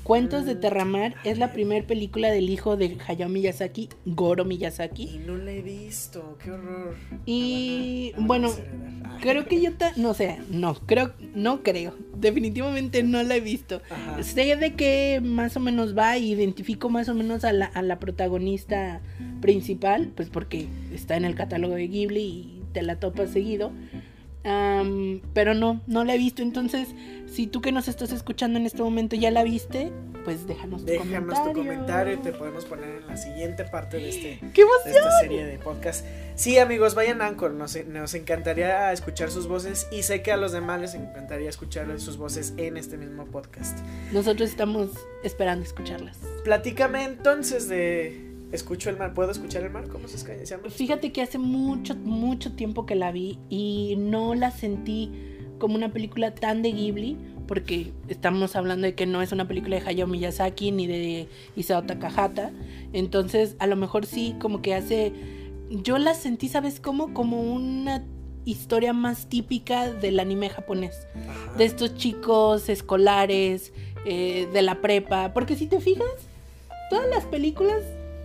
[0.02, 5.04] Cuentos de Terramar es la primer película del hijo de Hayao Miyazaki, Goro Miyazaki.
[5.04, 6.96] Y no la he visto, qué horror.
[7.24, 8.50] Y, bueno.
[9.04, 9.20] Ay.
[9.20, 11.94] Creo que yo ta- no sé, no, creo, no creo.
[12.16, 13.80] Definitivamente no la he visto.
[13.90, 14.20] Ajá.
[14.24, 17.82] Sé de qué más o menos va y identifico más o menos a la, a
[17.82, 19.00] la protagonista
[19.40, 23.70] principal, pues porque está en el catálogo de Ghibli y te la topas seguido.
[24.42, 26.42] Pero no, no la he visto.
[26.42, 26.88] Entonces,
[27.32, 29.92] si tú que nos estás escuchando en este momento ya la viste,
[30.24, 31.52] pues déjanos tu Déjanos comentario.
[31.52, 35.20] tu comentario y te podemos poner en la siguiente parte de, este, ¡Qué de esta
[35.20, 36.04] serie de podcast.
[36.34, 37.52] Sí, amigos, vayan a Anchor.
[37.52, 41.98] Nos, nos encantaría escuchar sus voces y sé que a los demás les encantaría escuchar
[42.00, 43.78] sus voces en este mismo podcast.
[44.12, 44.90] Nosotros estamos
[45.24, 46.18] esperando escucharlas.
[46.44, 49.14] Platícame entonces de Escucho el mar.
[49.14, 49.88] ¿Puedo escuchar el mar?
[49.88, 50.68] ¿Cómo se se llama?
[50.68, 55.10] Fíjate que hace mucho, mucho tiempo que la vi y no la sentí
[55.58, 57.16] como una película tan de Ghibli,
[57.48, 61.84] porque estamos hablando de que no es una película de Hayao Miyazaki ni de Isao
[61.84, 62.52] Takahata.
[62.92, 65.12] Entonces, a lo mejor sí, como que hace.
[65.70, 67.14] Yo la sentí, ¿sabes cómo?
[67.14, 68.04] Como una
[68.44, 71.06] historia más típica del anime japonés.
[71.14, 71.56] Ajá.
[71.56, 73.72] De estos chicos escolares,
[74.04, 75.32] eh, de la prepa.
[75.32, 76.06] Porque si te fijas,
[76.90, 77.82] todas las películas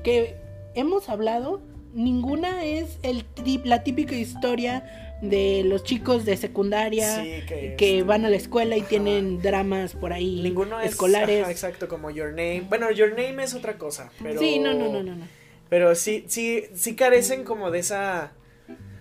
[0.08, 0.38] que
[0.74, 1.62] hemos hablado,
[1.94, 3.26] ninguna es el
[3.66, 8.38] la típica historia de los chicos de secundaria Sí, que, que este, van a la
[8.38, 8.88] escuela y ajá.
[8.90, 11.42] tienen dramas por ahí Ninguno es escolares.
[11.42, 12.62] ajá, exacto, como Your Name.
[12.70, 15.28] Bueno, Your Name es otra cosa, pero Sí, no, no, no, no, no.
[15.70, 18.32] Pero sí, sí, sí carecen como de esa.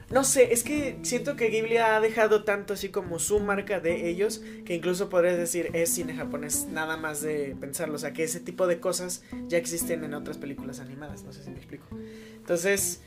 [0.09, 4.09] No sé, es que siento que Ghibli ha dejado tanto así como su marca de
[4.09, 7.97] ellos, que incluso podrías decir es cine japonés, nada más de pensarlo.
[7.97, 11.43] O sea, que ese tipo de cosas ya existen en otras películas animadas, no sé
[11.43, 11.87] si me explico.
[12.37, 13.03] Entonces,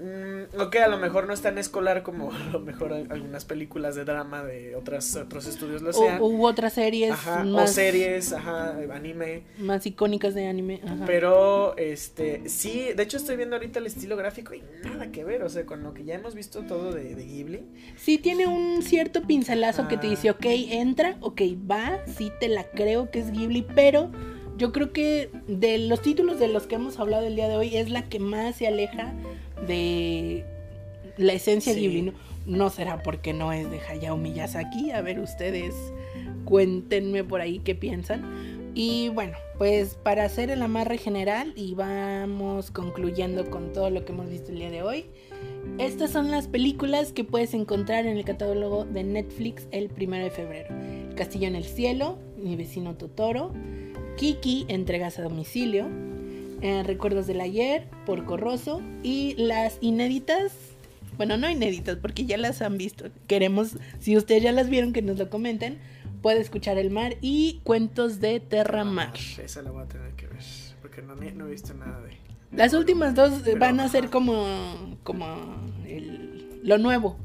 [0.00, 3.44] mm, ok, a lo mejor no es tan escolar como a lo mejor al- algunas
[3.44, 6.20] películas de drama de otras, otros estudios lo sean.
[6.20, 9.42] O, u otras series Ajá, más, o series, ajá, anime.
[9.58, 10.80] más icónicas de anime.
[10.84, 11.04] ajá.
[11.06, 15.42] Pero, este, sí, de hecho estoy viendo ahorita el estilo gráfico y nada que ver,
[15.42, 17.60] o sea, con lo que ya hemos visto todo de, de Ghibli.
[17.96, 22.64] Sí tiene un cierto pincelazo que te dice, ok, entra, ok, va, sí te la
[22.64, 24.10] creo que es Ghibli, pero
[24.56, 27.76] yo creo que de los títulos de los que hemos hablado el día de hoy
[27.76, 29.14] es la que más se aleja
[29.66, 30.44] de
[31.16, 31.80] la esencia Sí.
[31.80, 32.12] Ghibli, ¿no?
[32.46, 35.74] No será porque no es de Hayao Miyazaki, a ver ustedes
[36.44, 42.70] cuéntenme por ahí qué piensan, Y bueno, pues para hacer el amarre general y vamos
[42.70, 45.06] concluyendo con todo lo que hemos visto el día de hoy.
[45.78, 50.30] Estas son las películas que puedes encontrar en el catálogo de Netflix el primero de
[50.30, 50.68] febrero.
[51.16, 53.52] Castillo en el Cielo, Mi vecino Totoro,
[54.16, 55.88] Kiki, Entregas a domicilio,
[56.62, 60.52] eh, Recuerdos del ayer, Porco Rosso y las inéditas,
[61.16, 63.06] bueno, no inéditas porque ya las han visto.
[63.26, 65.78] Queremos, si ustedes ya las vieron, que nos lo comenten.
[66.22, 69.14] Puede escuchar el mar y cuentos de Terramar.
[69.42, 70.42] Esa la voy a tener que ver,
[70.82, 72.16] porque no, no he visto nada de...
[72.50, 75.26] Las últimas dos van a ser como, como
[75.86, 77.16] el, lo nuevo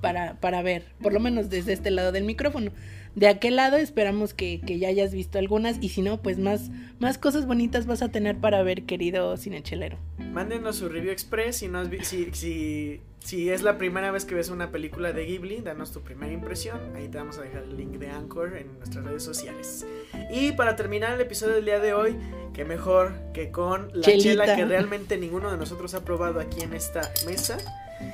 [0.00, 2.70] para, para ver, por lo menos desde este lado del micrófono.
[3.18, 6.70] De aquel lado esperamos que, que, ya hayas visto algunas y si no, pues más,
[7.00, 9.98] más cosas bonitas vas a tener para ver, querido cinechelero.
[10.18, 14.36] Mándenos su review express si, no has si, si, si es la primera vez que
[14.36, 16.78] ves una película de Ghibli, danos tu primera impresión.
[16.94, 19.84] Ahí te vamos a dejar el link de Anchor en nuestras redes sociales.
[20.30, 22.16] Y para terminar el episodio del día de hoy,
[22.54, 24.22] qué mejor que con la Chelita.
[24.22, 27.58] chela que realmente ninguno de nosotros ha probado aquí en esta mesa.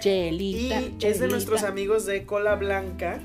[0.00, 0.80] Chelita.
[0.80, 1.26] Y es de chelita.
[1.26, 3.20] nuestros amigos de Cola Blanca.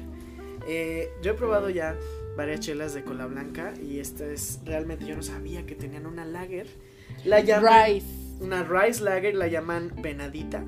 [0.70, 1.98] Eh, yo he probado ya
[2.38, 6.26] varias chelas de Cola Blanca y esta es realmente yo no sabía que tenían una
[6.26, 6.68] lager.
[7.26, 8.06] La llaman Rice.
[8.40, 10.64] una rice lager, la llaman venadita.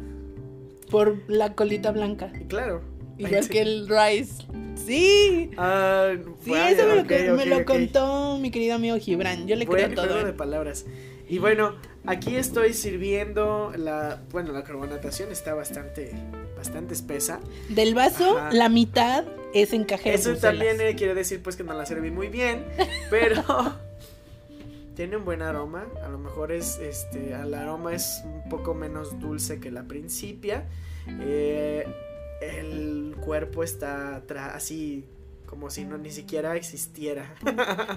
[0.89, 2.31] Por la colita blanca.
[2.49, 2.81] Claro.
[3.17, 3.49] Igual Sí.
[3.49, 4.43] que el Rice.
[4.75, 5.51] Sí.
[5.57, 6.13] Ah,
[6.43, 9.47] Sí, eso me, lo, me contó mi querido amigo Gibran.
[9.47, 10.23] Yo le Buen creo todo.
[10.25, 10.33] de ¿eh?
[10.33, 10.85] palabras.
[11.29, 11.75] Y bueno,
[12.05, 16.11] aquí estoy sirviendo la, bueno, la carbonatación está bastante,
[16.61, 17.39] bastante espesa.
[17.69, 18.51] Del vaso, Ajá.
[18.51, 19.25] la mitad
[19.55, 20.15] es en cajero.
[20.15, 22.65] Eso también eh, quiere decir pues que no la serví muy bien,
[23.09, 23.43] pero
[24.95, 25.87] tiene un buen aroma.
[26.05, 30.65] A lo mejor es, este, el aroma es un poco menos dulce que la principia.
[31.07, 31.87] Eh,
[32.41, 34.21] el cuerpo está
[34.53, 35.05] así
[35.47, 37.33] como si no ni siquiera existiera.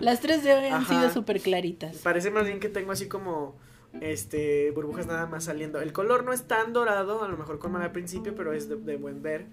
[0.00, 0.94] Las tres de hoy han Ajá.
[1.02, 1.96] sido súper claritas.
[1.98, 3.56] Parece más bien que tengo así como
[4.00, 5.80] este burbujas nada más saliendo.
[5.80, 8.76] El color no es tan dorado, a lo mejor como al principio, pero es de,
[8.76, 9.46] de buen ver.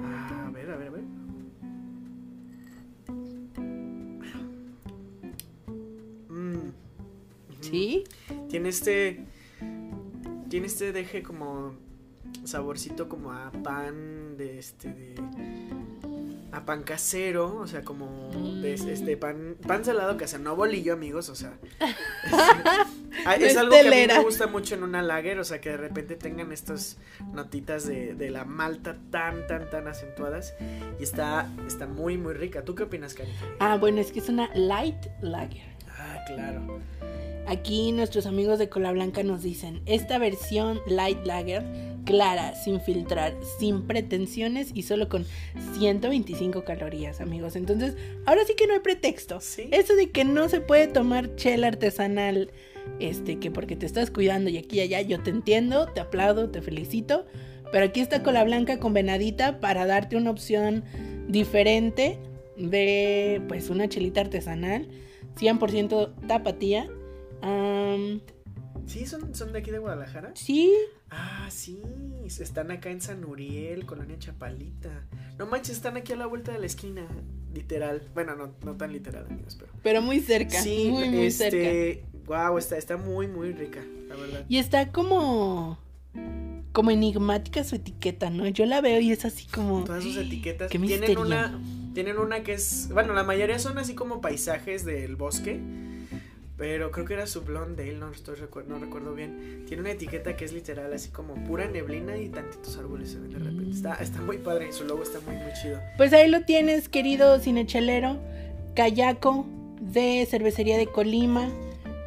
[0.00, 1.04] Ah, a ver, a ver, a ver.
[6.28, 6.72] Mm.
[7.60, 8.04] ¿Sí?
[8.48, 9.24] Tiene este.
[10.48, 11.74] Tiene este deje como.
[12.44, 14.88] Saborcito como a pan de este.
[14.92, 15.14] de.
[16.52, 18.30] A pan casero, o sea, como
[18.62, 18.88] de Mm.
[18.88, 21.58] este pan, pan salado casero, no bolillo, amigos, o sea.
[23.24, 25.70] Ah, es algo que a mí me gusta mucho en una lager, o sea, que
[25.70, 26.98] de repente tengan estas
[27.32, 30.54] notitas de, de la malta tan, tan, tan acentuadas.
[30.98, 32.64] Y está, está muy, muy rica.
[32.64, 33.30] ¿Tú qué opinas, Cari?
[33.60, 35.74] Ah, bueno, es que es una light lager.
[35.88, 36.80] Ah, claro.
[37.46, 41.62] Aquí nuestros amigos de Cola Blanca nos dicen, esta versión light lager,
[42.06, 45.26] clara, sin filtrar, sin pretensiones y solo con
[45.78, 47.56] 125 calorías, amigos.
[47.56, 49.40] Entonces, ahora sí que no hay pretexto.
[49.40, 49.68] Sí.
[49.72, 52.50] Eso de que no se puede tomar chela artesanal,
[53.00, 56.50] este, que porque te estás cuidando y aquí y allá, yo te entiendo, te aplaudo,
[56.50, 57.26] te felicito.
[57.72, 60.84] Pero aquí está Cola Blanca con venadita para darte una opción
[61.28, 62.18] diferente
[62.56, 64.88] de, pues, una chelita artesanal,
[65.36, 66.88] 100% tapatía.
[68.86, 69.06] ¿Sí?
[69.06, 70.32] ¿Son, ¿Son de aquí de Guadalajara?
[70.34, 70.72] sí,
[71.10, 71.80] Ah, sí.
[72.26, 75.06] Están acá en San Uriel, Colonia Chapalita.
[75.38, 77.06] No manches, están aquí a la vuelta de la esquina.
[77.54, 78.02] Literal.
[78.14, 79.70] Bueno, no, no tan literal, amigos, pero.
[79.82, 80.60] pero muy cerca.
[80.60, 82.00] Sí, muy, muy cerca.
[82.26, 84.44] Wow, está, está muy, muy rica, la verdad.
[84.48, 85.78] Y está como.
[86.72, 88.48] Como enigmática su etiqueta, ¿no?
[88.48, 89.84] Yo la veo y es así como.
[89.84, 90.70] Todas sus etiquetas.
[90.70, 91.20] Qué tienen misterio.
[91.20, 91.60] una.
[91.94, 92.88] Tienen una que es.
[92.92, 95.60] Bueno, la mayoría son así como paisajes del bosque.
[96.56, 98.36] Pero creo que era su Blondale, no, estoy
[98.68, 99.64] no recuerdo bien.
[99.66, 103.32] Tiene una etiqueta que es literal, así como pura neblina y tantitos árboles se ven
[103.32, 103.64] de repente.
[103.64, 103.72] Mm.
[103.72, 105.80] Está, está muy padre, su logo está muy, muy chido.
[105.96, 108.18] Pues ahí lo tienes, querido cinechelero.
[108.76, 109.46] Cayaco
[109.80, 111.50] de Cervecería de Colima.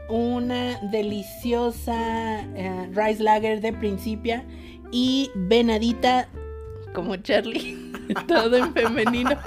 [0.09, 4.45] Una deliciosa eh, Rice Lager de Principia.
[4.91, 6.29] Y Venadita,
[6.93, 7.91] como Charlie,
[8.27, 9.37] todo en femenino.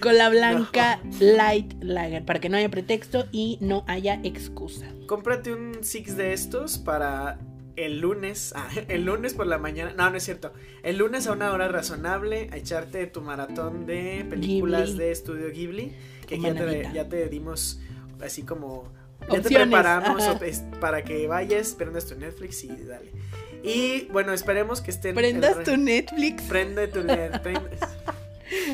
[0.00, 2.24] Con la blanca Light Lager.
[2.24, 4.86] Para que no haya pretexto y no haya excusa.
[5.06, 7.38] Cómprate un six de estos para
[7.76, 8.52] el lunes.
[8.56, 9.92] Ah, el lunes por la mañana.
[9.96, 10.52] No, no es cierto.
[10.82, 14.98] El lunes a una hora razonable a echarte tu maratón de películas Ghibli.
[14.98, 15.92] de estudio Ghibli.
[16.26, 17.80] Que te, ya te dimos
[18.20, 18.90] así como.
[19.30, 20.22] Ya te preparamos
[20.80, 23.10] para que vayas, prendas tu Netflix y dale.
[23.62, 25.14] Y bueno, esperemos que estén.
[25.14, 26.42] Prendas el- tu Netflix.
[26.44, 27.70] Prende tu net- prende-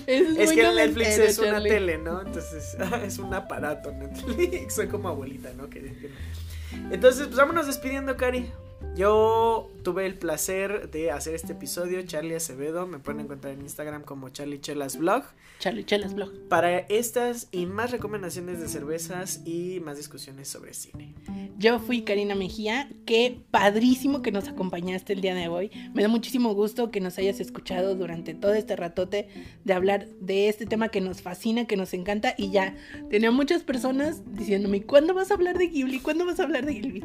[0.06, 2.22] Es, que el Netflix es una tele, ¿no?
[2.22, 4.74] Entonces, es un aparato Netflix.
[4.76, 5.68] Soy como abuelita, ¿no?
[5.68, 6.08] Que- que
[6.78, 6.92] no.
[6.94, 8.50] Entonces, pues vámonos despidiendo, Cari.
[8.94, 14.02] Yo tuve el placer de hacer este episodio, Charlie Acevedo, me pueden encontrar en Instagram
[14.02, 15.22] como Charlie Chelas Blog.
[15.60, 16.32] Charlie Chelas Blog.
[16.48, 21.14] Para estas y más recomendaciones de cervezas y más discusiones sobre cine.
[21.58, 25.70] Yo fui Karina Mejía, qué padrísimo que nos acompañaste el día de hoy.
[25.94, 29.28] Me da muchísimo gusto que nos hayas escuchado durante todo este ratote
[29.64, 32.76] de hablar de este tema que nos fascina, que nos encanta y ya
[33.10, 36.00] tenía muchas personas diciéndome, ¿cuándo vas a hablar de Ghibli?
[36.00, 37.04] ¿Cuándo vas a hablar de Ghibli?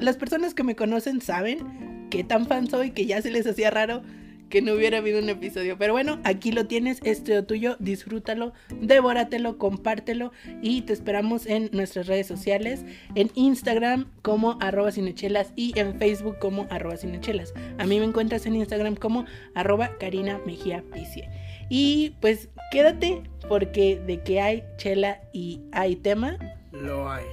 [0.00, 3.70] las personas que me conocen saben qué tan fan soy, que ya se les hacía
[3.70, 4.02] raro
[4.48, 5.76] que no hubiera habido un episodio.
[5.78, 12.06] Pero bueno, aquí lo tienes, este tuyo, disfrútalo, devóratelo, compártelo y te esperamos en nuestras
[12.06, 12.84] redes sociales,
[13.14, 17.52] en Instagram como arroba cinechelas y en Facebook como arroba cinechelas.
[17.78, 21.28] A mí me encuentras en Instagram como arroba Karina Mejía Picie.
[21.68, 26.38] Y pues quédate porque de que hay chela y hay tema,
[26.72, 27.24] lo hay.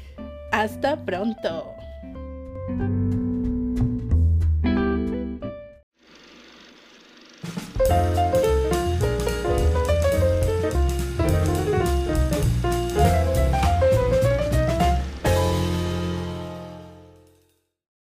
[0.52, 1.72] Hasta pronto.
[7.88, 8.35] Música